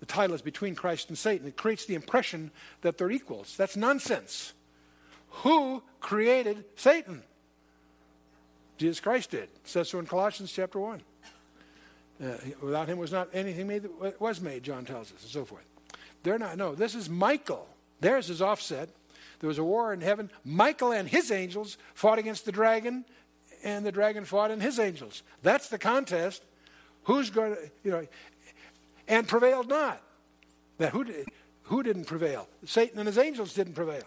The 0.00 0.06
title 0.06 0.34
is 0.34 0.42
Between 0.42 0.74
Christ 0.74 1.08
and 1.08 1.16
Satan. 1.16 1.48
It 1.48 1.56
creates 1.56 1.86
the 1.86 1.94
impression 1.94 2.50
that 2.82 2.98
they're 2.98 3.10
equals. 3.10 3.56
That's 3.56 3.76
nonsense. 3.76 4.52
Who 5.42 5.82
created 6.00 6.64
Satan? 6.76 7.22
Jesus 8.76 9.00
Christ 9.00 9.30
did. 9.30 9.44
It 9.44 9.60
says 9.64 9.88
so 9.88 9.98
in 9.98 10.06
Colossians 10.06 10.52
chapter 10.52 10.78
1. 10.78 11.00
Uh, 12.22 12.36
without 12.62 12.88
him 12.88 12.98
was 12.98 13.10
not 13.10 13.28
anything 13.32 13.66
made 13.66 13.82
that 13.82 14.20
was 14.20 14.40
made, 14.40 14.62
John 14.62 14.84
tells 14.84 15.12
us, 15.12 15.22
and 15.22 15.30
so 15.30 15.44
forth. 15.44 15.64
They're 16.22 16.38
not, 16.38 16.56
no, 16.56 16.74
this 16.74 16.94
is 16.94 17.10
Michael. 17.10 17.68
There's 18.00 18.28
his 18.28 18.40
offset. 18.40 18.88
There 19.40 19.48
was 19.48 19.58
a 19.58 19.64
war 19.64 19.92
in 19.92 20.00
heaven. 20.00 20.30
Michael 20.44 20.92
and 20.92 21.08
his 21.08 21.30
angels 21.30 21.76
fought 21.94 22.18
against 22.18 22.44
the 22.44 22.52
dragon 22.52 23.04
and 23.64 23.84
the 23.84 23.90
dragon 23.90 24.24
fought 24.24 24.50
and 24.50 24.62
his 24.62 24.78
angels. 24.78 25.22
That's 25.42 25.68
the 25.68 25.78
contest. 25.78 26.42
Who's 27.04 27.30
going 27.30 27.54
to, 27.54 27.70
you 27.82 27.90
know, 27.90 28.06
and 29.08 29.26
prevailed 29.26 29.68
not. 29.68 30.00
That 30.78 30.92
who, 30.92 31.06
who 31.64 31.82
didn't 31.82 32.04
prevail? 32.04 32.48
Satan 32.64 32.98
and 32.98 33.06
his 33.06 33.18
angels 33.18 33.54
didn't 33.54 33.74
prevail. 33.74 34.04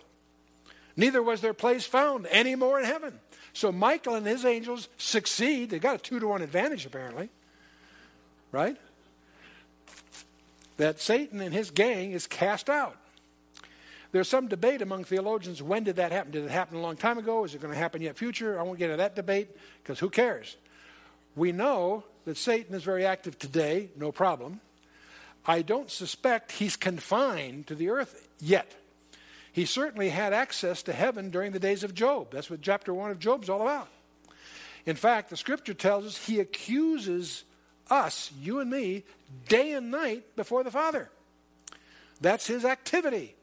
Neither 0.96 1.22
was 1.22 1.42
their 1.42 1.54
place 1.54 1.86
found 1.86 2.28
any 2.32 2.56
more 2.56 2.80
in 2.80 2.86
heaven. 2.86 3.20
So 3.54 3.72
Michael 3.72 4.16
and 4.16 4.26
his 4.26 4.46
angels 4.46 4.90
succeed. 4.98 5.70
They 5.70 5.80
got 5.80 5.96
a 5.96 5.98
two 6.00 6.20
to 6.20 6.28
one 6.28 6.42
advantage, 6.42 6.86
apparently. 6.86 7.30
Right? 8.52 8.78
That 10.78 11.00
Satan 11.00 11.42
and 11.42 11.54
his 11.54 11.72
gang 11.72 12.12
is 12.12 12.28
cast 12.28 12.70
out. 12.70 12.98
There's 14.12 14.30
some 14.30 14.48
debate 14.48 14.82
among 14.82 15.04
theologians 15.04 15.62
when 15.62 15.84
did 15.84 15.98
that 15.98 16.12
happen? 16.12 16.32
Did 16.32 16.46
it 16.46 16.52
happen 16.52 16.78
a 16.78 16.82
long 16.82 16.96
time 16.96 17.18
ago? 17.18 17.44
Is 17.44 17.54
it 17.54 17.62
going 17.62 17.74
to 17.74 17.80
happen 17.80 18.02
yet 18.02 18.18
future? 18.18 18.60
I 18.60 18.64
won't 18.64 18.80
get 18.80 18.86
into 18.86 18.98
that 18.98 19.16
debate 19.16 19.50
because 19.84 20.00
who 20.00 20.10
cares? 20.10 20.56
We 21.36 21.52
know 21.52 22.04
that 22.26 22.38
Satan 22.38 22.74
is 22.76 22.84
very 22.84 23.06
active 23.06 23.38
today, 23.38 23.90
no 23.96 24.12
problem. 24.12 24.60
I 25.46 25.62
don't 25.62 25.90
suspect 25.90 26.52
he's 26.52 26.76
confined 26.76 27.68
to 27.68 27.76
the 27.76 27.90
earth 27.90 28.28
yet. 28.40 28.74
He 29.54 29.66
certainly 29.66 30.10
had 30.10 30.34
access 30.34 30.84
to 30.84 30.94
heaven 30.94 31.30
during 31.30 31.52
the 31.52 31.60
days 31.60 31.84
of 31.84 31.96
Job. 31.96 32.32
That's 32.32 32.50
what 32.50 32.62
chapter 32.62 32.94
1 32.94 33.12
of 33.12 33.20
Job's 33.20 33.50
all 33.50 33.62
about. 33.62 33.88
In 34.86 34.96
fact, 34.96 35.30
the 35.30 35.38
scripture 35.38 35.74
tells 35.74 36.06
us 36.06 36.26
he 36.26 36.40
accuses 36.40 37.44
us, 37.90 38.32
you 38.40 38.60
and 38.60 38.70
me, 38.70 39.04
day 39.48 39.72
and 39.72 39.90
night 39.90 40.36
before 40.36 40.64
the 40.64 40.72
Father. 40.72 41.10
That's 42.20 42.46
his 42.46 42.66
activity. 42.66 43.36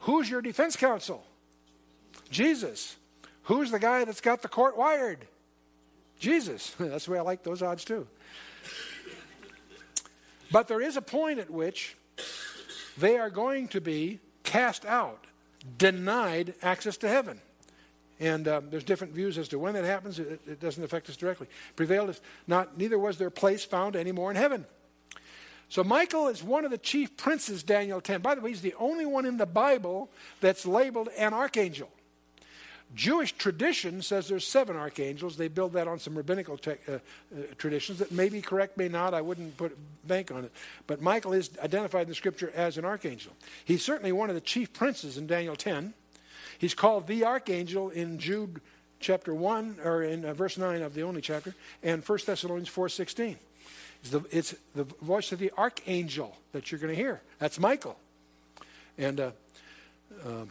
Who's 0.00 0.30
your 0.30 0.42
defense 0.42 0.76
counsel? 0.76 1.24
Jesus. 2.30 2.96
Who's 3.44 3.70
the 3.70 3.78
guy 3.78 4.04
that's 4.04 4.20
got 4.20 4.42
the 4.42 4.48
court 4.48 4.76
wired? 4.76 5.26
Jesus. 6.18 6.74
That's 6.78 7.06
the 7.06 7.12
way 7.12 7.18
I 7.18 7.22
like 7.22 7.42
those 7.42 7.62
odds 7.62 7.84
too. 7.84 8.06
But 10.50 10.68
there 10.68 10.80
is 10.80 10.96
a 10.96 11.02
point 11.02 11.38
at 11.38 11.50
which 11.50 11.96
they 12.96 13.18
are 13.18 13.30
going 13.30 13.68
to 13.68 13.80
be 13.80 14.18
cast 14.42 14.84
out, 14.84 15.24
denied 15.76 16.54
access 16.62 16.96
to 16.98 17.08
heaven. 17.08 17.40
And 18.20 18.48
um, 18.48 18.70
there's 18.70 18.84
different 18.84 19.12
views 19.12 19.38
as 19.38 19.48
to 19.48 19.58
when 19.58 19.74
that 19.74 19.84
happens. 19.84 20.18
It, 20.18 20.40
it 20.46 20.60
doesn't 20.60 20.82
affect 20.82 21.08
us 21.08 21.16
directly. 21.16 21.46
Prevailed 21.76 22.10
if 22.10 22.20
not, 22.46 22.76
neither 22.76 22.98
was 22.98 23.16
their 23.18 23.30
place 23.30 23.64
found 23.64 23.94
anymore 23.94 24.30
in 24.30 24.36
heaven. 24.36 24.66
So 25.68 25.84
Michael 25.84 26.28
is 26.28 26.42
one 26.42 26.64
of 26.64 26.70
the 26.70 26.78
chief 26.78 27.16
princes, 27.16 27.62
Daniel 27.62 28.00
10. 28.00 28.20
By 28.20 28.34
the 28.34 28.40
way, 28.40 28.50
he's 28.50 28.62
the 28.62 28.74
only 28.78 29.04
one 29.04 29.26
in 29.26 29.36
the 29.36 29.46
Bible 29.46 30.08
that's 30.40 30.64
labeled 30.64 31.08
an 31.18 31.34
archangel. 31.34 31.90
Jewish 32.94 33.32
tradition 33.32 34.00
says 34.00 34.28
there's 34.28 34.46
seven 34.46 34.74
archangels. 34.74 35.36
They 35.36 35.48
build 35.48 35.74
that 35.74 35.86
on 35.86 35.98
some 35.98 36.16
rabbinical 36.16 36.56
te- 36.56 36.70
uh, 36.88 36.92
uh, 36.92 36.98
traditions 37.58 37.98
that 37.98 38.12
may 38.12 38.30
be 38.30 38.40
correct, 38.40 38.78
may 38.78 38.88
not. 38.88 39.12
I 39.12 39.20
wouldn't 39.20 39.58
put 39.58 39.76
bank 40.06 40.30
on 40.30 40.44
it. 40.44 40.52
But 40.86 41.02
Michael 41.02 41.34
is 41.34 41.50
identified 41.62 42.02
in 42.02 42.08
the 42.08 42.14
scripture 42.14 42.50
as 42.54 42.78
an 42.78 42.86
archangel. 42.86 43.32
He's 43.64 43.84
certainly 43.84 44.12
one 44.12 44.30
of 44.30 44.34
the 44.34 44.40
chief 44.40 44.72
princes 44.72 45.18
in 45.18 45.26
Daniel 45.26 45.54
10. 45.54 45.92
He's 46.58 46.74
called 46.74 47.06
the 47.06 47.24
archangel 47.24 47.90
in 47.90 48.18
Jude 48.18 48.62
chapter 49.00 49.34
1, 49.34 49.80
or 49.84 50.02
in 50.02 50.24
uh, 50.24 50.32
verse 50.32 50.56
9 50.56 50.80
of 50.80 50.94
the 50.94 51.02
only 51.02 51.20
chapter, 51.20 51.54
and 51.82 52.02
1 52.02 52.18
Thessalonians 52.24 52.70
4.16. 52.70 53.36
It's 54.02 54.10
the, 54.10 54.24
it's 54.30 54.54
the 54.74 54.84
voice 54.84 55.32
of 55.32 55.38
the 55.38 55.50
archangel 55.58 56.36
that 56.52 56.70
you're 56.70 56.80
going 56.80 56.94
to 56.94 57.00
hear. 57.00 57.20
That's 57.38 57.58
Michael. 57.58 57.98
And 58.96 59.20
uh, 59.20 59.30
uh, 60.24 60.44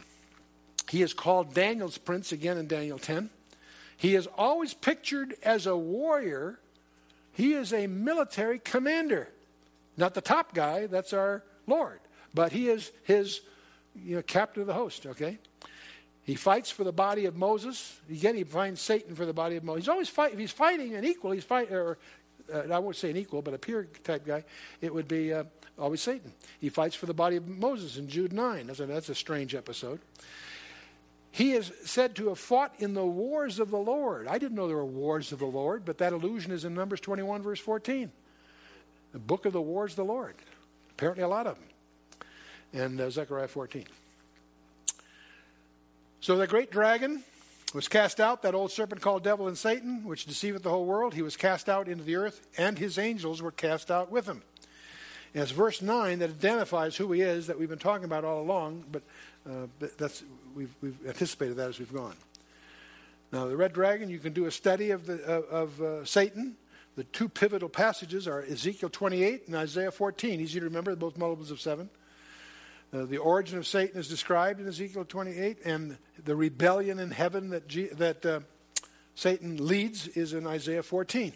he 0.88 1.02
is 1.02 1.12
called 1.12 1.54
Daniel's 1.54 1.98
prince 1.98 2.32
again 2.32 2.56
in 2.56 2.66
Daniel 2.66 2.98
10. 2.98 3.30
He 3.96 4.14
is 4.14 4.26
always 4.38 4.74
pictured 4.74 5.34
as 5.42 5.66
a 5.66 5.76
warrior, 5.76 6.58
he 7.32 7.54
is 7.54 7.72
a 7.72 7.86
military 7.86 8.58
commander. 8.58 9.28
Not 9.96 10.14
the 10.14 10.20
top 10.20 10.54
guy, 10.54 10.86
that's 10.86 11.12
our 11.12 11.42
Lord. 11.66 11.98
But 12.32 12.52
he 12.52 12.68
is 12.68 12.92
his 13.02 13.40
you 13.94 14.16
know, 14.16 14.22
captain 14.22 14.60
of 14.60 14.66
the 14.68 14.74
host, 14.74 15.06
okay? 15.06 15.38
He 16.22 16.34
fights 16.34 16.70
for 16.70 16.84
the 16.84 16.92
body 16.92 17.24
of 17.24 17.36
Moses. 17.36 18.00
Again, 18.10 18.36
he 18.36 18.44
finds 18.44 18.80
Satan 18.80 19.14
for 19.14 19.26
the 19.26 19.32
body 19.32 19.56
of 19.56 19.64
Moses. 19.64 19.84
He's 19.84 19.88
always 19.88 20.08
fighting. 20.08 20.34
If 20.34 20.40
he's 20.40 20.52
fighting 20.52 20.94
an 20.94 21.04
equal, 21.04 21.30
he's 21.32 21.42
fighting, 21.42 21.74
or 21.74 21.98
uh, 22.52 22.72
I 22.72 22.78
won't 22.78 22.96
say 22.96 23.10
an 23.10 23.16
equal, 23.16 23.42
but 23.42 23.54
a 23.54 23.58
peer 23.58 23.88
type 24.04 24.26
guy, 24.26 24.44
it 24.80 24.92
would 24.92 25.08
be 25.08 25.32
uh, 25.32 25.44
always 25.78 26.00
Satan. 26.00 26.32
He 26.60 26.68
fights 26.68 26.94
for 26.94 27.06
the 27.06 27.14
body 27.14 27.36
of 27.36 27.46
Moses 27.46 27.96
in 27.96 28.08
Jude 28.08 28.32
9. 28.32 28.66
That's 28.66 28.80
a, 28.80 28.86
that's 28.86 29.08
a 29.08 29.14
strange 29.14 29.54
episode. 29.54 30.00
He 31.30 31.52
is 31.52 31.72
said 31.84 32.16
to 32.16 32.28
have 32.28 32.38
fought 32.38 32.74
in 32.78 32.94
the 32.94 33.04
wars 33.04 33.58
of 33.58 33.70
the 33.70 33.78
Lord. 33.78 34.26
I 34.26 34.38
didn't 34.38 34.56
know 34.56 34.66
there 34.66 34.76
were 34.76 34.84
wars 34.84 35.30
of 35.30 35.38
the 35.38 35.46
Lord, 35.46 35.84
but 35.84 35.98
that 35.98 36.12
allusion 36.12 36.52
is 36.52 36.64
in 36.64 36.74
Numbers 36.74 37.00
21, 37.00 37.42
verse 37.42 37.60
14. 37.60 38.10
The 39.12 39.18
book 39.18 39.46
of 39.46 39.52
the 39.52 39.60
wars 39.62 39.92
of 39.92 39.96
the 39.96 40.04
Lord. 40.04 40.34
Apparently, 40.90 41.22
a 41.22 41.28
lot 41.28 41.46
of 41.46 41.56
them. 41.56 41.64
And 42.72 43.00
uh, 43.00 43.10
Zechariah 43.10 43.48
14. 43.48 43.84
So 46.20 46.36
the 46.36 46.46
great 46.46 46.70
dragon 46.70 47.22
was 47.74 47.88
cast 47.88 48.20
out, 48.20 48.42
that 48.42 48.54
old 48.54 48.70
serpent 48.70 49.00
called 49.00 49.22
devil 49.22 49.48
and 49.48 49.56
Satan, 49.56 50.04
which 50.04 50.26
deceiveth 50.26 50.62
the 50.62 50.70
whole 50.70 50.84
world. 50.84 51.14
He 51.14 51.22
was 51.22 51.36
cast 51.36 51.68
out 51.68 51.88
into 51.88 52.04
the 52.04 52.16
earth, 52.16 52.46
and 52.56 52.78
his 52.78 52.98
angels 52.98 53.42
were 53.42 53.50
cast 53.50 53.90
out 53.90 54.10
with 54.10 54.26
him. 54.26 54.42
And 55.34 55.42
it's 55.42 55.52
verse 55.52 55.82
9 55.82 56.20
that 56.20 56.30
identifies 56.30 56.96
who 56.96 57.12
he 57.12 57.20
is 57.20 57.46
that 57.48 57.58
we've 57.58 57.68
been 57.68 57.78
talking 57.78 58.04
about 58.04 58.24
all 58.24 58.40
along, 58.40 58.84
but, 58.90 59.02
uh, 59.48 59.66
that's, 59.98 60.24
we've, 60.54 60.74
we've, 60.80 60.96
anticipated 61.06 61.56
that 61.56 61.68
as 61.68 61.78
we've 61.78 61.92
gone. 61.92 62.16
Now, 63.32 63.46
the 63.46 63.56
red 63.56 63.72
dragon, 63.72 64.08
you 64.08 64.18
can 64.18 64.32
do 64.32 64.46
a 64.46 64.50
study 64.50 64.90
of, 64.90 65.06
the, 65.06 65.22
uh, 65.24 65.42
of 65.54 65.82
uh, 65.82 66.04
Satan. 66.04 66.56
The 66.96 67.04
two 67.04 67.28
pivotal 67.28 67.68
passages 67.68 68.26
are 68.26 68.42
Ezekiel 68.42 68.88
28 68.88 69.46
and 69.46 69.56
Isaiah 69.56 69.90
14. 69.90 70.40
Easy 70.40 70.58
to 70.58 70.64
remember, 70.64 70.96
both 70.96 71.18
multiples 71.18 71.50
of 71.50 71.60
seven. 71.60 71.90
Uh, 72.92 73.04
the 73.04 73.18
origin 73.18 73.58
of 73.58 73.66
Satan 73.66 74.00
is 74.00 74.08
described 74.08 74.60
in 74.60 74.66
Ezekiel 74.66 75.04
28, 75.04 75.58
and 75.64 75.98
the 76.24 76.34
rebellion 76.34 76.98
in 76.98 77.10
heaven 77.10 77.50
that, 77.50 77.68
G- 77.68 77.88
that 77.88 78.24
uh, 78.24 78.40
Satan 79.14 79.66
leads 79.66 80.08
is 80.08 80.32
in 80.32 80.46
Isaiah 80.46 80.82
14. 80.82 81.32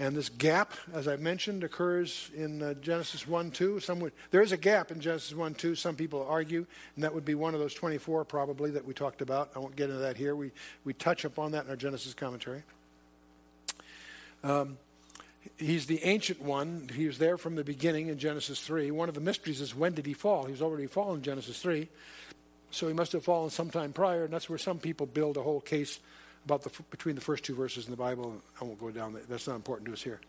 And 0.00 0.16
this 0.16 0.30
gap, 0.30 0.72
as 0.94 1.06
I 1.06 1.16
mentioned, 1.16 1.62
occurs 1.62 2.30
in 2.34 2.62
uh, 2.62 2.74
Genesis 2.74 3.28
1 3.28 3.50
2. 3.50 3.80
Some 3.80 4.00
would, 4.00 4.12
there 4.30 4.40
is 4.40 4.50
a 4.50 4.56
gap 4.56 4.90
in 4.90 4.98
Genesis 4.98 5.34
1 5.34 5.54
2, 5.54 5.74
some 5.74 5.94
people 5.94 6.26
argue, 6.28 6.66
and 6.96 7.04
that 7.04 7.14
would 7.14 7.26
be 7.26 7.34
one 7.34 7.52
of 7.54 7.60
those 7.60 7.74
24 7.74 8.24
probably 8.24 8.70
that 8.70 8.84
we 8.84 8.94
talked 8.94 9.20
about. 9.20 9.50
I 9.54 9.58
won't 9.58 9.76
get 9.76 9.90
into 9.90 10.00
that 10.00 10.16
here. 10.16 10.34
We, 10.34 10.50
we 10.84 10.94
touch 10.94 11.24
upon 11.24 11.52
that 11.52 11.64
in 11.64 11.70
our 11.70 11.76
Genesis 11.76 12.14
commentary. 12.14 12.62
Um, 14.42 14.78
he's 15.56 15.86
the 15.86 16.02
ancient 16.04 16.40
one. 16.42 16.88
He 16.94 17.06
was 17.06 17.18
there 17.18 17.38
from 17.38 17.54
the 17.54 17.64
beginning 17.64 18.08
in 18.08 18.18
Genesis 18.18 18.60
3. 18.60 18.90
One 18.90 19.08
of 19.08 19.14
the 19.14 19.20
mysteries 19.20 19.60
is 19.60 19.74
when 19.74 19.94
did 19.94 20.06
he 20.06 20.14
fall? 20.14 20.44
He 20.44 20.52
was 20.52 20.62
already 20.62 20.86
fallen 20.86 21.18
in 21.18 21.22
Genesis 21.22 21.60
3. 21.60 21.88
So 22.70 22.86
he 22.86 22.94
must 22.94 23.12
have 23.12 23.24
fallen 23.24 23.50
sometime 23.50 23.92
prior, 23.92 24.24
and 24.24 24.32
that's 24.32 24.48
where 24.48 24.58
some 24.58 24.78
people 24.78 25.06
build 25.06 25.36
a 25.36 25.42
whole 25.42 25.60
case 25.60 25.98
about 26.44 26.62
the 26.62 26.70
between 26.90 27.14
the 27.14 27.20
first 27.20 27.44
two 27.44 27.54
verses 27.54 27.86
in 27.86 27.90
the 27.90 27.96
Bible. 27.96 28.40
I 28.60 28.64
won't 28.64 28.78
go 28.78 28.90
down. 28.90 29.14
That. 29.14 29.28
That's 29.28 29.48
not 29.48 29.56
important 29.56 29.86
to 29.88 29.92
us 29.92 30.02
here. 30.02 30.20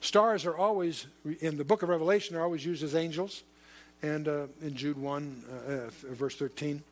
Stars 0.00 0.44
are 0.44 0.56
always 0.56 1.06
in 1.40 1.56
the 1.56 1.64
book 1.64 1.82
of 1.82 1.88
Revelation. 1.88 2.36
Are 2.36 2.42
always 2.42 2.64
used 2.66 2.82
as 2.82 2.94
angels, 2.94 3.42
and 4.02 4.28
uh, 4.28 4.46
in 4.60 4.76
Jude 4.76 4.98
one, 4.98 5.42
uh, 5.66 5.72
uh, 5.72 5.90
verse 6.12 6.36
thirteen. 6.36 6.82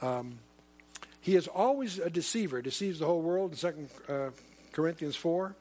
Um, 0.00 0.38
he 1.20 1.36
is 1.36 1.48
always 1.48 1.98
a 1.98 2.08
deceiver, 2.08 2.62
deceives 2.62 2.98
the 2.98 3.06
whole 3.06 3.20
world 3.20 3.50
in 3.50 3.56
Second 3.56 3.90
uh, 4.08 4.30
Corinthians 4.72 5.16
4. 5.16 5.54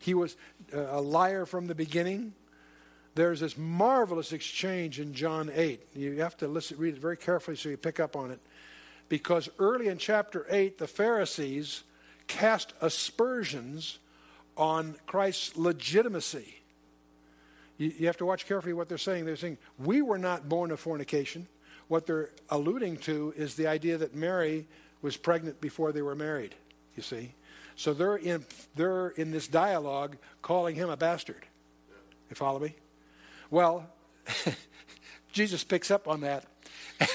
He 0.00 0.14
was 0.14 0.36
uh, 0.74 0.86
a 0.90 1.00
liar 1.00 1.46
from 1.46 1.68
the 1.68 1.74
beginning. 1.74 2.32
There's 3.14 3.40
this 3.40 3.56
marvelous 3.56 4.32
exchange 4.32 4.98
in 4.98 5.14
John 5.14 5.50
8. 5.54 5.80
You 5.94 6.20
have 6.20 6.36
to 6.38 6.48
listen, 6.48 6.78
read 6.78 6.94
it 6.96 7.00
very 7.00 7.16
carefully 7.16 7.56
so 7.56 7.68
you 7.68 7.76
pick 7.76 8.00
up 8.00 8.16
on 8.16 8.30
it 8.32 8.40
because 9.08 9.50
early 9.58 9.88
in 9.88 9.98
chapter 9.98 10.46
8, 10.48 10.78
the 10.78 10.86
Pharisees 10.86 11.82
cast 12.26 12.72
aspersions 12.80 13.98
on 14.56 14.94
Christ's 15.06 15.56
legitimacy. 15.56 16.62
You, 17.76 17.92
you, 17.98 18.06
have 18.06 18.16
to 18.18 18.26
watch 18.26 18.46
carefully 18.46 18.72
what 18.72 18.88
they're 18.88 18.98
saying. 18.98 19.24
They're 19.24 19.36
saying, 19.36 19.58
We 19.78 20.00
were 20.00 20.18
not 20.18 20.48
born 20.48 20.70
of 20.70 20.80
fornication. 20.80 21.48
What 21.88 22.06
they're 22.06 22.30
alluding 22.48 22.98
to 22.98 23.34
is 23.36 23.56
the 23.56 23.66
idea 23.66 23.98
that 23.98 24.14
Mary 24.14 24.68
was 25.02 25.16
pregnant 25.16 25.60
before 25.60 25.92
they 25.92 26.02
were 26.02 26.14
married, 26.14 26.54
you 26.94 27.02
see. 27.02 27.34
So 27.80 27.94
they're 27.94 28.16
in, 28.16 28.44
they're 28.76 29.08
in 29.08 29.30
this 29.30 29.48
dialogue 29.48 30.18
calling 30.42 30.74
him 30.74 30.90
a 30.90 30.98
bastard. 30.98 31.46
You 32.28 32.36
follow 32.36 32.58
me? 32.58 32.74
Well, 33.50 33.86
Jesus 35.32 35.64
picks 35.64 35.90
up 35.90 36.06
on 36.06 36.20
that 36.20 36.44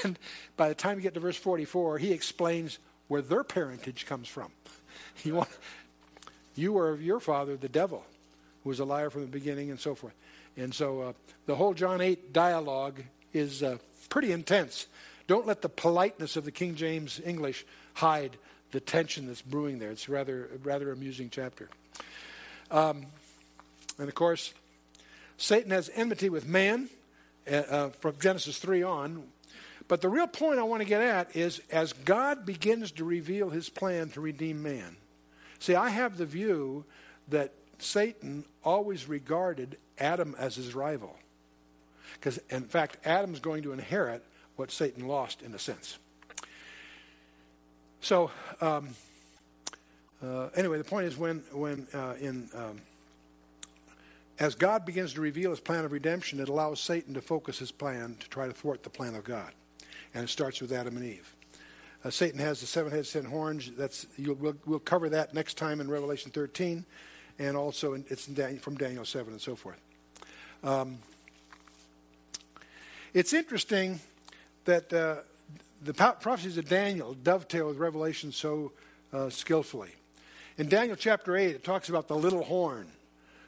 and 0.02 0.18
by 0.56 0.68
the 0.68 0.74
time 0.74 0.96
you 0.98 1.02
get 1.02 1.14
to 1.14 1.20
verse 1.20 1.36
44, 1.36 1.98
he 1.98 2.10
explains 2.10 2.80
where 3.06 3.22
their 3.22 3.44
parentage 3.44 4.06
comes 4.06 4.26
from. 4.26 4.50
You, 5.22 5.36
want, 5.36 5.48
you 6.56 6.72
were 6.72 6.90
of 6.90 7.00
your 7.00 7.20
father, 7.20 7.56
the 7.56 7.68
devil, 7.68 8.04
who 8.64 8.68
was 8.68 8.80
a 8.80 8.84
liar 8.84 9.08
from 9.08 9.22
the 9.22 9.28
beginning, 9.28 9.70
and 9.70 9.78
so 9.78 9.94
forth. 9.94 10.14
And 10.56 10.74
so 10.74 11.00
uh, 11.00 11.12
the 11.46 11.54
whole 11.54 11.74
John 11.74 12.00
8 12.00 12.32
dialogue 12.32 13.02
is 13.32 13.62
uh, 13.62 13.78
pretty 14.08 14.32
intense. 14.32 14.88
Don't 15.26 15.46
let 15.46 15.62
the 15.62 15.68
politeness 15.68 16.36
of 16.36 16.44
the 16.44 16.50
King 16.50 16.74
James 16.74 17.20
English 17.24 17.64
hide 17.94 18.36
the 18.76 18.80
tension 18.80 19.26
that's 19.26 19.40
brewing 19.40 19.78
there. 19.78 19.90
It's 19.90 20.06
rather 20.06 20.50
rather 20.62 20.92
amusing 20.92 21.30
chapter. 21.30 21.70
Um, 22.70 23.06
and 23.98 24.06
of 24.06 24.14
course, 24.14 24.52
Satan 25.38 25.70
has 25.70 25.90
enmity 25.94 26.28
with 26.28 26.46
man 26.46 26.90
uh, 27.50 27.54
uh 27.54 27.88
from 27.88 28.16
Genesis 28.20 28.58
3 28.58 28.82
on. 28.82 29.22
But 29.88 30.02
the 30.02 30.10
real 30.10 30.26
point 30.26 30.58
I 30.58 30.64
want 30.64 30.82
to 30.82 30.86
get 30.86 31.00
at 31.00 31.34
is 31.34 31.62
as 31.70 31.94
God 31.94 32.44
begins 32.44 32.90
to 32.92 33.04
reveal 33.04 33.48
his 33.48 33.70
plan 33.70 34.10
to 34.10 34.20
redeem 34.20 34.62
man. 34.62 34.98
See, 35.58 35.74
I 35.74 35.88
have 35.88 36.18
the 36.18 36.26
view 36.26 36.84
that 37.28 37.54
Satan 37.78 38.44
always 38.62 39.08
regarded 39.08 39.78
Adam 39.96 40.36
as 40.38 40.56
his 40.56 40.74
rival. 40.74 41.16
Because, 42.12 42.38
in 42.50 42.64
fact, 42.64 42.98
Adam's 43.06 43.40
going 43.40 43.62
to 43.62 43.72
inherit 43.72 44.22
what 44.56 44.70
Satan 44.70 45.08
lost 45.08 45.40
in 45.40 45.54
a 45.54 45.58
sense. 45.58 45.98
So, 48.06 48.30
um, 48.60 48.90
uh, 50.22 50.50
anyway, 50.54 50.78
the 50.78 50.84
point 50.84 51.08
is 51.08 51.16
when, 51.16 51.42
when 51.50 51.88
uh, 51.92 52.14
in, 52.20 52.48
um, 52.54 52.80
as 54.38 54.54
God 54.54 54.86
begins 54.86 55.14
to 55.14 55.20
reveal 55.20 55.50
his 55.50 55.58
plan 55.58 55.84
of 55.84 55.90
redemption, 55.90 56.38
it 56.38 56.48
allows 56.48 56.78
Satan 56.78 57.14
to 57.14 57.20
focus 57.20 57.58
his 57.58 57.72
plan 57.72 58.16
to 58.20 58.28
try 58.28 58.46
to 58.46 58.52
thwart 58.52 58.84
the 58.84 58.90
plan 58.90 59.16
of 59.16 59.24
God 59.24 59.52
and 60.14 60.22
it 60.22 60.28
starts 60.28 60.60
with 60.60 60.70
Adam 60.70 60.96
and 60.96 61.04
Eve. 61.04 61.34
Uh, 62.04 62.10
Satan 62.10 62.38
has 62.38 62.60
the 62.60 62.66
seven 62.68 62.92
heads, 62.92 63.12
ten 63.12 63.24
horns. 63.24 63.72
That's 63.76 64.06
we'll, 64.16 64.54
we'll 64.64 64.78
cover 64.78 65.08
that 65.08 65.34
next 65.34 65.54
time 65.54 65.80
in 65.80 65.90
Revelation 65.90 66.30
13, 66.30 66.84
and 67.40 67.56
also 67.56 67.94
in, 67.94 68.04
it's 68.06 68.28
in 68.28 68.60
from 68.60 68.76
Daniel 68.76 69.04
7 69.04 69.32
and 69.32 69.42
so 69.42 69.56
forth. 69.56 69.80
Um, 70.62 70.98
it's 73.12 73.32
interesting 73.32 73.98
that 74.64 74.92
uh, 74.92 75.16
the 75.82 75.92
prophecies 75.92 76.58
of 76.58 76.68
Daniel 76.68 77.14
dovetail 77.14 77.68
with 77.68 77.78
Revelation 77.78 78.32
so 78.32 78.72
uh, 79.12 79.30
skillfully. 79.30 79.90
In 80.58 80.68
Daniel 80.68 80.96
chapter 80.96 81.36
8, 81.36 81.50
it 81.50 81.64
talks 81.64 81.88
about 81.88 82.08
the 82.08 82.16
little 82.16 82.42
horn. 82.42 82.88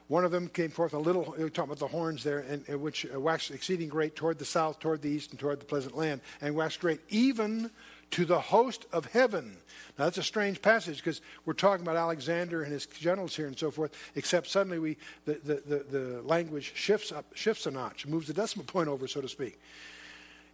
One 0.09 0.25
of 0.25 0.31
them 0.31 0.49
came 0.49 0.71
forth 0.71 0.95
a 0.95 0.99
little, 0.99 1.35
we 1.39 1.51
talking 1.51 1.65
about 1.65 1.79
the 1.79 1.89
horns 1.89 2.25
there, 2.25 2.39
and, 2.41 2.67
and 2.67 2.81
which 2.81 3.07
uh, 3.13 3.21
waxed 3.21 3.51
exceeding 3.51 3.89
great 3.89 4.17
toward 4.17 4.39
the 4.39 4.45
south, 4.45 4.79
toward 4.79 5.03
the 5.03 5.11
east, 5.11 5.31
and 5.31 5.39
toward 5.39 5.61
the 5.61 5.67
pleasant 5.67 5.97
land, 5.97 6.23
and 6.41 6.55
waxed 6.55 6.81
great 6.81 7.01
even 7.11 7.71
to 8.13 8.25
the 8.25 8.41
host 8.41 8.87
of 8.91 9.07
heaven. 9.07 9.57
Now 9.99 10.05
that's 10.05 10.17
a 10.17 10.23
strange 10.23 10.63
passage 10.63 10.97
because 10.97 11.21
we're 11.45 11.53
talking 11.53 11.85
about 11.85 11.97
Alexander 11.97 12.63
and 12.63 12.73
his 12.73 12.87
generals 12.87 13.37
here 13.37 13.47
and 13.47 13.59
so 13.59 13.71
forth. 13.71 13.93
Except 14.15 14.47
suddenly 14.47 14.79
we 14.79 14.97
the, 15.27 15.35
the, 15.35 15.63
the, 15.67 15.99
the 15.99 16.23
language 16.23 16.73
shifts 16.75 17.13
up, 17.13 17.27
shifts 17.35 17.67
a 17.67 17.71
notch, 17.71 18.07
moves 18.07 18.29
the 18.29 18.33
decimal 18.33 18.65
point 18.65 18.89
over, 18.89 19.07
so 19.07 19.21
to 19.21 19.29
speak. 19.29 19.61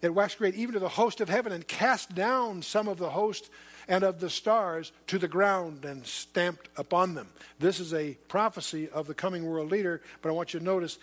It 0.05 0.15
waxed 0.15 0.37
great 0.37 0.55
even 0.55 0.75
to 0.75 0.79
the 0.79 0.89
host 0.89 1.23
of 1.23 1.31
heaven 1.31 1.51
and 1.51 1.67
cast 1.67 2.15
down 2.15 2.61
some 2.61 2.89
of 2.89 2.99
the 2.99 3.09
host 3.09 3.49
and 3.89 4.05
of 4.05 4.21
the 4.21 4.29
stars 4.29 4.93
to 5.07 5.19
the 5.19 5.29
ground 5.29 5.87
and 5.87 6.07
stamped 6.07 6.69
upon 6.77 7.15
them. 7.15 7.29
This 7.59 7.81
is 7.81 7.95
a 7.95 8.15
prophecy 8.29 8.91
of 8.91 9.07
the 9.07 9.15
coming 9.15 9.47
world 9.47 9.71
leader, 9.71 10.03
but 10.21 10.29
I 10.29 10.33
want 10.33 10.53
you 10.53 10.61
to 10.61 10.65
notice 10.65 10.99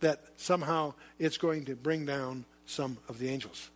that 0.00 0.20
somehow 0.36 0.94
it's 1.18 1.36
going 1.36 1.64
to 1.64 1.74
bring 1.74 2.06
down 2.06 2.44
some 2.64 2.98
of 3.08 3.18
the 3.18 3.28
angels. 3.28 3.70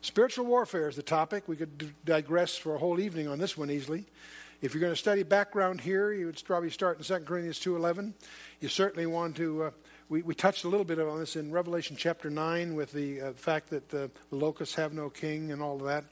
Spiritual 0.00 0.46
warfare 0.46 0.88
is 0.88 0.94
the 0.94 1.02
topic. 1.02 1.48
We 1.48 1.56
could 1.56 1.94
digress 2.04 2.56
for 2.56 2.76
a 2.76 2.78
whole 2.78 3.00
evening 3.00 3.26
on 3.26 3.40
this 3.40 3.56
one 3.56 3.72
easily. 3.72 4.04
If 4.62 4.72
you're 4.72 4.80
going 4.80 4.92
to 4.92 4.96
study 4.96 5.24
background 5.24 5.80
here, 5.80 6.12
you 6.12 6.26
would 6.26 6.42
probably 6.44 6.70
start 6.70 6.98
in 6.98 7.04
2 7.04 7.24
Corinthians 7.24 7.58
2.11. 7.58 8.12
You 8.60 8.68
certainly 8.68 9.06
want 9.06 9.36
to 9.36 9.64
uh, 9.64 9.70
we, 10.08 10.22
we 10.22 10.34
touched 10.34 10.64
a 10.64 10.68
little 10.68 10.84
bit 10.84 11.00
on 11.00 11.18
this 11.18 11.34
in 11.34 11.50
Revelation 11.50 11.96
chapter 11.98 12.30
9 12.30 12.74
with 12.74 12.92
the 12.92 13.20
uh, 13.20 13.32
fact 13.32 13.70
that 13.70 13.88
the, 13.88 14.08
the, 14.30 14.36
locusts 14.36 14.76
have 14.76 14.92
no 14.92 15.10
king 15.10 15.50
and 15.50 15.60
all 15.60 15.76
of 15.76 15.84
that. 15.84 16.04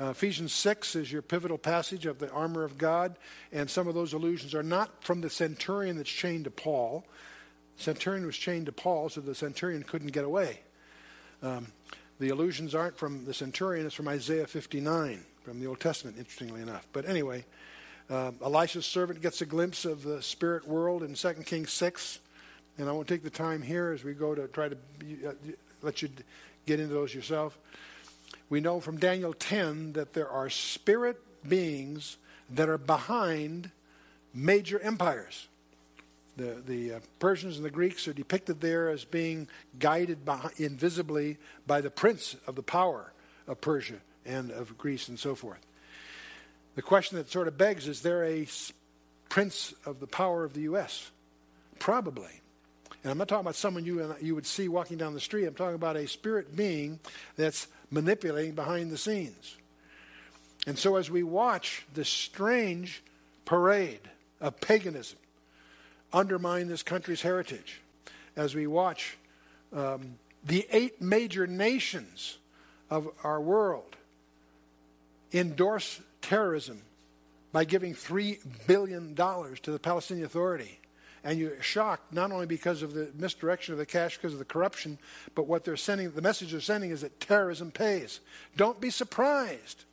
Uh, 0.00 0.10
Ephesians 0.10 0.52
6 0.54 0.96
is 0.96 1.12
your 1.12 1.20
pivotal 1.20 1.58
passage 1.58 2.06
of 2.06 2.20
the 2.20 2.30
armor 2.30 2.64
of 2.64 2.78
God, 2.78 3.16
and 3.52 3.68
some 3.68 3.86
of 3.86 3.94
those 3.94 4.14
allusions 4.14 4.54
are 4.54 4.62
not 4.62 5.04
from 5.04 5.20
the 5.20 5.28
centurion 5.28 5.96
that's 5.96 6.08
chained 6.08 6.44
to 6.44 6.50
Paul. 6.50 7.04
Centurion 7.76 8.24
was 8.24 8.36
chained 8.36 8.66
to 8.66 8.72
Paul, 8.72 9.10
so 9.10 9.20
the 9.20 9.34
centurion 9.34 9.82
couldn't 9.82 10.12
get 10.12 10.24
away. 10.24 10.60
Um, 11.42 11.72
the 12.20 12.30
allusions 12.30 12.74
aren't 12.74 12.96
from 12.96 13.26
the 13.26 13.34
centurion, 13.34 13.84
it's 13.84 13.94
from 13.94 14.08
Isaiah 14.08 14.46
59, 14.46 15.24
from 15.42 15.60
the 15.60 15.66
Old 15.66 15.80
Testament, 15.80 16.16
interestingly 16.16 16.62
enough. 16.62 16.86
But 16.92 17.06
anyway, 17.06 17.44
uh, 18.08 18.32
Elisha's 18.42 18.86
servant 18.86 19.20
gets 19.20 19.42
a 19.42 19.46
glimpse 19.46 19.84
of 19.84 20.02
the 20.02 20.22
spirit 20.22 20.66
world 20.66 21.02
in 21.02 21.14
2 21.14 21.32
Kings 21.44 21.72
6. 21.72 22.20
And 22.78 22.88
I 22.88 22.92
won't 22.92 23.08
take 23.08 23.24
the 23.24 23.30
time 23.30 23.60
here 23.60 23.90
as 23.90 24.04
we 24.04 24.14
go 24.14 24.34
to 24.34 24.46
try 24.48 24.68
to 24.68 24.76
uh, 25.26 25.32
let 25.82 26.00
you 26.00 26.08
get 26.64 26.78
into 26.78 26.94
those 26.94 27.12
yourself. 27.12 27.58
We 28.48 28.60
know 28.60 28.80
from 28.80 28.98
Daniel 28.98 29.32
10 29.32 29.94
that 29.94 30.14
there 30.14 30.28
are 30.28 30.48
spirit 30.48 31.20
beings 31.46 32.16
that 32.50 32.68
are 32.68 32.78
behind 32.78 33.70
major 34.32 34.78
empires. 34.78 35.48
The, 36.36 36.62
the 36.64 36.92
uh, 36.94 37.00
Persians 37.18 37.56
and 37.56 37.64
the 37.64 37.70
Greeks 37.70 38.06
are 38.06 38.12
depicted 38.12 38.60
there 38.60 38.90
as 38.90 39.04
being 39.04 39.48
guided 39.78 40.24
by, 40.24 40.50
invisibly 40.56 41.36
by 41.66 41.80
the 41.80 41.90
prince 41.90 42.36
of 42.46 42.54
the 42.54 42.62
power 42.62 43.12
of 43.48 43.60
Persia 43.60 43.96
and 44.24 44.52
of 44.52 44.78
Greece 44.78 45.08
and 45.08 45.18
so 45.18 45.34
forth. 45.34 45.66
The 46.76 46.82
question 46.82 47.18
that 47.18 47.28
sort 47.28 47.48
of 47.48 47.58
begs 47.58 47.88
is 47.88 48.02
there 48.02 48.24
a 48.24 48.46
prince 49.28 49.74
of 49.84 49.98
the 49.98 50.06
power 50.06 50.44
of 50.44 50.52
the 50.52 50.60
U.S.? 50.60 51.10
Probably. 51.80 52.40
And 53.02 53.12
I'm 53.12 53.18
not 53.18 53.28
talking 53.28 53.42
about 53.42 53.54
someone 53.54 53.84
you, 53.84 54.14
you 54.20 54.34
would 54.34 54.46
see 54.46 54.68
walking 54.68 54.98
down 54.98 55.14
the 55.14 55.20
street. 55.20 55.46
I'm 55.46 55.54
talking 55.54 55.76
about 55.76 55.96
a 55.96 56.06
spirit 56.08 56.56
being 56.56 56.98
that's 57.36 57.68
manipulating 57.90 58.54
behind 58.54 58.90
the 58.90 58.98
scenes. 58.98 59.56
And 60.66 60.78
so, 60.78 60.96
as 60.96 61.10
we 61.10 61.22
watch 61.22 61.86
this 61.94 62.08
strange 62.08 63.02
parade 63.44 64.00
of 64.40 64.60
paganism 64.60 65.18
undermine 66.12 66.68
this 66.68 66.82
country's 66.82 67.22
heritage, 67.22 67.80
as 68.36 68.54
we 68.54 68.66
watch 68.66 69.16
um, 69.72 70.18
the 70.44 70.66
eight 70.70 71.00
major 71.00 71.46
nations 71.46 72.38
of 72.90 73.08
our 73.22 73.40
world 73.40 73.96
endorse 75.32 76.00
terrorism 76.22 76.82
by 77.52 77.64
giving 77.64 77.94
$3 77.94 78.38
billion 78.66 79.14
to 79.14 79.70
the 79.70 79.78
Palestinian 79.78 80.26
Authority. 80.26 80.78
And 81.24 81.38
you're 81.38 81.60
shocked 81.62 82.12
not 82.12 82.30
only 82.30 82.46
because 82.46 82.82
of 82.82 82.94
the 82.94 83.10
misdirection 83.14 83.72
of 83.72 83.78
the 83.78 83.86
cash, 83.86 84.16
because 84.16 84.32
of 84.32 84.38
the 84.38 84.44
corruption, 84.44 84.98
but 85.34 85.46
what 85.46 85.64
they're 85.64 85.76
sending, 85.76 86.10
the 86.10 86.22
message 86.22 86.52
they're 86.52 86.60
sending 86.60 86.90
is 86.90 87.00
that 87.00 87.20
terrorism 87.20 87.70
pays. 87.70 88.20
Don't 88.56 88.80
be 88.80 88.90
surprised. 88.90 89.84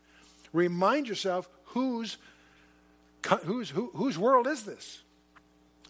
Remind 0.53 1.07
yourself 1.07 1.49
whose, 1.65 2.17
whose, 3.43 3.69
who, 3.71 3.91
whose 3.95 4.17
world 4.17 4.47
is 4.47 4.63
this? 4.63 5.01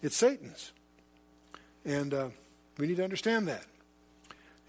It's 0.01 0.15
Satan's. 0.15 0.71
And 1.83 2.13
uh, 2.13 2.29
we 2.77 2.88
need 2.88 2.97
to 2.97 3.03
understand 3.03 3.47
that. 3.47 3.65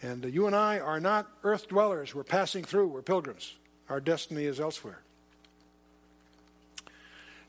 And 0.03 0.25
uh, 0.25 0.29
you 0.29 0.47
and 0.47 0.55
I 0.55 0.79
are 0.79 1.01
not 1.01 1.27
earth 1.43 1.69
dwellers. 1.69 2.15
We're 2.15 2.25
passing 2.25 2.65
through, 2.65 2.89
we're 2.89 3.03
pilgrims. 3.03 3.55
Our 3.89 4.01
destiny 4.01 4.45
is 4.45 4.61
elsewhere. 4.61 5.01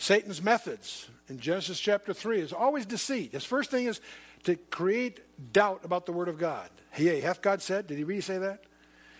Satan's 0.07 0.41
methods 0.41 1.09
in 1.27 1.37
Genesis 1.37 1.77
chapter 1.77 2.13
3 2.13 2.39
is 2.39 2.53
always 2.53 2.85
deceit. 2.85 3.33
His 3.33 3.43
first 3.43 3.69
thing 3.69 3.87
is 3.87 3.99
to 4.45 4.55
create 4.55 5.19
doubt 5.51 5.81
about 5.83 6.05
the 6.05 6.13
Word 6.13 6.29
of 6.29 6.37
God. 6.37 6.69
Hey, 6.91 7.19
hath 7.19 7.41
God 7.41 7.61
said? 7.61 7.87
Did 7.87 7.97
he 7.97 8.05
really 8.05 8.21
say 8.21 8.37
that? 8.37 8.63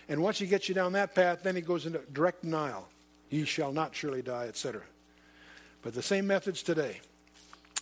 And 0.08 0.22
once 0.22 0.38
he 0.38 0.46
gets 0.46 0.66
you 0.66 0.74
down 0.74 0.92
that 0.92 1.14
path, 1.14 1.42
then 1.42 1.54
he 1.54 1.60
goes 1.60 1.84
into 1.84 2.00
direct 2.10 2.40
denial. 2.40 2.88
Ye 3.28 3.44
shall 3.44 3.70
not 3.70 3.94
surely 3.94 4.22
die, 4.22 4.46
etc. 4.46 4.80
But 5.82 5.92
the 5.92 6.00
same 6.00 6.26
methods 6.26 6.62
today 6.62 7.02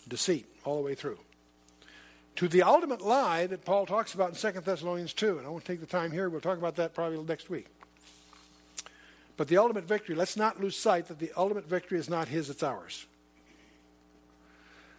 deceit 0.09 0.45
all 0.65 0.75
the 0.75 0.83
way 0.83 0.93
through. 0.93 1.19
To 2.35 2.49
the 2.49 2.63
ultimate 2.63 3.01
lie 3.01 3.47
that 3.47 3.63
Paul 3.63 3.85
talks 3.85 4.15
about 4.15 4.31
in 4.31 4.53
2 4.53 4.59
Thessalonians 4.59 5.13
2, 5.13 5.37
and 5.37 5.47
I 5.47 5.49
won't 5.49 5.63
take 5.63 5.79
the 5.79 5.85
time 5.85 6.11
here, 6.11 6.27
we'll 6.27 6.41
talk 6.41 6.57
about 6.57 6.75
that 6.75 6.93
probably 6.93 7.23
next 7.23 7.49
week. 7.49 7.67
But 9.37 9.47
the 9.47 9.57
ultimate 9.57 9.85
victory, 9.85 10.15
let's 10.15 10.35
not 10.35 10.59
lose 10.59 10.75
sight 10.75 11.07
that 11.07 11.19
the 11.19 11.31
ultimate 11.37 11.67
victory 11.67 11.99
is 11.99 12.09
not 12.09 12.27
his, 12.27 12.49
it's 12.49 12.63
ours. 12.63 13.05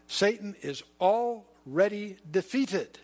Satan 0.06 0.54
is 0.62 0.82
already 1.00 2.16
defeated. 2.30 2.98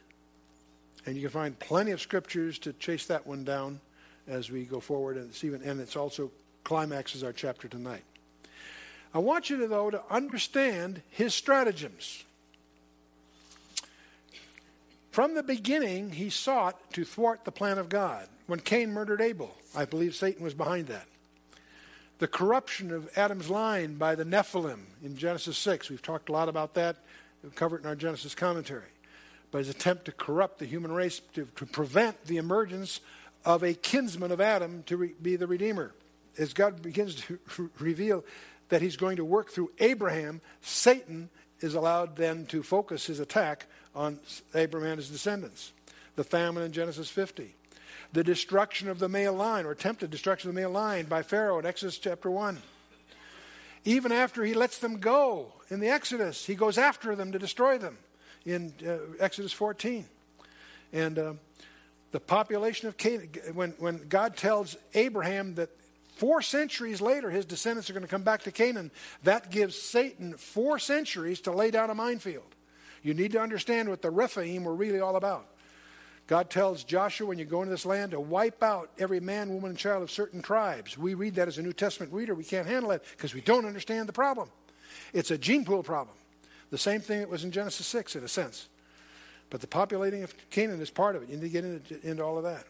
And 1.05 1.17
you 1.17 1.23
can 1.23 1.31
find 1.31 1.59
plenty 1.59 1.91
of 1.91 2.01
scriptures 2.01 2.59
to 2.61 2.73
chase 2.73 3.07
that 3.07 3.27
one 3.27 3.45
down 3.45 3.81
as 4.27 4.51
we 4.51 4.65
go 4.65 4.81
forward, 4.81 5.19
and 5.19 5.29
it's 5.29 5.45
even 5.45 5.61
and 5.63 5.81
it's 5.81 5.97
also 5.97 6.31
climaxes 6.63 7.23
our 7.23 7.33
chapter 7.33 7.69
tonight. 7.69 8.05
I 9.13 9.19
want 9.19 9.51
you 9.51 9.59
to 9.59 9.67
though 9.67 9.91
to 9.91 10.03
understand 10.09 11.03
his 11.11 11.35
stratagems. 11.35 12.25
From 15.11 15.35
the 15.35 15.43
beginning, 15.43 16.11
he 16.13 16.31
sought 16.31 16.93
to 16.95 17.05
thwart 17.05 17.45
the 17.45 17.53
plan 17.53 17.77
of 17.77 17.91
God. 17.91 18.29
When 18.47 18.61
Cain 18.61 18.93
murdered 18.93 19.21
Abel, 19.21 19.55
I 19.77 19.85
believe 19.85 20.15
Satan 20.15 20.43
was 20.43 20.55
behind 20.55 20.87
that 20.87 21.07
the 22.19 22.29
corruption 22.29 22.91
of 22.93 23.11
Adam's 23.17 23.51
line 23.51 23.95
by 23.97 24.15
the 24.15 24.25
Nephilim 24.25 24.81
in 25.03 25.17
Genesis 25.17 25.59
6. 25.59 25.91
We've 25.91 26.03
talked 26.03 26.29
a 26.29 26.33
lot 26.33 26.49
about 26.49 26.75
that, 26.75 26.97
We've 27.43 27.55
covered 27.55 27.83
in 27.83 27.87
our 27.87 27.95
Genesis 27.95 28.35
commentary. 28.35 28.89
But 29.51 29.59
his 29.59 29.69
attempt 29.69 30.07
to 30.07 30.13
corrupt 30.13 30.59
the 30.59 30.65
human 30.65 30.93
race 30.93 31.21
to, 31.35 31.47
to 31.57 31.67
prevent 31.67 32.25
the 32.25 32.39
emergence 32.39 33.01
of 33.45 33.63
a 33.63 33.75
kinsman 33.75 34.33
of 34.33 34.41
Adam 34.41 34.83
to 34.87 34.97
re, 34.97 35.15
be 35.21 35.37
the 35.37 35.47
Redeemer. 35.47 35.95
As 36.39 36.55
God 36.55 36.81
begins 36.81 37.17
to 37.27 37.39
reveal 37.79 38.25
that 38.71 38.81
he's 38.81 38.97
going 38.97 39.17
to 39.17 39.25
work 39.25 39.51
through 39.51 39.73
Abraham, 39.79 40.41
Satan 40.63 41.29
is 41.61 41.75
allowed 41.75 42.17
then 42.17 42.47
to 42.47 42.63
focus 42.63 43.07
his 43.07 43.21
attack 43.21 43.67
on 43.95 44.19
Abraham 44.55 44.93
and 44.93 44.99
his 44.99 45.11
descendants. 45.11 45.73
The 46.17 46.25
famine 46.25 46.63
in 46.63 46.73
Genesis 46.73 47.11
50 47.11 47.55
the 48.15 48.25
destruction 48.25 48.89
of 48.89 49.01
the 49.01 49.09
male 49.09 49.35
line, 49.35 49.67
or 49.67 49.73
attempted 49.73 50.09
destruction 50.09 50.49
of 50.49 50.55
the 50.55 50.61
male 50.61 50.71
line 50.71 51.05
by 51.07 51.23
Pharaoh 51.23 51.59
in 51.59 51.67
Exodus 51.67 51.99
chapter 51.99 52.31
1. 52.31 52.59
Even 53.85 54.13
after 54.13 54.45
he 54.45 54.55
lets 54.55 54.79
them 54.79 54.99
go 54.99 55.53
in 55.69 55.81
the 55.81 55.89
Exodus, 55.89 56.47
he 56.47 56.55
goes 56.55 56.79
after 56.79 57.17
them 57.17 57.33
to 57.33 57.41
destroy 57.41 57.77
them 57.77 57.99
in 58.47 58.73
uh, 58.87 58.99
Exodus 59.19 59.53
14. 59.53 60.05
And 60.93 61.19
uh, 61.19 61.33
the 62.13 62.21
population 62.21 62.87
of 62.87 62.97
Canaan, 62.97 63.31
when, 63.53 63.71
when 63.79 64.07
God 64.09 64.37
tells 64.37 64.77
Abraham 64.95 65.57
that 65.57 65.71
four 66.15 66.41
centuries 66.41 67.01
later 67.01 67.31
his 67.31 67.45
descendants 67.45 67.91
are 67.91 67.95
going 67.95 68.05
to 68.05 68.09
come 68.09 68.23
back 68.23 68.45
to 68.45 68.53
Canaan, 68.53 68.93
that 69.25 69.51
gives 69.51 69.77
Satan 69.77 70.35
four 70.35 70.79
centuries 70.79 71.41
to 71.41 71.51
lay 71.51 71.73
down 71.73 71.91
a 71.91 71.95
minefield. 71.97 72.55
You 73.03 73.13
need 73.13 73.33
to 73.33 73.41
understand 73.41 73.89
what 73.89 74.03
the 74.03 74.11
Rephaim 74.11 74.63
were 74.63 74.75
really 74.75 75.01
all 75.01 75.17
about. 75.17 75.49
God 76.27 76.49
tells 76.49 76.85
Joshua 76.85 77.27
when 77.27 77.39
you 77.39 77.45
go 77.45 77.61
into 77.61 77.71
this 77.71 77.85
land 77.85 78.13
to 78.13 78.21
wipe 78.21 78.63
out 78.63 78.91
every 78.99 79.21
man, 79.21 79.53
woman, 79.53 79.71
and 79.71 79.79
child 79.79 80.03
of 80.03 80.11
certain 80.11 80.41
tribes. 80.41 80.97
We 80.97 81.15
read 81.15 81.35
that 81.35 81.49
as 81.49 81.59
a 81.59 81.63
New 81.63 81.75
Testament 81.75 82.13
reader. 82.13 82.35
We 82.35 82.45
can't 82.45 82.67
handle 82.67 82.93
it 82.93 83.05
because 83.17 83.35
we 83.35 83.43
don't 83.43 83.67
understand 83.67 84.09
the 84.09 84.13
problem. 84.13 84.49
It's 85.13 85.31
a 85.31 85.37
gene 85.37 85.65
pool 85.65 85.83
problem. 85.83 86.17
The 86.71 86.79
same 86.79 87.01
thing 87.01 87.21
that 87.21 87.29
was 87.29 87.45
in 87.45 87.51
Genesis 87.51 87.87
6, 87.87 88.17
in 88.17 88.25
a 88.25 88.29
sense. 88.29 88.69
But 89.51 89.61
the 89.61 89.67
populating 89.67 90.23
of 90.23 90.35
Canaan 90.51 90.81
is 90.81 90.91
part 90.91 91.15
of 91.15 91.23
it. 91.23 91.29
You 91.29 91.37
need 91.37 91.43
to 91.43 91.49
get 91.51 91.65
into, 91.65 92.09
into 92.09 92.25
all 92.25 92.39
of 92.39 92.45
that. 92.45 92.65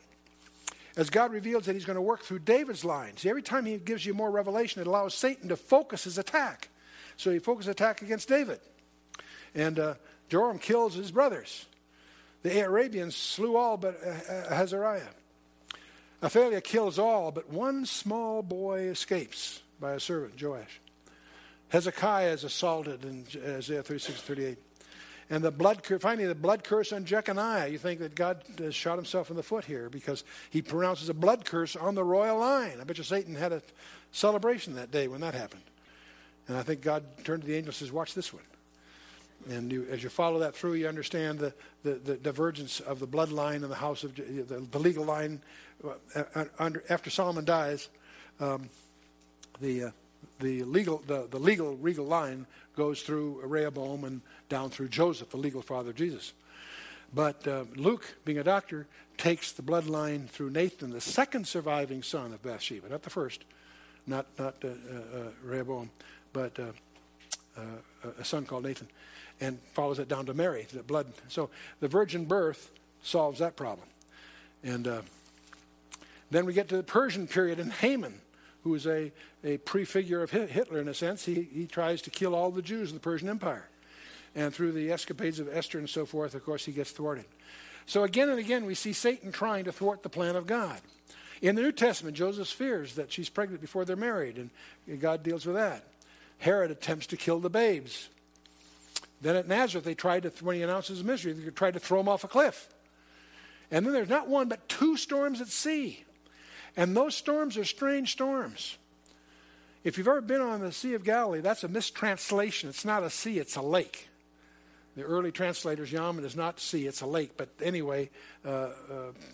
As 0.97 1.09
God 1.11 1.33
reveals 1.33 1.67
that 1.67 1.75
He's 1.75 1.85
going 1.85 1.97
to 1.97 2.03
work 2.03 2.23
through 2.23 2.41
David's 2.41 2.85
lines, 2.85 3.25
every 3.25 3.43
time 3.43 3.67
He 3.67 3.79
gives 3.79 4.05
you 4.05 4.15
more 4.15 4.31
revelation, 4.31 4.81
it 4.81 4.89
allows 4.89 5.15
Satan 5.15 5.49
to 5.49 5.57
focus 5.57 6.05
his 6.05 6.19
attack. 6.19 6.69
So 7.17 7.31
he 7.31 7.39
focuses 7.39 7.69
attack 7.69 8.03
against 8.03 8.29
David. 8.29 8.61
And 9.55 9.79
uh, 9.79 9.95
Joram 10.29 10.59
kills 10.59 10.95
his 10.95 11.13
brothers. 11.13 11.67
The 12.45 12.61
Arabians 12.61 13.17
slew 13.17 13.57
all 13.57 13.79
but 13.79 13.99
uh, 14.07 14.11
uh, 14.11 14.55
Azariah. 14.55 15.09
Athaliah 16.23 16.61
kills 16.61 16.99
all, 16.99 17.33
but 17.33 17.51
one 17.51 17.87
small 17.87 18.43
boy 18.43 18.81
escapes 18.81 19.63
by 19.81 19.93
a 19.93 20.01
servant, 20.01 20.41
Joash. 20.41 20.81
Hezekiah 21.71 22.33
is 22.33 22.45
assaulted 22.45 23.03
in 23.05 23.25
uh, 23.43 23.57
Isaiah 23.57 23.83
36 23.83 24.21
38. 24.21 24.59
And 25.31 25.43
the 25.43 25.51
blood 25.51 25.87
finally, 26.01 26.27
the 26.27 26.35
blood 26.35 26.65
curse 26.65 26.93
on 26.93 27.07
Jeconiah. 27.07 27.69
You 27.69 27.79
think 27.79 28.01
that 28.01 28.15
God 28.15 28.45
shot 28.71 28.97
himself 28.97 29.31
in 29.31 29.37
the 29.37 29.43
foot 29.43 29.65
here 29.65 29.89
because 29.89 30.23
he 30.51 30.61
pronounces 30.61 31.09
a 31.09 31.15
blood 31.15 31.47
curse 31.47 31.77
on 31.77 31.95
the 31.95 32.05
royal 32.05 32.39
line. 32.39 32.77
I 32.79 32.85
bet 32.85 32.99
you 32.99 33.05
Satan 33.05 33.35
had 33.35 33.53
a 33.53 33.63
celebration 34.13 34.75
that 34.75 34.91
day 34.91 35.09
when 35.09 35.23
that 35.23 35.33
happened. 35.33 35.63
And 36.47 36.59
I 36.59 36.63
think 36.63 36.83
God 36.83 37.05
turned 37.25 37.41
to 37.41 37.49
the 37.49 37.55
angel 37.55 37.71
and 37.71 37.75
says, 37.75 37.91
Watch 37.91 38.13
this 38.13 38.35
one. 38.35 38.43
And 39.51 39.71
you, 39.71 39.87
as 39.91 40.03
you 40.03 40.09
follow 40.09 40.39
that 40.41 40.55
through, 40.55 40.75
you 40.75 40.89
understand 40.89 41.39
the, 41.39 41.53
the, 41.83 41.95
the 41.95 42.17
divergence 42.17 42.81
of 42.81 42.99
the 42.99 43.07
bloodline 43.07 43.57
and 43.57 43.71
the 43.71 43.75
house 43.75 44.05
of 44.05 44.15
the, 44.15 44.67
the 44.71 44.79
legal 44.79 45.05
line. 45.05 45.41
Uh, 46.15 46.45
under, 46.59 46.83
after 46.89 47.11
Solomon 47.11 47.45
dies, 47.45 47.89
um, 48.41 48.69
the, 49.61 49.85
uh, 49.85 49.91
the, 50.41 50.63
legal, 50.63 51.03
the, 51.07 51.27
the 51.31 51.39
legal 51.39 51.77
regal 51.77 52.07
line 52.07 52.47
goes 52.77 53.03
through 53.03 53.41
Rehoboam 53.45 54.05
and 54.05 54.21
down 54.49 54.71
through 54.71 54.89
Joseph, 54.89 55.31
the 55.31 55.37
legal 55.37 55.63
father 55.63 55.91
of 55.91 55.97
Jesus. 55.97 56.33
But 57.13 57.47
uh, 57.47 57.65
Luke, 57.77 58.17
being 58.25 58.39
a 58.39 58.45
doctor, 58.45 58.87
takes 59.17 59.53
the 59.53 59.63
bloodline 59.63 60.29
through 60.29 60.51
Nathan, 60.51 60.91
the 60.91 61.01
second 61.01 61.47
surviving 61.47 62.03
son 62.03 62.33
of 62.33 62.43
Bathsheba, 62.43 62.89
not 62.89 63.03
the 63.03 63.11
first, 63.11 63.45
not, 64.07 64.27
not 64.39 64.57
uh, 64.65 64.69
uh, 64.69 64.73
Rehoboam, 65.43 65.91
but 66.33 66.59
uh, 66.59 66.65
uh, 67.57 68.11
a 68.19 68.25
son 68.25 68.45
called 68.45 68.65
Nathan, 68.65 68.89
and 69.45 69.59
follows 69.75 69.99
it 69.99 70.09
down 70.09 70.27
to 70.27 70.35
Mary, 70.35 70.67
the 70.73 70.83
blood. 70.83 71.07
So 71.29 71.51
the 71.81 71.89
virgin 71.89 72.25
birth 72.25 72.71
solves 73.03 73.41
that 73.41 73.57
problem. 73.57 73.87
And 74.63 74.89
uh, 74.89 75.03
then 76.31 76.47
we 76.47 76.55
get 76.55 76.69
to 76.69 76.77
the 76.77 76.83
Persian 76.83 77.27
period, 77.27 77.59
and 77.59 77.73
Haman, 77.73 78.15
who 78.63 78.75
is 78.75 78.87
a, 78.87 79.13
a 79.45 79.59
prefigure 79.59 80.23
of 80.23 80.31
Hitler 80.31 80.81
in 80.81 80.89
a 80.89 80.95
sense, 80.95 81.25
he, 81.25 81.43
he 81.43 81.67
tries 81.67 82.01
to 82.03 82.11
kill 82.11 82.35
all 82.35 82.51
the 82.51 82.63
Jews 82.63 82.89
of 82.89 82.95
the 82.95 83.01
Persian 83.01 83.29
Empire. 83.29 83.69
And 84.35 84.53
through 84.53 84.73
the 84.73 84.91
escapades 84.91 85.39
of 85.39 85.55
Esther 85.55 85.79
and 85.79 85.89
so 85.89 86.07
forth, 86.07 86.35
of 86.35 86.45
course, 86.45 86.65
he 86.65 86.73
gets 86.73 86.91
thwarted. 86.91 87.27
So 87.87 88.03
again 88.03 88.31
and 88.31 88.39
again, 88.39 88.65
we 88.65 88.75
see 88.75 88.95
Satan 88.95 89.31
trying 89.31 89.65
to 89.67 89.73
thwart 89.73 90.03
the 90.03 90.09
plan 90.09 90.37
of 90.37 90.47
God. 90.47 90.81
In 91.43 91.55
the 91.55 91.63
New 91.63 91.73
Testament, 91.73 92.17
Joseph 92.17 92.49
fears 92.49 92.95
that 92.95 93.13
she's 93.13 93.29
pregnant 93.29 93.61
before 93.61 93.85
they're 93.85 93.97
married, 93.97 94.39
and 94.39 94.51
God 95.01 95.23
deals 95.23 95.45
with 95.45 95.57
that. 95.57 95.85
Herod 96.39 96.71
attempts 96.71 97.07
to 97.09 97.19
kill 97.19 97.39
the 97.39 97.51
babes. 97.51 98.09
Then 99.21 99.37
at 99.37 99.49
Nazareth, 99.49 99.85
they 99.85 99.95
tried 99.95 100.25
to, 100.25 100.45
when 100.45 100.57
he 100.57 100.63
announces 100.63 100.99
his 100.99 101.05
ministry, 101.05 101.33
they 101.33 101.51
tried 101.51 101.75
to 101.75 101.81
throw 101.81 102.01
him 102.01 102.09
off 102.09 102.25
a 102.25 102.29
cliff. 102.29 102.69
And 103.71 103.87
then 103.87 103.93
there's 103.93 104.09
not 104.09 104.29
one, 104.29 104.49
but 104.49 104.69
two 104.69 104.97
storms 104.97 105.41
at 105.41 105.49
sea. 105.49 106.05
And 106.77 106.97
those 106.97 107.15
storms 107.15 107.57
are 107.57 107.65
strange 107.65 108.13
storms. 108.13 108.77
If 109.85 109.99
you've 109.99 110.09
ever 110.09 110.21
been 110.21 110.41
on 110.41 110.61
the 110.61 110.73
Sea 110.73 110.95
of 110.95 111.05
Galilee, 111.05 111.41
that's 111.41 111.63
a 111.63 111.69
mistranslation. 111.69 112.69
It's 112.69 112.85
not 112.85 113.03
a 113.03 113.11
sea, 113.11 113.39
it's 113.39 113.57
a 113.57 113.63
lake. 113.63 114.09
The 114.97 115.03
early 115.03 115.33
translators, 115.33 115.91
Yaman 115.91 116.25
is 116.25 116.37
not 116.37 116.61
sea, 116.61 116.87
it's 116.87 117.01
a 117.01 117.07
lake. 117.07 117.33
But 117.37 117.49
anyway, 117.61 118.11
uh, 118.45 118.49
uh, 118.49 118.71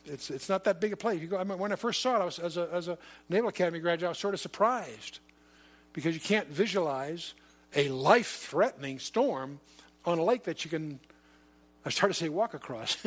it's, 0.07 0.31
it's 0.31 0.49
not 0.49 0.65
that 0.65 0.81
big 0.81 0.93
a 0.93 0.97
place. 0.97 1.21
You 1.21 1.29
go, 1.29 1.39
I 1.39 1.45
mean, 1.45 1.59
when 1.59 1.71
I 1.73 1.77
first 1.77 2.03
saw 2.03 2.17
it, 2.17 2.21
I 2.21 2.25
was, 2.25 2.39
as, 2.39 2.57
a, 2.57 2.69
as 2.73 2.89
a 2.89 2.99
Naval 3.29 3.51
Academy 3.51 3.79
graduate, 3.79 4.09
I 4.09 4.11
was 4.11 4.19
sort 4.19 4.35
of 4.35 4.41
surprised 4.41 5.21
because 5.93 6.15
you 6.15 6.21
can't 6.21 6.49
visualize 6.49 7.35
a 7.75 7.89
life 7.89 8.37
threatening 8.37 8.99
storm 8.99 9.61
on 10.05 10.19
a 10.19 10.25
lake 10.25 10.45
that 10.45 10.65
you 10.65 10.71
can, 10.71 11.01
I 11.85 11.91
trying 11.91 12.11
to 12.11 12.19
say 12.19 12.29
walk 12.29 12.55
across. 12.55 12.97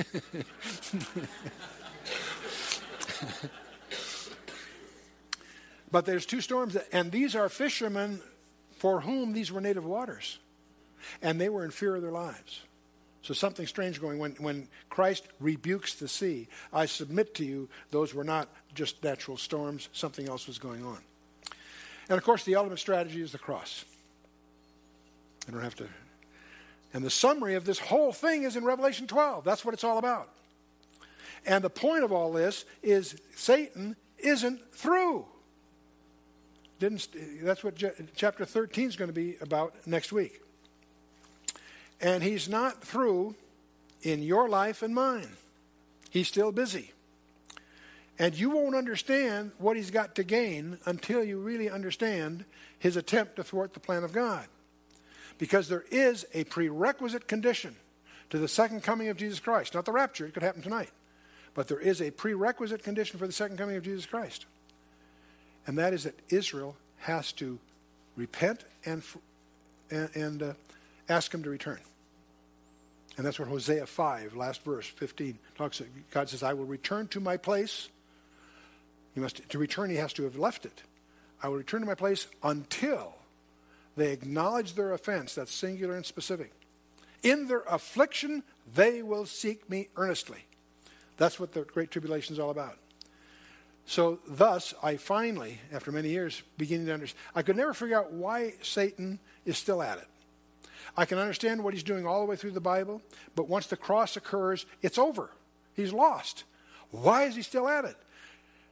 but 5.91 6.05
there's 6.05 6.26
two 6.26 6.41
storms, 6.41 6.78
and 6.91 7.11
these 7.11 7.36
are 7.36 7.49
fishermen 7.49 8.22
for 8.78 9.01
whom 9.01 9.34
these 9.34 9.51
were 9.51 9.61
native 9.61 9.86
waters 9.86 10.39
and 11.22 11.39
they 11.39 11.49
were 11.49 11.64
in 11.64 11.72
fear 11.72 11.95
of 11.95 12.01
their 12.01 12.11
lives. 12.11 12.61
So 13.22 13.34
something 13.34 13.66
strange 13.66 14.01
going 14.01 14.20
when 14.20 14.34
when 14.34 14.68
Christ 14.89 15.26
rebukes 15.39 15.95
the 15.95 16.09
sea. 16.09 16.49
I 16.74 16.86
submit 16.86 17.34
to 17.36 17.45
you, 17.45 17.70
those 17.89 18.14
were 18.14 18.26
not 18.26 18.49
just 18.76 19.01
natural 19.03 19.38
storms. 19.38 19.88
Something 19.93 20.28
else 20.28 20.45
was 20.45 20.57
going 20.57 20.84
on. 20.86 20.99
And 22.09 22.18
of 22.18 22.24
course, 22.24 22.43
the 22.43 22.55
ultimate 22.55 22.80
strategy 22.80 23.22
is 23.22 23.32
the 23.32 23.38
cross. 23.38 23.86
I 25.47 25.51
don't 25.51 25.61
have 25.61 25.75
to. 25.75 25.87
And 26.93 27.03
the 27.03 27.09
summary 27.09 27.55
of 27.55 27.65
this 27.65 27.79
whole 27.79 28.13
thing 28.13 28.43
is 28.43 28.55
in 28.55 28.63
Revelation 28.63 29.07
12. 29.07 29.43
That's 29.43 29.65
what 29.65 29.73
it's 29.73 29.83
all 29.83 29.97
about. 29.97 30.29
And 31.45 31.63
the 31.63 31.69
point 31.69 32.03
of 32.03 32.11
all 32.11 32.31
this 32.31 32.65
is 32.81 33.19
Satan 33.35 33.95
isn't 34.19 34.73
through. 34.73 35.25
Didn't, 36.79 37.07
that's 37.41 37.63
what 37.63 37.81
chapter 38.15 38.45
13 38.45 38.87
is 38.87 38.95
going 38.95 39.09
to 39.09 39.13
be 39.13 39.37
about 39.41 39.75
next 39.87 40.11
week. 40.11 40.41
And 41.99 42.21
he's 42.23 42.49
not 42.49 42.83
through 42.83 43.35
in 44.01 44.21
your 44.21 44.49
life 44.49 44.81
and 44.81 44.93
mine. 44.93 45.29
He's 46.09 46.27
still 46.27 46.51
busy. 46.51 46.91
And 48.19 48.35
you 48.37 48.51
won't 48.51 48.75
understand 48.75 49.51
what 49.57 49.75
he's 49.75 49.89
got 49.89 50.15
to 50.15 50.23
gain 50.23 50.77
until 50.85 51.23
you 51.23 51.39
really 51.39 51.69
understand 51.69 52.45
his 52.77 52.95
attempt 52.95 53.37
to 53.37 53.43
thwart 53.43 53.73
the 53.73 53.79
plan 53.79 54.03
of 54.03 54.13
God. 54.13 54.45
Because 55.43 55.67
there 55.67 55.83
is 55.91 56.25
a 56.33 56.45
prerequisite 56.45 57.27
condition 57.27 57.75
to 58.29 58.37
the 58.37 58.47
second 58.47 58.81
coming 58.81 59.09
of 59.09 59.17
Jesus 59.17 59.41
Christ. 59.41 59.73
Not 59.73 59.83
the 59.83 59.91
rapture, 59.91 60.25
it 60.25 60.33
could 60.33 60.41
happen 60.41 60.61
tonight. 60.61 60.89
But 61.53 61.67
there 61.67 61.81
is 61.81 62.01
a 62.01 62.11
prerequisite 62.11 62.81
condition 62.81 63.19
for 63.19 63.27
the 63.27 63.33
second 63.33 63.57
coming 63.57 63.75
of 63.75 63.83
Jesus 63.83 64.05
Christ. 64.05 64.45
And 65.67 65.77
that 65.77 65.91
is 65.91 66.05
that 66.05 66.17
Israel 66.29 66.77
has 66.99 67.33
to 67.33 67.59
repent 68.15 68.63
and, 68.85 69.03
and, 69.91 70.09
and 70.15 70.43
uh, 70.43 70.53
ask 71.09 71.33
him 71.33 71.43
to 71.43 71.49
return. 71.49 71.81
And 73.17 73.25
that's 73.25 73.37
what 73.37 73.49
Hosea 73.49 73.85
5, 73.85 74.37
last 74.37 74.63
verse, 74.63 74.87
15, 74.87 75.37
talks. 75.57 75.81
God 76.11 76.29
says, 76.29 76.41
I 76.41 76.53
will 76.53 76.63
return 76.63 77.09
to 77.09 77.19
my 77.19 77.35
place. 77.35 77.89
He 79.13 79.19
must, 79.19 79.49
to 79.49 79.57
return, 79.57 79.89
he 79.89 79.97
has 79.97 80.13
to 80.13 80.23
have 80.23 80.37
left 80.37 80.65
it. 80.65 80.83
I 81.41 81.49
will 81.49 81.57
return 81.57 81.81
to 81.81 81.87
my 81.87 81.95
place 81.95 82.27
until 82.43 83.15
they 83.95 84.11
acknowledge 84.11 84.73
their 84.73 84.93
offense. 84.93 85.35
That's 85.35 85.53
singular 85.53 85.95
and 85.95 86.05
specific. 86.05 86.51
In 87.21 87.47
their 87.47 87.63
affliction, 87.69 88.43
they 88.73 89.01
will 89.01 89.25
seek 89.25 89.69
me 89.69 89.89
earnestly. 89.95 90.45
That's 91.17 91.39
what 91.39 91.53
the 91.53 91.61
Great 91.61 91.91
Tribulation 91.91 92.33
is 92.33 92.39
all 92.39 92.49
about. 92.49 92.77
So, 93.85 94.19
thus, 94.27 94.73
I 94.81 94.95
finally, 94.95 95.59
after 95.71 95.91
many 95.91 96.09
years, 96.09 96.41
beginning 96.57 96.87
to 96.87 96.93
understand. 96.93 97.19
I 97.35 97.41
could 97.41 97.57
never 97.57 97.73
figure 97.73 97.97
out 97.97 98.13
why 98.13 98.53
Satan 98.61 99.19
is 99.45 99.57
still 99.57 99.81
at 99.81 99.97
it. 99.97 100.07
I 100.95 101.05
can 101.05 101.17
understand 101.17 101.63
what 101.63 101.73
he's 101.73 101.83
doing 101.83 102.05
all 102.05 102.21
the 102.21 102.25
way 102.25 102.35
through 102.35 102.51
the 102.51 102.61
Bible, 102.61 103.01
but 103.35 103.49
once 103.49 103.67
the 103.67 103.77
cross 103.77 104.15
occurs, 104.15 104.65
it's 104.81 104.97
over. 104.97 105.31
He's 105.75 105.91
lost. 105.91 106.43
Why 106.91 107.23
is 107.23 107.35
he 107.35 107.41
still 107.41 107.67
at 107.67 107.85
it? 107.85 107.97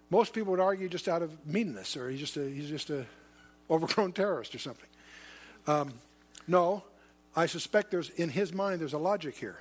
Most 0.09 0.33
people 0.33 0.51
would 0.51 0.59
argue 0.59 0.87
just 0.87 1.07
out 1.07 1.21
of 1.21 1.45
meanness, 1.45 1.97
or 1.97 2.09
he's 2.09 2.19
just 2.19 2.37
a, 2.37 2.47
he's 2.47 2.69
just 2.69 2.89
a 2.89 3.05
overgrown 3.69 4.11
terrorist 4.13 4.53
or 4.53 4.59
something. 4.59 4.87
Um, 5.67 5.93
no, 6.47 6.83
I 7.35 7.45
suspect 7.45 7.91
there's 7.91 8.09
in 8.09 8.29
his 8.29 8.53
mind 8.53 8.81
there's 8.81 8.93
a 8.93 8.97
logic 8.97 9.35
here. 9.35 9.59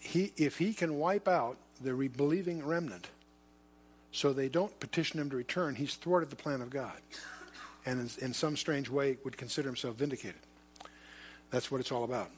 He, 0.00 0.32
if 0.36 0.58
he 0.58 0.74
can 0.74 0.98
wipe 0.98 1.28
out 1.28 1.56
the 1.80 1.92
believing 2.08 2.64
remnant, 2.64 3.08
so 4.12 4.32
they 4.32 4.48
don't 4.48 4.78
petition 4.80 5.18
him 5.18 5.30
to 5.30 5.36
return, 5.36 5.74
he's 5.74 5.94
thwarted 5.96 6.30
the 6.30 6.36
plan 6.36 6.60
of 6.60 6.70
God, 6.70 6.96
and 7.84 8.00
in, 8.00 8.26
in 8.26 8.34
some 8.34 8.56
strange 8.56 8.88
way 8.88 9.18
would 9.24 9.36
consider 9.36 9.68
himself 9.68 9.96
vindicated. 9.96 10.40
That's 11.50 11.70
what 11.70 11.80
it's 11.80 11.92
all 11.92 12.04
about. 12.04 12.30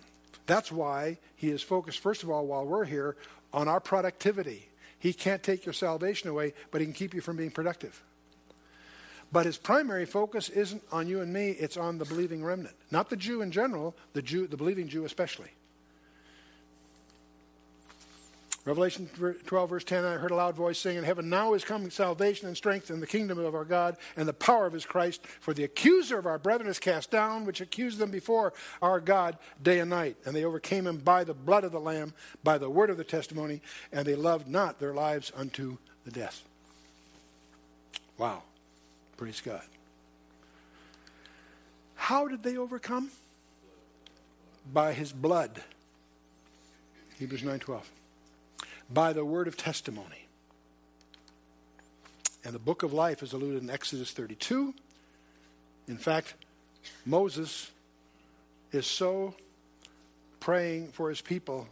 That's 0.46 0.70
why 0.70 1.18
he 1.34 1.50
is 1.50 1.62
focused, 1.62 1.98
first 2.00 2.22
of 2.22 2.30
all, 2.30 2.46
while 2.46 2.64
we're 2.64 2.84
here, 2.84 3.16
on 3.52 3.68
our 3.68 3.80
productivity. 3.80 4.68
He 4.98 5.12
can't 5.12 5.42
take 5.42 5.66
your 5.66 5.72
salvation 5.72 6.30
away, 6.30 6.54
but 6.70 6.80
he 6.80 6.86
can 6.86 6.94
keep 6.94 7.14
you 7.14 7.20
from 7.20 7.36
being 7.36 7.50
productive. 7.50 8.02
But 9.32 9.46
his 9.46 9.58
primary 9.58 10.06
focus 10.06 10.48
isn't 10.48 10.82
on 10.92 11.08
you 11.08 11.20
and 11.20 11.32
me, 11.32 11.50
it's 11.50 11.76
on 11.76 11.98
the 11.98 12.04
believing 12.04 12.44
remnant. 12.44 12.76
Not 12.90 13.10
the 13.10 13.16
Jew 13.16 13.42
in 13.42 13.50
general, 13.50 13.96
the 14.12 14.22
Jew, 14.22 14.46
the 14.46 14.56
believing 14.56 14.88
Jew 14.88 15.04
especially. 15.04 15.50
Revelation 18.66 19.08
12, 19.46 19.70
verse 19.70 19.84
10, 19.84 20.04
I 20.04 20.14
heard 20.14 20.32
a 20.32 20.34
loud 20.34 20.56
voice 20.56 20.80
saying 20.80 20.98
in 20.98 21.04
heaven, 21.04 21.30
Now 21.30 21.54
is 21.54 21.62
coming 21.62 21.88
salvation 21.88 22.48
and 22.48 22.56
strength 22.56 22.90
in 22.90 22.98
the 22.98 23.06
kingdom 23.06 23.38
of 23.38 23.54
our 23.54 23.64
God 23.64 23.96
and 24.16 24.26
the 24.28 24.32
power 24.32 24.66
of 24.66 24.72
his 24.72 24.84
Christ. 24.84 25.24
For 25.24 25.54
the 25.54 25.62
accuser 25.62 26.18
of 26.18 26.26
our 26.26 26.38
brethren 26.38 26.68
is 26.68 26.80
cast 26.80 27.12
down, 27.12 27.44
which 27.44 27.60
accused 27.60 27.98
them 27.98 28.10
before 28.10 28.52
our 28.82 28.98
God 28.98 29.38
day 29.62 29.78
and 29.78 29.88
night. 29.88 30.16
And 30.24 30.34
they 30.34 30.44
overcame 30.44 30.84
him 30.84 30.98
by 30.98 31.22
the 31.22 31.32
blood 31.32 31.62
of 31.62 31.70
the 31.70 31.78
Lamb, 31.78 32.12
by 32.42 32.58
the 32.58 32.68
word 32.68 32.90
of 32.90 32.96
the 32.96 33.04
testimony, 33.04 33.62
and 33.92 34.04
they 34.04 34.16
loved 34.16 34.48
not 34.48 34.80
their 34.80 34.94
lives 34.94 35.30
unto 35.36 35.78
the 36.04 36.10
death. 36.10 36.42
Wow. 38.18 38.42
Praise 39.16 39.40
God. 39.40 39.62
How 41.94 42.28
did 42.28 42.42
they 42.42 42.56
overcome? 42.56 43.10
By 44.72 44.92
his 44.92 45.12
blood. 45.12 45.62
Hebrews 47.18 47.42
9:12 47.42 47.90
by 48.88 49.12
the 49.12 49.24
word 49.24 49.48
of 49.48 49.56
testimony. 49.56 50.26
And 52.44 52.54
the 52.54 52.60
book 52.60 52.82
of 52.82 52.92
life 52.92 53.22
is 53.22 53.32
alluded 53.32 53.62
in 53.62 53.70
Exodus 53.70 54.12
32. 54.12 54.74
In 55.88 55.98
fact, 55.98 56.34
Moses 57.04 57.70
is 58.70 58.86
so 58.86 59.34
praying 60.38 60.92
for 60.92 61.08
his 61.08 61.20
people 61.20 61.66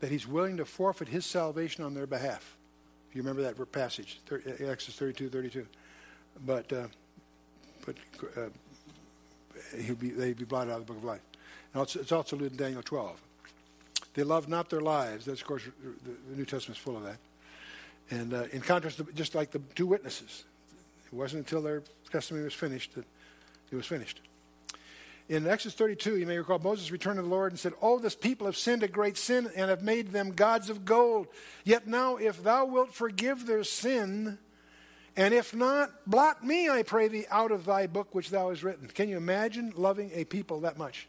that 0.00 0.10
he's 0.10 0.26
willing 0.26 0.56
to 0.56 0.64
forfeit 0.64 1.08
his 1.08 1.24
salvation 1.24 1.84
on 1.84 1.94
their 1.94 2.06
behalf. 2.06 2.56
If 3.08 3.16
you 3.16 3.22
remember 3.22 3.42
that 3.42 3.72
passage, 3.72 4.20
Exodus 4.30 4.96
32, 4.96 5.28
32. 5.28 5.66
But, 6.44 6.72
uh, 6.72 6.86
but 7.84 7.96
uh, 8.36 8.40
he'll 9.78 9.94
be, 9.94 10.10
they'd 10.10 10.38
be 10.38 10.44
blotted 10.44 10.72
out 10.72 10.80
of 10.80 10.86
the 10.86 10.92
book 10.92 11.02
of 11.02 11.04
life. 11.04 11.20
And 11.74 11.82
it's 11.82 12.12
also 12.12 12.36
in 12.38 12.56
Daniel 12.56 12.82
12. 12.82 13.20
They 14.14 14.24
love 14.24 14.48
not 14.48 14.70
their 14.70 14.80
lives. 14.80 15.26
That's, 15.26 15.40
of 15.40 15.46
course, 15.46 15.62
the, 15.64 16.36
New 16.36 16.44
Testament 16.44 16.78
is 16.78 16.82
full 16.82 16.96
of 16.96 17.04
that. 17.04 17.18
And 18.10 18.34
uh, 18.34 18.44
in 18.52 18.60
contrast, 18.60 18.96
to, 18.96 19.06
just 19.14 19.34
like 19.34 19.52
the 19.52 19.60
two 19.74 19.86
witnesses, 19.86 20.44
it 21.06 21.14
wasn't 21.14 21.46
until 21.46 21.62
their 21.62 21.82
testimony 22.10 22.44
was 22.44 22.54
finished 22.54 22.94
that 22.96 23.04
it 23.70 23.76
was 23.76 23.86
finished. 23.86 24.20
In 25.28 25.46
Exodus 25.46 25.74
32, 25.76 26.18
you 26.18 26.26
may 26.26 26.38
recall 26.38 26.58
Moses 26.58 26.90
returned 26.90 27.16
to 27.18 27.22
the 27.22 27.28
Lord 27.28 27.52
and 27.52 27.58
said, 27.58 27.72
Oh, 27.80 28.00
this 28.00 28.16
people 28.16 28.46
have 28.46 28.56
sinned 28.56 28.82
a 28.82 28.88
great 28.88 29.16
sin 29.16 29.48
and 29.54 29.70
have 29.70 29.80
made 29.80 30.08
them 30.08 30.32
gods 30.32 30.70
of 30.70 30.84
gold. 30.84 31.28
Yet 31.64 31.86
now, 31.86 32.16
if 32.16 32.42
thou 32.42 32.64
wilt 32.64 32.92
forgive 32.92 33.46
their 33.46 33.62
sin 33.62 34.38
And 35.16 35.34
if 35.34 35.54
not, 35.54 35.90
blot 36.06 36.44
me, 36.44 36.68
I 36.68 36.82
pray 36.82 37.08
thee, 37.08 37.26
out 37.30 37.50
of 37.50 37.64
thy 37.64 37.86
book 37.86 38.14
which 38.14 38.30
thou 38.30 38.50
hast 38.50 38.62
written. 38.62 38.88
Can 38.88 39.08
you 39.08 39.16
imagine 39.16 39.72
loving 39.76 40.10
a 40.14 40.24
people 40.24 40.60
that 40.60 40.78
much? 40.78 41.08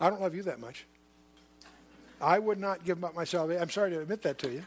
I 0.00 0.10
don't 0.10 0.20
love 0.20 0.34
you 0.34 0.42
that 0.44 0.60
much. 0.60 0.84
I 2.20 2.38
would 2.38 2.58
not 2.58 2.84
give 2.84 3.02
up 3.04 3.14
my 3.14 3.24
salvation. 3.24 3.62
I'm 3.62 3.70
sorry 3.70 3.90
to 3.90 4.00
admit 4.00 4.22
that 4.22 4.38
to 4.40 4.50
you. 4.50 4.64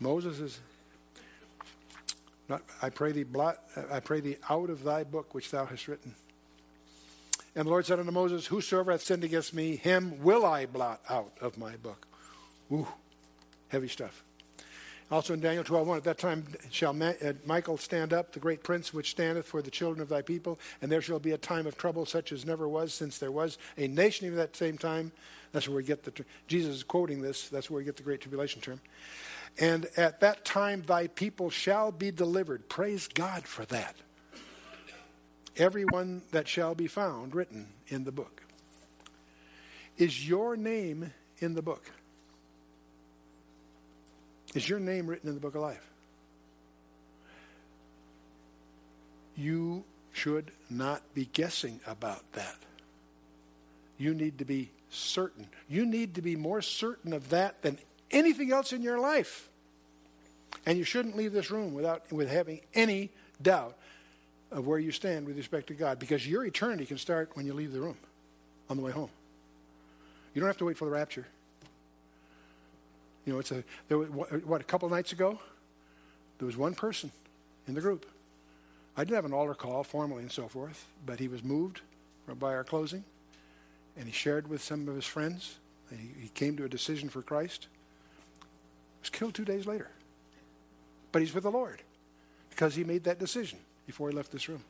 Moses 0.00 0.38
is 0.40 0.60
not, 2.48 2.62
I 2.82 2.90
pray 2.90 3.12
thee 3.12 3.22
blot 3.22 3.58
I 3.90 4.00
pray 4.00 4.20
thee 4.20 4.36
out 4.50 4.68
of 4.68 4.84
thy 4.84 5.04
book 5.04 5.34
which 5.34 5.50
thou 5.50 5.64
hast 5.64 5.88
written. 5.88 6.14
And 7.56 7.66
the 7.66 7.70
Lord 7.70 7.86
said 7.86 8.00
unto 8.00 8.10
Moses, 8.10 8.46
Whosoever 8.46 8.90
hath 8.90 9.02
sinned 9.02 9.22
against 9.22 9.54
me, 9.54 9.76
him 9.76 10.22
will 10.22 10.44
I 10.44 10.66
blot 10.66 11.00
out 11.08 11.32
of 11.40 11.56
my 11.56 11.76
book. 11.76 12.06
Ooh, 12.72 12.88
heavy 13.68 13.88
stuff. 13.88 14.23
Also 15.10 15.34
in 15.34 15.40
Daniel 15.40 15.64
12:1, 15.64 15.98
at 15.98 16.04
that 16.04 16.18
time 16.18 16.46
shall 16.70 17.00
uh, 17.02 17.12
Michael 17.44 17.76
stand 17.76 18.12
up, 18.12 18.32
the 18.32 18.40
great 18.40 18.62
prince 18.62 18.94
which 18.94 19.10
standeth 19.10 19.46
for 19.46 19.60
the 19.60 19.70
children 19.70 20.00
of 20.00 20.08
thy 20.08 20.22
people, 20.22 20.58
and 20.80 20.90
there 20.90 21.02
shall 21.02 21.18
be 21.18 21.32
a 21.32 21.38
time 21.38 21.66
of 21.66 21.76
trouble 21.76 22.06
such 22.06 22.32
as 22.32 22.44
never 22.46 22.66
was 22.66 22.94
since 22.94 23.18
there 23.18 23.30
was 23.30 23.58
a 23.76 23.86
nation 23.86 24.26
even 24.26 24.38
at 24.38 24.52
that 24.52 24.56
same 24.56 24.78
time. 24.78 25.12
That's 25.52 25.68
where 25.68 25.76
we 25.76 25.84
get 25.84 26.02
the 26.04 26.24
Jesus 26.48 26.76
is 26.76 26.82
quoting 26.82 27.20
this. 27.20 27.48
That's 27.48 27.70
where 27.70 27.78
we 27.78 27.84
get 27.84 27.96
the 27.96 28.02
great 28.02 28.22
tribulation 28.22 28.60
term. 28.60 28.80
And 29.58 29.86
at 29.96 30.20
that 30.20 30.44
time 30.44 30.82
thy 30.82 31.06
people 31.06 31.50
shall 31.50 31.92
be 31.92 32.10
delivered. 32.10 32.68
Praise 32.68 33.06
God 33.06 33.44
for 33.44 33.64
that. 33.66 33.94
Everyone 35.56 36.22
that 36.32 36.48
shall 36.48 36.74
be 36.74 36.88
found 36.88 37.34
written 37.34 37.68
in 37.86 38.04
the 38.04 38.10
book. 38.10 38.42
Is 39.96 40.28
your 40.28 40.56
name 40.56 41.12
in 41.38 41.54
the 41.54 41.62
book? 41.62 41.92
Is 44.54 44.68
your 44.68 44.78
name 44.78 45.06
written 45.06 45.28
in 45.28 45.34
the 45.34 45.40
book 45.40 45.54
of 45.54 45.62
life? 45.62 45.84
You 49.36 49.84
should 50.12 50.52
not 50.70 51.02
be 51.12 51.28
guessing 51.32 51.80
about 51.86 52.22
that. 52.32 52.56
You 53.98 54.14
need 54.14 54.38
to 54.38 54.44
be 54.44 54.70
certain. 54.90 55.48
You 55.68 55.84
need 55.84 56.14
to 56.14 56.22
be 56.22 56.36
more 56.36 56.62
certain 56.62 57.12
of 57.12 57.30
that 57.30 57.62
than 57.62 57.78
anything 58.10 58.52
else 58.52 58.72
in 58.72 58.82
your 58.82 58.98
life. 58.98 59.48
And 60.66 60.78
you 60.78 60.84
shouldn't 60.84 61.16
leave 61.16 61.32
this 61.32 61.50
room 61.50 61.74
without 61.74 62.10
with 62.12 62.30
having 62.30 62.60
any 62.74 63.10
doubt 63.42 63.76
of 64.52 64.66
where 64.66 64.78
you 64.78 64.92
stand 64.92 65.26
with 65.26 65.36
respect 65.36 65.66
to 65.66 65.74
God 65.74 65.98
because 65.98 66.26
your 66.26 66.44
eternity 66.44 66.86
can 66.86 66.96
start 66.96 67.30
when 67.34 67.44
you 67.44 67.54
leave 67.54 67.72
the 67.72 67.80
room 67.80 67.96
on 68.70 68.76
the 68.76 68.82
way 68.82 68.92
home. 68.92 69.10
You 70.32 70.40
don't 70.40 70.48
have 70.48 70.58
to 70.58 70.64
wait 70.64 70.76
for 70.76 70.84
the 70.84 70.92
rapture. 70.92 71.26
You 73.24 73.32
know, 73.32 73.38
it's 73.38 73.52
a 73.52 73.64
there 73.88 73.98
was, 73.98 74.08
what 74.44 74.60
a 74.60 74.64
couple 74.64 74.88
nights 74.88 75.12
ago, 75.12 75.38
there 76.38 76.46
was 76.46 76.56
one 76.56 76.74
person 76.74 77.10
in 77.66 77.74
the 77.74 77.80
group. 77.80 78.06
I 78.96 79.04
did 79.04 79.14
have 79.14 79.24
an 79.24 79.32
altar 79.32 79.54
call 79.54 79.82
formally 79.82 80.22
and 80.22 80.30
so 80.30 80.46
forth, 80.46 80.86
but 81.04 81.18
he 81.18 81.28
was 81.28 81.42
moved 81.42 81.80
by 82.38 82.54
our 82.54 82.64
closing, 82.64 83.04
and 83.96 84.06
he 84.06 84.12
shared 84.12 84.48
with 84.48 84.62
some 84.62 84.88
of 84.88 84.94
his 84.94 85.06
friends. 85.06 85.56
He, 85.90 86.22
he 86.22 86.28
came 86.28 86.56
to 86.56 86.64
a 86.64 86.68
decision 86.68 87.08
for 87.08 87.22
Christ. 87.22 87.66
He 88.40 88.46
Was 89.02 89.10
killed 89.10 89.34
two 89.34 89.44
days 89.44 89.66
later, 89.66 89.90
but 91.12 91.22
he's 91.22 91.34
with 91.34 91.44
the 91.44 91.50
Lord 91.50 91.82
because 92.50 92.74
he 92.74 92.84
made 92.84 93.04
that 93.04 93.18
decision 93.18 93.58
before 93.86 94.10
he 94.10 94.16
left 94.16 94.30
this 94.32 94.48
room. 94.48 94.62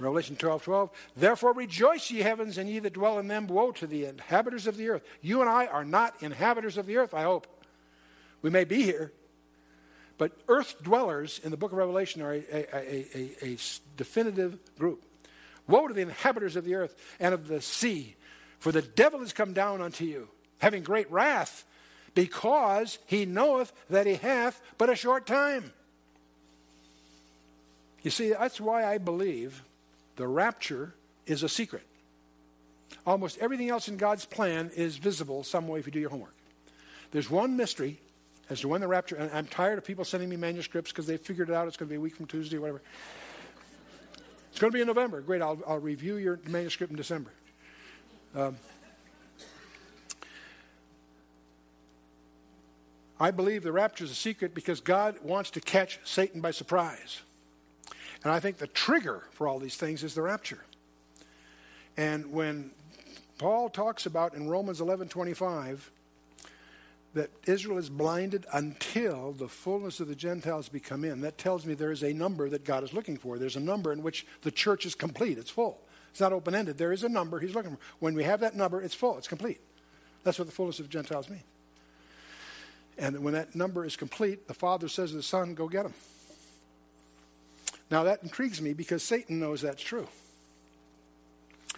Revelation 0.00 0.36
12 0.36 0.64
12. 0.64 0.90
Therefore 1.16 1.52
rejoice, 1.52 2.10
ye 2.10 2.20
heavens, 2.20 2.58
and 2.58 2.68
ye 2.68 2.78
that 2.80 2.92
dwell 2.92 3.18
in 3.18 3.28
them. 3.28 3.46
Woe 3.46 3.72
to 3.72 3.86
the 3.86 4.06
inhabitants 4.06 4.66
of 4.66 4.76
the 4.76 4.88
earth. 4.88 5.02
You 5.20 5.40
and 5.40 5.50
I 5.50 5.66
are 5.66 5.84
not 5.84 6.14
inhabitants 6.22 6.76
of 6.76 6.86
the 6.86 6.96
earth, 6.96 7.14
I 7.14 7.22
hope. 7.22 7.46
We 8.42 8.50
may 8.50 8.64
be 8.64 8.82
here, 8.82 9.12
but 10.18 10.32
earth 10.48 10.82
dwellers 10.82 11.40
in 11.42 11.50
the 11.50 11.56
book 11.56 11.72
of 11.72 11.78
Revelation 11.78 12.22
are 12.22 12.34
a, 12.34 12.44
a, 12.52 13.06
a, 13.14 13.52
a 13.52 13.58
definitive 13.96 14.58
group. 14.78 15.02
Woe 15.66 15.88
to 15.88 15.94
the 15.94 16.02
inhabitants 16.02 16.56
of 16.56 16.64
the 16.64 16.74
earth 16.74 16.94
and 17.18 17.32
of 17.32 17.48
the 17.48 17.60
sea, 17.60 18.16
for 18.58 18.70
the 18.70 18.82
devil 18.82 19.22
is 19.22 19.32
come 19.32 19.52
down 19.52 19.80
unto 19.80 20.04
you, 20.04 20.28
having 20.58 20.82
great 20.82 21.10
wrath, 21.10 21.64
because 22.14 22.98
he 23.06 23.24
knoweth 23.24 23.72
that 23.90 24.06
he 24.06 24.14
hath 24.14 24.60
but 24.78 24.90
a 24.90 24.96
short 24.96 25.26
time. 25.26 25.72
You 28.02 28.10
see, 28.10 28.30
that's 28.30 28.60
why 28.60 28.84
I 28.84 28.98
believe 28.98 29.62
the 30.16 30.26
rapture 30.26 30.94
is 31.26 31.42
a 31.42 31.48
secret. 31.48 31.86
Almost 33.06 33.38
everything 33.38 33.70
else 33.70 33.88
in 33.88 33.96
God's 33.96 34.24
plan 34.24 34.70
is 34.74 34.96
visible 34.96 35.42
some 35.42 35.68
way 35.68 35.78
if 35.78 35.86
you 35.86 35.92
do 35.92 36.00
your 36.00 36.10
homework. 36.10 36.34
There's 37.10 37.30
one 37.30 37.56
mystery 37.56 37.98
as 38.50 38.60
to 38.60 38.68
when 38.68 38.80
the 38.80 38.88
rapture, 38.88 39.16
and 39.16 39.30
I'm 39.32 39.46
tired 39.46 39.78
of 39.78 39.84
people 39.84 40.04
sending 40.04 40.28
me 40.28 40.36
manuscripts 40.36 40.90
because 40.90 41.06
they 41.06 41.16
figured 41.16 41.48
it 41.48 41.54
out. 41.54 41.66
It's 41.66 41.76
going 41.76 41.88
to 41.88 41.92
be 41.92 41.96
a 41.96 42.00
week 42.00 42.16
from 42.16 42.26
Tuesday, 42.26 42.56
or 42.56 42.60
whatever. 42.60 42.82
It's 44.50 44.60
going 44.60 44.70
to 44.70 44.74
be 44.76 44.80
in 44.80 44.86
November. 44.86 45.20
Great. 45.20 45.42
I'll, 45.42 45.58
I'll 45.66 45.78
review 45.78 46.16
your 46.16 46.38
manuscript 46.46 46.90
in 46.90 46.96
December. 46.96 47.30
Um, 48.34 48.56
I 53.18 53.30
believe 53.30 53.62
the 53.62 53.72
rapture 53.72 54.04
is 54.04 54.10
a 54.10 54.14
secret 54.14 54.54
because 54.54 54.80
God 54.80 55.16
wants 55.22 55.50
to 55.50 55.60
catch 55.60 56.00
Satan 56.04 56.40
by 56.40 56.50
surprise. 56.50 57.22
And 58.24 58.32
I 58.32 58.40
think 58.40 58.56
the 58.56 58.66
trigger 58.66 59.22
for 59.32 59.46
all 59.46 59.58
these 59.58 59.76
things 59.76 60.02
is 60.02 60.14
the 60.14 60.22
rapture. 60.22 60.64
And 61.96 62.32
when 62.32 62.72
Paul 63.38 63.68
talks 63.68 64.06
about 64.06 64.34
in 64.34 64.48
Romans 64.48 64.80
11:25 64.80 65.90
that 67.12 67.30
Israel 67.46 67.78
is 67.78 67.88
blinded 67.90 68.44
until 68.52 69.32
the 69.32 69.46
fullness 69.46 70.00
of 70.00 70.08
the 70.08 70.16
Gentiles 70.16 70.68
become 70.68 71.04
in, 71.04 71.20
that 71.20 71.38
tells 71.38 71.64
me 71.64 71.74
there 71.74 71.92
is 71.92 72.02
a 72.02 72.12
number 72.12 72.48
that 72.48 72.64
God 72.64 72.82
is 72.82 72.92
looking 72.92 73.16
for. 73.16 73.38
There's 73.38 73.54
a 73.54 73.60
number 73.60 73.92
in 73.92 74.02
which 74.02 74.26
the 74.42 74.50
church 74.50 74.84
is 74.84 74.96
complete. 74.96 75.38
It's 75.38 75.50
full. 75.50 75.80
It's 76.10 76.20
not 76.20 76.32
open-ended. 76.32 76.76
There 76.78 76.92
is 76.92 77.04
a 77.04 77.08
number 77.08 77.38
he's 77.38 77.54
looking 77.54 77.72
for. 77.72 77.78
When 78.00 78.14
we 78.14 78.24
have 78.24 78.40
that 78.40 78.56
number, 78.56 78.80
it's 78.80 78.94
full. 78.94 79.16
It's 79.18 79.28
complete. 79.28 79.60
That's 80.24 80.38
what 80.38 80.48
the 80.48 80.54
fullness 80.54 80.80
of 80.80 80.88
Gentiles 80.88 81.28
mean. 81.28 81.44
And 82.98 83.22
when 83.22 83.34
that 83.34 83.54
number 83.54 83.84
is 83.84 83.96
complete, 83.96 84.48
the 84.48 84.54
Father 84.54 84.88
says 84.88 85.10
to 85.10 85.16
the 85.16 85.22
Son, 85.22 85.54
Go 85.54 85.68
get 85.68 85.84
them. 85.84 85.94
Now 87.94 88.02
that 88.02 88.24
intrigues 88.24 88.60
me 88.60 88.72
because 88.72 89.04
Satan 89.04 89.38
knows 89.38 89.60
that's 89.60 89.80
true. 89.80 90.08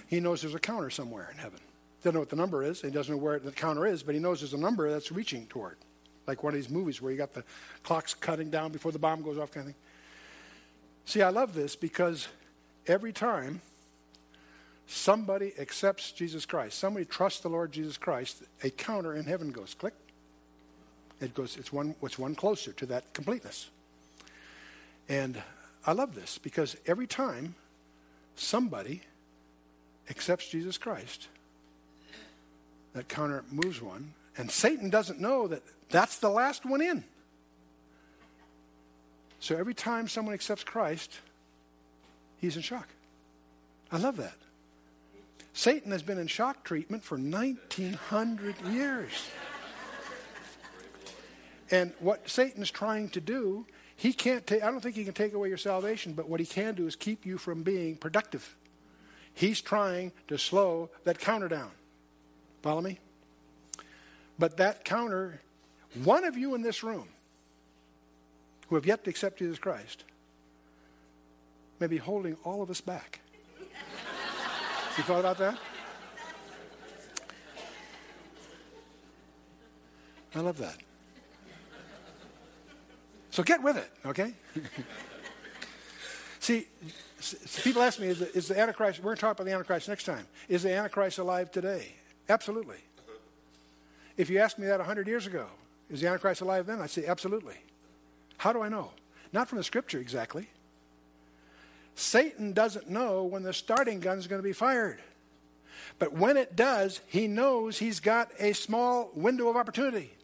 He 0.07 0.19
knows 0.19 0.41
there's 0.41 0.55
a 0.55 0.59
counter 0.59 0.89
somewhere 0.89 1.29
in 1.31 1.37
heaven. 1.37 1.61
Doesn't 2.03 2.15
know 2.15 2.21
what 2.21 2.31
the 2.31 2.37
number 2.37 2.63
is. 2.63 2.81
He 2.81 2.89
doesn't 2.89 3.15
know 3.15 3.21
where 3.21 3.39
the 3.39 3.53
counter 3.53 3.87
is, 3.87 4.03
but 4.03 4.15
he 4.15 4.19
knows 4.19 4.41
there's 4.41 4.55
a 4.55 4.57
number 4.57 4.91
that's 4.91 5.13
reaching 5.13 5.47
toward. 5.47 5.77
Like 6.27 6.43
one 6.43 6.55
of 6.55 6.59
these 6.59 6.71
movies 6.71 7.03
where 7.03 7.13
you 7.13 7.19
got 7.19 7.35
the 7.35 7.45
clocks 7.83 8.15
cutting 8.15 8.49
down 8.49 8.73
before 8.73 8.93
the 8.93 8.99
bomb 8.99 9.21
goes 9.21 9.37
off, 9.37 9.53
kind 9.53 9.69
of 9.69 9.75
thing. 9.75 9.83
See, 11.05 11.21
I 11.21 11.29
love 11.29 11.53
this 11.53 11.77
because 11.77 12.29
every 12.87 13.13
time 13.13 13.61
somebody 14.87 15.53
accepts 15.59 16.13
Jesus 16.13 16.47
Christ, 16.47 16.79
somebody 16.79 17.05
trusts 17.05 17.41
the 17.41 17.51
Lord 17.51 17.73
Jesus 17.73 17.99
Christ, 17.99 18.43
a 18.63 18.71
counter 18.71 19.15
in 19.15 19.27
heaven 19.27 19.51
goes 19.51 19.75
click. 19.75 19.93
It 21.21 21.35
goes, 21.35 21.59
it's 21.59 21.75
one, 21.75 21.95
it's 22.03 22.19
one 22.19 22.35
closer 22.35 22.73
to 22.73 22.87
that 22.87 23.13
completeness. 23.13 23.69
And 25.11 25.43
I 25.87 25.93
love 25.93 26.15
this 26.15 26.39
because 26.39 26.77
every 26.87 27.07
time 27.07 27.55
somebody 28.35 29.03
accepts 30.11 30.49
Jesus 30.49 30.79
Christ, 30.79 31.29
that 32.93 33.09
counter 33.09 33.45
moves 33.51 33.81
one, 33.81 34.13
and 34.37 34.51
Satan 34.51 34.91
doesn't 34.91 35.21
know 35.21 35.47
that 35.49 35.63
that's 35.89 36.19
the 36.19 36.29
last 36.29 36.67
one 36.67 36.83
in. 36.83 37.05
So 39.39 39.57
every 39.57 39.75
time 39.75 40.09
someone 40.09 40.35
accepts 40.35 40.65
Christ, 40.65 41.21
he's 42.41 42.57
in 42.57 42.63
shock. 42.63 42.89
I 43.93 43.99
love 43.99 44.17
that. 44.17 44.35
Satan 45.53 45.93
has 45.93 46.03
been 46.03 46.19
in 46.19 46.27
shock 46.27 46.65
treatment 46.65 47.05
for 47.05 47.17
1900 47.17 48.57
years. 48.73 49.31
And 51.71 51.93
what 52.01 52.29
Satan's 52.29 52.71
trying 52.71 53.09
to 53.11 53.21
do, 53.21 53.67
he 53.97 54.13
can't 54.13 54.47
take, 54.47 54.63
I 54.63 54.71
don't 54.71 54.81
think 54.81 54.95
he 54.95 55.05
can 55.05 55.15
take 55.15 55.33
away 55.33 55.49
your 55.49 55.57
salvation, 55.57 56.13
but 56.13 56.29
what 56.29 56.39
he 56.39 56.47
can 56.47 56.75
do 56.75 56.87
is 56.87 56.95
keep 56.95 57.25
you 57.25 57.39
from 57.39 57.63
being 57.63 57.97
productive. 57.97 58.55
He's 59.33 59.61
trying 59.61 60.13
to 60.29 60.39
slow 60.39 60.91
that 61.05 61.19
counter 61.19 61.49
down. 61.49 61.71
Follow 62.63 62.83
me? 62.83 62.99
But 64.39 64.59
that 64.59 64.85
counter, 64.85 65.41
one 66.05 66.25
of 66.25 66.37
you 66.37 66.55
in 66.55 66.63
this 66.63 66.83
room 66.83 67.09
who 68.69 68.75
have 68.75 68.87
yet 68.87 69.05
to 69.05 69.11
accept 69.11 69.39
Jesus 69.39 69.59
Christ 69.59 70.05
may 71.81 71.87
be 71.87 71.97
holding 71.97 72.37
all 72.45 72.63
of 72.63 72.71
us 72.71 72.81
back. 72.81 73.21
you 74.99 75.05
thought 75.05 75.21
about 75.21 75.39
that? 75.39 75.59
I 80.35 80.41
love 80.41 80.59
that. 80.59 80.77
So 83.37 83.43
get 83.43 83.63
with 83.63 83.77
it, 83.77 83.91
okay? 84.07 84.33
See, 86.41 86.67
people 87.63 87.83
ask 87.83 88.01
me, 88.01 88.07
is 88.07 88.21
the, 88.21 88.35
is 88.35 88.49
the 88.49 88.59
Antichrist, 88.59 89.01
we're 89.01 89.09
going 89.11 89.17
to 89.17 89.21
talk 89.21 89.37
about 89.37 89.45
the 89.45 89.53
Antichrist 89.53 89.91
next 89.91 90.05
time. 90.05 90.27
Is 90.49 90.63
the 90.63 90.73
Antichrist 90.73 91.19
alive 91.19 91.51
today? 91.51 91.97
Absolutely. 92.31 92.79
If 94.17 94.31
you 94.31 94.39
asked 94.39 94.59
me 94.59 94.67
that 94.69 94.79
100 94.79 95.07
years 95.07 95.27
ago, 95.27 95.49
Is 95.91 96.01
the 96.01 96.07
Antichrist 96.07 96.41
alive 96.41 96.65
then? 96.65 96.81
I'd 96.81 96.89
say, 96.89 97.05
absolutely. 97.05 97.57
How 98.39 98.55
do 98.55 98.63
I 98.63 98.71
know? 98.71 98.93
Not 99.35 99.51
from 99.51 99.59
the 99.59 99.65
scripture 99.65 99.99
exactly. 99.99 100.49
Satan 101.95 102.55
doesn't 102.55 102.89
know 102.89 103.25
when 103.25 103.43
the 103.43 103.53
starting 103.53 104.01
gun 104.01 104.17
is 104.17 104.29
going 104.29 104.41
to 104.41 104.49
be 104.49 104.55
fired. 104.55 105.03
But 105.99 106.15
when 106.15 106.39
it 106.39 106.57
does, 106.57 107.03
he 107.07 107.29
knows 107.29 107.81
he's 107.81 108.01
got 108.01 108.31
a 108.39 108.55
small 108.55 109.11
window 109.15 109.51
of 109.51 109.59
opportunity. 109.59 110.17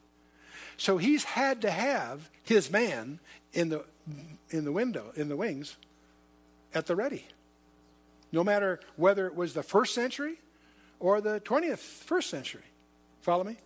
So 0.76 0.98
he's 0.98 1.24
had 1.24 1.62
to 1.62 1.70
have 1.70 2.30
his 2.42 2.70
man 2.70 3.20
in 3.52 3.68
the, 3.68 3.84
in 4.50 4.64
the 4.64 4.72
window, 4.72 5.12
in 5.16 5.28
the 5.28 5.36
wings, 5.36 5.76
at 6.74 6.86
the 6.86 6.96
ready. 6.96 7.26
No 8.32 8.42
matter 8.42 8.80
whether 8.96 9.26
it 9.26 9.34
was 9.34 9.54
the 9.54 9.62
first 9.62 9.94
century 9.94 10.38
or 10.98 11.20
the 11.20 11.40
20th, 11.40 11.78
first 11.78 12.30
century. 12.30 12.62
Follow 13.20 13.44
me? 13.44 13.56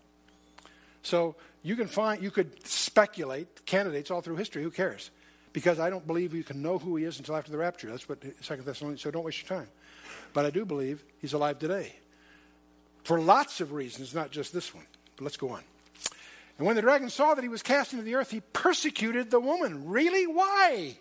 So 1.02 1.36
you 1.62 1.76
can 1.76 1.86
find, 1.86 2.22
you 2.22 2.30
could 2.30 2.66
speculate 2.66 3.64
candidates 3.64 4.10
all 4.10 4.22
through 4.22 4.36
history. 4.36 4.62
Who 4.62 4.70
cares? 4.70 5.10
Because 5.52 5.78
I 5.78 5.88
don't 5.88 6.06
believe 6.06 6.34
you 6.34 6.44
can 6.44 6.62
know 6.62 6.78
who 6.78 6.96
he 6.96 7.04
is 7.04 7.18
until 7.18 7.36
after 7.36 7.50
the 7.50 7.58
rapture. 7.58 7.88
That's 7.88 8.08
what 8.08 8.22
Second 8.40 8.66
Thessalonians. 8.66 9.02
So 9.02 9.10
don't 9.10 9.24
waste 9.24 9.48
your 9.48 9.58
time. 9.58 9.68
But 10.32 10.44
I 10.46 10.50
do 10.50 10.64
believe 10.64 11.02
he's 11.18 11.32
alive 11.32 11.58
today, 11.58 11.94
for 13.04 13.20
lots 13.20 13.60
of 13.60 13.72
reasons, 13.72 14.14
not 14.14 14.30
just 14.30 14.52
this 14.52 14.74
one. 14.74 14.84
But 15.16 15.24
let's 15.24 15.36
go 15.36 15.50
on. 15.50 15.62
And 16.58 16.66
when 16.66 16.76
the 16.76 16.82
dragon 16.82 17.10
saw 17.10 17.34
that 17.34 17.42
he 17.42 17.48
was 17.48 17.62
cast 17.62 17.92
into 17.92 18.04
the 18.04 18.14
earth, 18.14 18.30
he 18.30 18.40
persecuted 18.40 19.30
the 19.30 19.40
woman. 19.40 19.86
Really? 19.86 20.26
Why? 20.26 20.96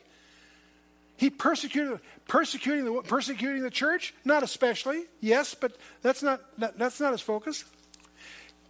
He 1.18 1.30
persecuted, 1.30 2.00
persecuting 2.28 2.86
the, 2.86 3.02
persecuting 3.04 3.64
the 3.64 3.70
church? 3.70 4.14
Not 4.26 4.44
especially. 4.44 5.06
Yes, 5.22 5.54
but 5.54 5.78
that's 6.02 6.22
not, 6.22 6.42
that, 6.60 6.78
that's 6.78 7.00
not 7.00 7.14
his 7.14 7.22
focus. 7.22 7.64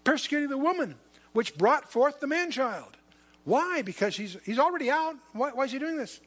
Persecuting 0.04 0.50
the 0.50 0.58
woman, 0.58 0.96
which 1.34 1.58
brought 1.58 1.92
forth 1.92 2.20
the 2.20 2.28
man 2.28 2.52
child. 2.52 2.98
Why? 3.46 3.82
Because 3.82 4.16
he's, 4.16 4.38
he's 4.44 4.60
already 4.60 4.92
out. 4.92 5.16
Why, 5.34 5.52
why 5.52 5.64
is 5.64 5.72
he 5.72 5.80
doing 5.80 5.98
this? 5.98 6.20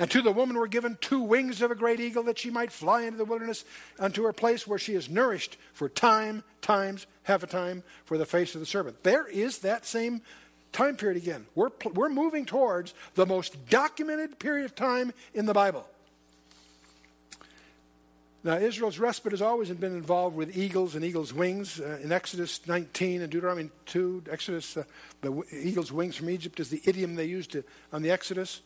And 0.00 0.10
to 0.10 0.22
the 0.22 0.32
woman 0.32 0.56
were 0.56 0.68
given 0.68 0.96
two 1.00 1.20
wings 1.20 1.60
of 1.60 1.70
a 1.70 1.74
great 1.74 2.00
eagle 2.00 2.22
that 2.24 2.38
she 2.38 2.50
might 2.50 2.72
fly 2.72 3.02
into 3.02 3.18
the 3.18 3.24
wilderness 3.26 3.64
unto 3.98 4.22
her 4.22 4.32
place 4.32 4.66
where 4.66 4.78
she 4.78 4.94
is 4.94 5.10
nourished 5.10 5.58
for 5.74 5.88
time, 5.88 6.42
times, 6.62 7.06
half 7.24 7.42
a 7.42 7.46
time 7.46 7.82
for 8.04 8.16
the 8.16 8.24
face 8.24 8.54
of 8.54 8.60
the 8.60 8.66
serpent. 8.66 9.02
There 9.02 9.26
is 9.26 9.58
that 9.58 9.84
same 9.84 10.22
time 10.72 10.96
period 10.96 11.22
again. 11.22 11.46
We're, 11.54 11.70
we're 11.92 12.08
moving 12.08 12.46
towards 12.46 12.94
the 13.14 13.26
most 13.26 13.68
documented 13.68 14.38
period 14.38 14.64
of 14.64 14.74
time 14.74 15.12
in 15.34 15.44
the 15.44 15.52
Bible. 15.52 15.86
Now, 18.44 18.56
Israel's 18.56 18.98
respite 18.98 19.32
has 19.32 19.42
always 19.42 19.70
been 19.70 19.94
involved 19.94 20.34
with 20.34 20.56
eagles 20.56 20.96
and 20.96 21.04
eagles' 21.04 21.32
wings. 21.32 21.80
Uh, 21.80 22.00
in 22.02 22.10
Exodus 22.10 22.66
19 22.66 23.22
and 23.22 23.30
Deuteronomy 23.30 23.70
2, 23.86 24.24
Exodus, 24.28 24.76
uh, 24.76 24.82
the 25.20 25.28
w- 25.28 25.44
eagle's 25.52 25.92
wings 25.92 26.16
from 26.16 26.28
Egypt 26.28 26.58
is 26.58 26.68
the 26.68 26.82
idiom 26.84 27.14
they 27.14 27.26
used 27.26 27.52
to, 27.52 27.62
on 27.92 28.02
the 28.02 28.10
Exodus, 28.10 28.62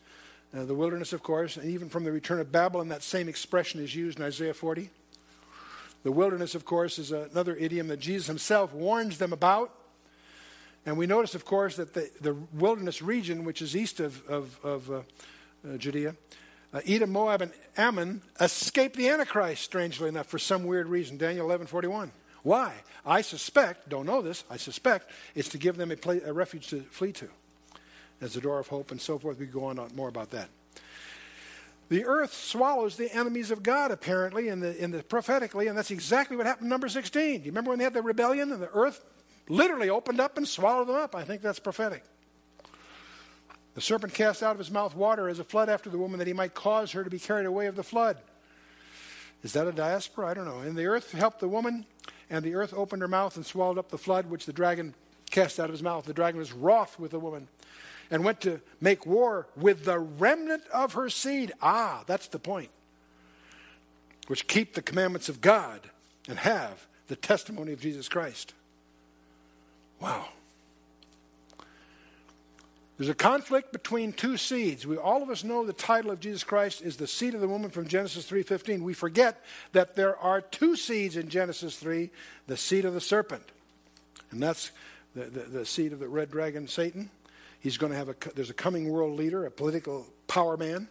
uh, 0.55 0.63
the 0.63 0.75
wilderness, 0.75 1.13
of 1.13 1.23
course, 1.23 1.57
and 1.57 1.69
even 1.69 1.89
from 1.89 2.03
the 2.03 2.11
return 2.11 2.39
of 2.39 2.51
Babylon, 2.51 2.87
that 2.89 3.03
same 3.03 3.27
expression 3.27 3.81
is 3.81 3.95
used 3.95 4.19
in 4.19 4.25
Isaiah 4.25 4.53
40. 4.53 4.89
The 6.03 6.11
wilderness, 6.11 6.55
of 6.55 6.63
course, 6.63 6.99
is 6.99 7.11
another 7.11 7.55
idiom 7.55 7.89
that 7.89 7.99
Jesus 7.99 8.27
himself 8.27 8.73
warns 8.73 9.17
them 9.17 9.33
about. 9.33 9.73
And 10.85 10.97
we 10.97 11.05
notice, 11.05 11.35
of 11.35 11.43
course, 11.43 11.75
that 11.75 11.93
the, 11.93 12.09
the 12.21 12.33
wilderness 12.53 13.01
region, 13.01 13.43
which 13.43 13.61
is 13.61 13.75
east 13.75 13.99
of, 13.99 14.25
of, 14.27 14.57
of 14.63 14.89
uh, 14.89 15.01
uh, 15.67 15.77
Judea, 15.77 16.15
uh, 16.73 16.79
Edom, 16.87 17.11
Moab, 17.11 17.41
and 17.41 17.51
Ammon 17.75 18.21
escaped 18.39 18.95
the 18.95 19.09
Antichrist, 19.09 19.63
strangely 19.63 20.07
enough, 20.07 20.27
for 20.27 20.39
some 20.39 20.63
weird 20.63 20.87
reason. 20.87 21.17
Daniel 21.17 21.45
11 21.45 21.67
41. 21.67 22.11
Why? 22.43 22.73
I 23.05 23.21
suspect, 23.21 23.89
don't 23.89 24.05
know 24.05 24.21
this, 24.21 24.45
I 24.49 24.55
suspect 24.55 25.11
it's 25.35 25.49
to 25.49 25.57
give 25.57 25.75
them 25.75 25.91
a, 25.91 25.97
place, 25.97 26.23
a 26.23 26.31
refuge 26.31 26.67
to 26.67 26.81
flee 26.83 27.11
to 27.13 27.27
as 28.21 28.33
the 28.33 28.41
door 28.41 28.59
of 28.59 28.67
hope 28.67 28.91
and 28.91 28.99
so 28.99 29.17
forth. 29.17 29.39
We 29.39 29.45
go 29.45 29.65
on 29.65 29.79
more 29.95 30.09
about 30.09 30.31
that. 30.31 30.49
The 31.89 32.05
earth 32.05 32.33
swallows 32.33 32.97
the 32.97 33.13
enemies 33.13 33.49
of 33.49 33.63
God, 33.63 33.91
apparently, 33.91 34.49
in 34.49 34.59
the, 34.59 34.75
in 34.81 34.91
the 34.91 35.03
prophetically, 35.03 35.67
and 35.67 35.77
that's 35.77 35.91
exactly 35.91 36.35
what 36.35 36.45
happened 36.45 36.65
in 36.65 36.69
number 36.69 36.89
16. 36.89 37.39
Do 37.39 37.45
you 37.45 37.51
remember 37.51 37.69
when 37.69 37.79
they 37.79 37.85
had 37.85 37.93
the 37.93 38.01
rebellion 38.01 38.51
and 38.51 38.61
the 38.61 38.69
earth 38.69 39.01
literally 39.49 39.89
opened 39.89 40.19
up 40.19 40.37
and 40.37 40.47
swallowed 40.47 40.87
them 40.87 40.95
up. 40.95 41.15
I 41.15 41.23
think 41.23 41.41
that's 41.41 41.59
prophetic. 41.59 42.03
The 43.75 43.81
serpent 43.81 44.13
cast 44.13 44.41
out 44.41 44.53
of 44.53 44.57
his 44.57 44.71
mouth 44.71 44.95
water 44.95 45.29
as 45.29 45.39
a 45.39 45.43
flood 45.43 45.69
after 45.69 45.89
the 45.89 45.97
woman 45.97 46.19
that 46.19 46.27
he 46.27 46.33
might 46.33 46.53
cause 46.53 46.91
her 46.93 47.03
to 47.03 47.09
be 47.09 47.19
carried 47.19 47.45
away 47.45 47.67
of 47.67 47.75
the 47.75 47.83
flood. 47.83 48.17
Is 49.43 49.53
that 49.53 49.67
a 49.67 49.71
diaspora? 49.71 50.27
I 50.27 50.33
don't 50.33 50.45
know. 50.45 50.59
And 50.59 50.75
the 50.75 50.87
earth 50.87 51.11
helped 51.11 51.39
the 51.39 51.47
woman, 51.47 51.85
and 52.29 52.43
the 52.43 52.55
earth 52.55 52.73
opened 52.73 53.03
her 53.03 53.07
mouth 53.07 53.35
and 53.35 53.45
swallowed 53.45 53.77
up 53.77 53.89
the 53.89 53.97
flood 53.97 54.29
which 54.29 54.45
the 54.45 54.53
dragon 54.53 54.95
cast 55.29 55.59
out 55.59 55.65
of 55.65 55.73
his 55.73 55.83
mouth. 55.83 56.05
The 56.05 56.13
dragon 56.13 56.39
was 56.39 56.53
wroth 56.53 56.99
with 56.99 57.11
the 57.11 57.19
woman 57.19 57.47
and 58.09 58.23
went 58.23 58.41
to 58.41 58.61
make 58.79 59.05
war 59.05 59.47
with 59.55 59.85
the 59.85 59.99
remnant 59.99 60.63
of 60.73 60.93
her 60.93 61.09
seed. 61.09 61.51
Ah, 61.61 62.03
that's 62.07 62.27
the 62.27 62.39
point. 62.39 62.69
Which 64.27 64.47
keep 64.47 64.73
the 64.73 64.81
commandments 64.81 65.29
of 65.29 65.41
God 65.41 65.81
and 66.27 66.37
have 66.39 66.87
the 67.07 67.15
testimony 67.15 67.73
of 67.73 67.81
Jesus 67.81 68.09
Christ. 68.09 68.53
Wow. 69.99 70.27
There's 72.97 73.09
a 73.09 73.15
conflict 73.15 73.71
between 73.71 74.11
two 74.11 74.37
seeds. 74.37 74.87
We 74.87 74.97
all 74.97 75.21
of 75.21 75.29
us 75.29 75.43
know 75.43 75.63
the 75.63 75.73
title 75.73 76.09
of 76.09 76.19
Jesus 76.19 76.43
Christ 76.43 76.81
is 76.81 76.97
the 76.97 77.05
seed 77.05 77.35
of 77.35 77.41
the 77.41 77.47
woman 77.47 77.69
from 77.69 77.87
Genesis 77.87 78.25
3:15. 78.25 78.83
We 78.83 78.93
forget 78.93 79.43
that 79.71 79.95
there 79.95 80.17
are 80.17 80.41
two 80.41 80.75
seeds 80.75 81.15
in 81.15 81.29
Genesis 81.29 81.77
3, 81.77 82.09
the 82.47 82.57
seed 82.57 82.85
of 82.85 82.95
the 82.95 83.01
serpent. 83.01 83.43
And 84.31 84.41
that's 84.41 84.71
the, 85.15 85.25
the, 85.25 85.39
the 85.41 85.65
seed 85.65 85.93
of 85.93 85.99
the 85.99 86.07
red 86.07 86.31
dragon 86.31 86.67
Satan. 86.67 87.11
He's 87.59 87.77
going 87.77 87.91
to 87.91 87.97
have 87.97 88.09
a 88.09 88.15
there's 88.35 88.49
a 88.49 88.55
coming 88.55 88.89
world 88.89 89.17
leader, 89.17 89.45
a 89.45 89.51
political 89.51 90.07
power 90.27 90.57
man, 90.57 90.87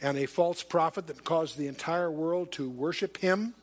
and 0.00 0.18
a 0.18 0.26
false 0.26 0.62
prophet 0.62 1.06
that 1.06 1.24
caused 1.24 1.56
the 1.56 1.68
entire 1.68 2.10
world 2.10 2.52
to 2.52 2.68
worship 2.68 3.18
him 3.18 3.54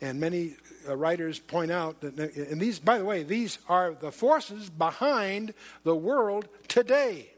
and 0.00 0.18
many 0.18 0.54
uh, 0.88 0.96
writers 0.96 1.38
point 1.38 1.70
out 1.70 2.00
that, 2.00 2.18
and 2.18 2.60
these, 2.60 2.78
by 2.78 2.98
the 2.98 3.04
way, 3.04 3.22
these 3.22 3.58
are 3.68 3.94
the 3.94 4.10
forces 4.10 4.70
behind 4.70 5.52
the 5.84 5.94
world 5.94 6.48
today. 6.68 7.30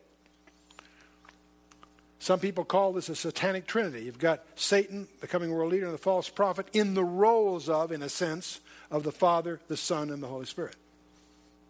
Some 2.21 2.39
people 2.39 2.65
call 2.65 2.93
this 2.93 3.09
a 3.09 3.17
satanic 3.17 3.67
trinity. 3.67 4.05
You've 4.05 4.19
got 4.19 4.45
Satan, 4.55 5.09
the 5.21 5.27
coming 5.27 5.51
world 5.51 5.73
leader, 5.73 5.87
and 5.87 5.95
the 5.95 5.99
false 5.99 6.29
prophet 6.29 6.67
in 6.73 6.95
the 6.95 7.05
roles 7.05 7.69
of, 7.69 7.91
in 7.91 8.01
a 8.01 8.09
sense, 8.09 8.61
of 8.93 9.03
the 9.03 9.11
Father, 9.11 9.59
the 9.67 9.77
Son, 9.77 10.11
and 10.11 10.23
the 10.23 10.29
Holy 10.29 10.47
Spirit. 10.47 10.77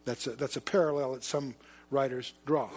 That's 0.05 0.27
a, 0.27 0.31
that's 0.33 0.57
a 0.57 0.61
parallel 0.61 1.15
that 1.15 1.25
some 1.25 1.55
writers 1.93 2.33
draw. 2.47 2.69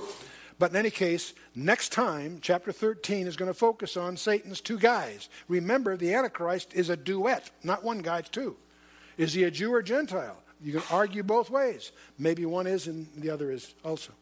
But 0.58 0.72
in 0.72 0.78
any 0.78 0.90
case, 0.90 1.34
next 1.54 1.92
time, 1.92 2.40
chapter 2.42 2.72
13 2.72 3.28
is 3.28 3.36
going 3.36 3.50
to 3.50 3.58
focus 3.58 3.98
on 3.98 4.16
Satan's 4.16 4.62
two 4.62 4.80
guys. 4.80 5.28
Remember, 5.48 5.98
the 5.98 6.14
Antichrist 6.14 6.74
is 6.74 6.90
a 6.90 6.96
duet, 6.96 7.52
not 7.64 7.84
one 7.84 8.00
guy, 8.00 8.20
it's 8.20 8.30
two. 8.30 8.56
Is 9.18 9.34
he 9.34 9.44
a 9.44 9.52
Jew 9.52 9.74
or 9.74 9.82
Gentile? 9.82 10.38
You 10.62 10.74
can 10.74 10.84
argue 10.90 11.24
both 11.24 11.50
ways. 11.50 11.92
Maybe 12.18 12.46
one 12.46 12.68
is 12.68 12.88
and 12.88 13.08
the 13.18 13.30
other 13.30 13.52
is 13.52 13.74
also. 13.84 14.14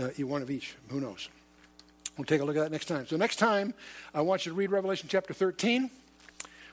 Uh, 0.00 0.08
one 0.20 0.40
of 0.40 0.50
each. 0.50 0.74
Who 0.88 1.00
knows? 1.00 1.28
We'll 2.16 2.24
take 2.24 2.40
a 2.40 2.44
look 2.44 2.56
at 2.56 2.62
that 2.62 2.72
next 2.72 2.86
time. 2.86 3.06
So, 3.06 3.16
next 3.16 3.36
time, 3.36 3.74
I 4.14 4.22
want 4.22 4.46
you 4.46 4.52
to 4.52 4.56
read 4.56 4.70
Revelation 4.70 5.08
chapter 5.10 5.34
13, 5.34 5.90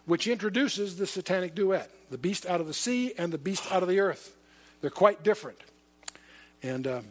which 0.05 0.27
introduces 0.27 0.97
the 0.97 1.05
satanic 1.05 1.53
duet 1.55 1.91
the 2.09 2.17
beast 2.17 2.45
out 2.45 2.61
of 2.61 2.67
the 2.67 2.73
sea 2.73 3.13
and 3.17 3.31
the 3.31 3.37
beast 3.37 3.71
out 3.71 3.83
of 3.83 3.89
the 3.89 3.99
earth. 3.99 4.35
They're 4.79 4.89
quite 4.89 5.21
different. 5.21 5.59
And. 6.63 6.87
Um, 6.87 7.05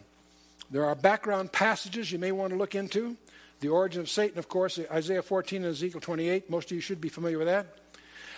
there 0.71 0.85
are 0.85 0.95
background 0.95 1.51
passages 1.51 2.11
you 2.11 2.19
may 2.19 2.31
want 2.31 2.51
to 2.51 2.57
look 2.57 2.75
into. 2.75 3.17
The 3.59 3.69
origin 3.69 4.01
of 4.01 4.09
Satan, 4.09 4.37
of 4.37 4.47
course, 4.47 4.79
Isaiah 4.91 5.21
14 5.21 5.63
and 5.63 5.71
Ezekiel 5.73 5.99
28. 5.99 6.49
Most 6.49 6.71
of 6.71 6.75
you 6.75 6.81
should 6.81 7.01
be 7.01 7.09
familiar 7.09 7.37
with 7.37 7.47
that. 7.47 7.67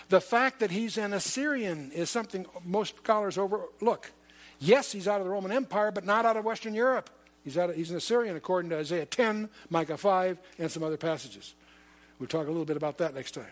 The 0.09 0.21
fact 0.21 0.59
that 0.59 0.71
he's 0.71 0.97
an 0.97 1.13
Assyrian 1.13 1.91
is 1.91 2.09
something 2.09 2.45
most 2.65 2.97
scholars 2.97 3.37
overlook. 3.37 4.11
Yes, 4.59 4.91
he's 4.91 5.07
out 5.07 5.21
of 5.21 5.25
the 5.25 5.31
Roman 5.31 5.51
Empire, 5.51 5.91
but 5.91 6.05
not 6.05 6.25
out 6.25 6.37
of 6.37 6.45
Western 6.45 6.73
Europe. 6.73 7.09
He's, 7.43 7.57
out 7.57 7.69
of, 7.69 7.75
he's 7.75 7.91
an 7.91 7.97
Assyrian 7.97 8.35
according 8.35 8.69
to 8.71 8.77
Isaiah 8.77 9.05
10, 9.05 9.49
Micah 9.69 9.97
5, 9.97 10.37
and 10.59 10.71
some 10.71 10.83
other 10.83 10.97
passages. 10.97 11.55
We'll 12.19 12.27
talk 12.27 12.45
a 12.45 12.51
little 12.51 12.65
bit 12.65 12.77
about 12.77 12.97
that 12.99 13.15
next 13.15 13.31
time. 13.31 13.51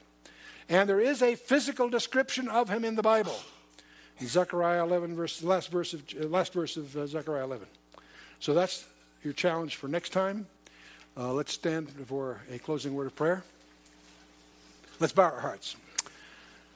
And 0.67 0.87
there 0.87 0.99
is 0.99 1.21
a 1.23 1.35
physical 1.35 1.89
description 1.89 2.47
of 2.47 2.69
him 2.69 2.85
in 2.85 2.95
the 2.95 3.01
Bible. 3.01 3.37
Zechariah 4.21 4.83
11, 4.83 5.15
verse, 5.15 5.41
last 5.41 5.71
verse 5.71 5.93
of, 5.93 6.13
last 6.29 6.53
verse 6.53 6.77
of 6.77 6.95
uh, 6.95 7.07
Zechariah 7.07 7.45
11. 7.45 7.67
So 8.39 8.53
that's 8.53 8.85
your 9.23 9.33
challenge 9.33 9.75
for 9.75 9.87
next 9.87 10.11
time. 10.11 10.47
Uh, 11.17 11.33
let's 11.33 11.51
stand 11.51 11.89
for 12.07 12.41
a 12.51 12.59
closing 12.59 12.95
word 12.95 13.07
of 13.07 13.15
prayer. 13.15 13.43
Let's 14.99 15.13
bow 15.13 15.23
our 15.23 15.39
hearts. 15.39 15.75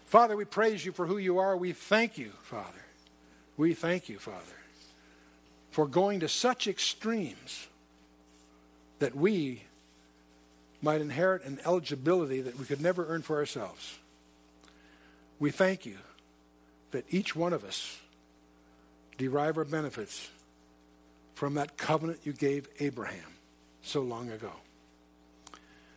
Father, 0.06 0.36
we 0.36 0.46
praise 0.46 0.86
you 0.86 0.92
for 0.92 1.06
who 1.06 1.18
you 1.18 1.40
are. 1.40 1.56
We 1.56 1.72
thank 1.72 2.18
you, 2.18 2.32
Father. 2.44 2.84
We 3.56 3.74
thank 3.74 4.10
you, 4.10 4.20
Father, 4.20 4.58
for 5.72 5.88
going 5.88 6.20
to 6.20 6.28
such 6.28 6.68
extremes 6.68 7.68
that 9.00 9.16
we 9.16 9.64
might 10.82 11.02
inherit 11.02 11.46
an 11.46 11.60
eligibility 11.66 12.42
that 12.42 12.60
we 12.60 12.66
could 12.66 12.82
never 12.82 13.08
earn 13.08 13.22
for 13.22 13.38
ourselves. 13.38 13.98
We 15.40 15.52
thank 15.52 15.86
you 15.86 15.98
that 16.92 17.06
each 17.10 17.36
one 17.36 17.54
of 17.54 17.64
us 17.64 17.98
derive 19.18 19.58
our 19.58 19.66
benefits 19.66 20.30
from 21.34 21.56
that 21.56 21.78
covenant 21.78 22.20
you 22.24 22.34
gave 22.34 22.68
Abraham 22.80 23.34
so 23.82 24.02
long 24.02 24.32
ago. 24.32 24.52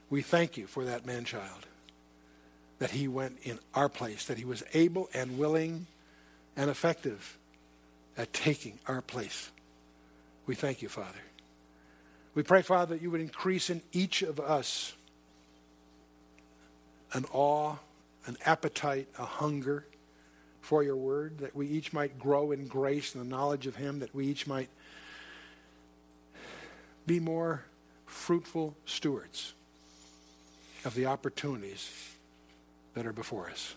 We 0.09 0.23
thank 0.23 0.57
you 0.57 0.67
for 0.67 0.85
that 0.85 1.05
man 1.05 1.25
child, 1.25 1.67
that 2.79 2.91
he 2.91 3.09
went 3.09 3.39
in 3.43 3.59
our 3.75 3.89
place, 3.89 4.27
that 4.27 4.39
he 4.39 4.45
was 4.45 4.63
able 4.73 5.09
and 5.13 5.39
willing 5.39 5.87
and 6.57 6.71
effective 6.71 7.39
at 8.17 8.33
taking 8.33 8.79
our 8.87 9.03
place. 9.03 9.51
We 10.47 10.55
thank 10.55 10.81
you, 10.81 10.89
Father. 10.89 11.19
We 12.35 12.43
pray, 12.43 12.63
Father, 12.63 12.95
that 12.95 13.03
you 13.03 13.11
would 13.11 13.21
increase 13.21 13.71
in 13.71 13.83
each 13.93 14.23
of 14.23 14.39
us 14.39 14.95
an 17.13 17.25
awe, 17.33 17.77
an 18.27 18.37
appetite, 18.45 19.09
a 19.19 19.25
hunger 19.25 19.87
for 20.61 20.83
your 20.83 20.97
word, 20.97 21.39
that 21.39 21.55
we 21.55 21.67
each 21.67 21.93
might 21.93 22.19
grow 22.19 22.53
in 22.53 22.67
grace 22.67 23.15
and 23.15 23.25
the 23.25 23.29
knowledge 23.29 23.67
of 23.67 23.77
him, 23.77 24.01
that 24.01 24.15
we 24.15 24.27
each 24.27 24.47
might 24.47 24.69
be 27.07 27.21
more 27.21 27.65
fruitful 28.05 28.77
stewards 28.85 29.55
of 30.85 30.95
the 30.95 31.07
opportunities 31.07 32.15
that 32.95 33.07
are 33.07 33.13
before 33.13 33.49
us. 33.51 33.75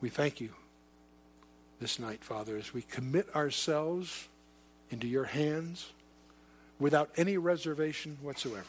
We 0.00 0.08
thank 0.08 0.40
you 0.40 0.50
this 1.80 1.98
night, 1.98 2.24
Father, 2.24 2.56
as 2.56 2.72
we 2.74 2.82
commit 2.82 3.34
ourselves 3.34 4.28
into 4.90 5.06
your 5.06 5.24
hands 5.24 5.92
without 6.78 7.10
any 7.16 7.36
reservation 7.36 8.18
whatsoever. 8.22 8.64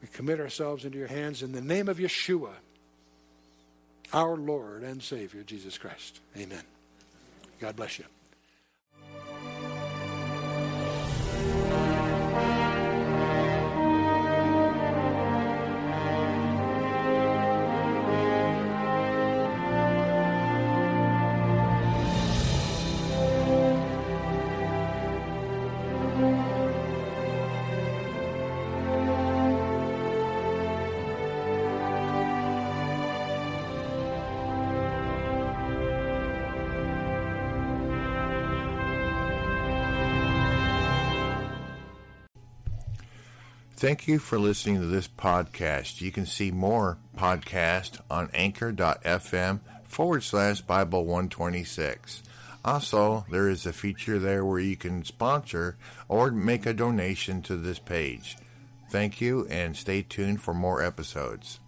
We 0.00 0.08
commit 0.08 0.40
ourselves 0.40 0.84
into 0.84 0.98
your 0.98 1.06
hands 1.06 1.42
in 1.42 1.52
the 1.52 1.60
name 1.60 1.88
of 1.88 1.98
Yeshua, 1.98 2.50
our 4.12 4.36
Lord 4.36 4.82
and 4.82 5.02
Savior, 5.02 5.42
Jesus 5.42 5.78
Christ. 5.78 6.20
Amen. 6.36 6.62
God 7.60 7.76
bless 7.76 7.98
you. 7.98 8.04
Thank 43.82 44.06
you 44.06 44.20
for 44.20 44.38
listening 44.38 44.80
to 44.80 44.86
this 44.86 45.08
podcast. 45.08 46.00
You 46.00 46.12
can 46.12 46.24
see 46.24 46.52
more 46.52 46.98
podcast 47.18 48.00
on 48.08 48.30
anchor.fm 48.32 49.58
forward 49.82 50.22
slash 50.22 50.60
Bible 50.60 51.04
126. 51.04 52.22
Also, 52.64 53.26
there 53.28 53.48
is 53.48 53.66
a 53.66 53.72
feature 53.72 54.20
there 54.20 54.44
where 54.44 54.60
you 54.60 54.76
can 54.76 55.04
sponsor 55.04 55.76
or 56.08 56.30
make 56.30 56.64
a 56.64 56.72
donation 56.72 57.42
to 57.42 57.56
this 57.56 57.80
page. 57.80 58.38
Thank 58.88 59.20
you 59.20 59.48
and 59.50 59.76
stay 59.76 60.02
tuned 60.02 60.40
for 60.40 60.54
more 60.54 60.80
episodes. 60.80 61.58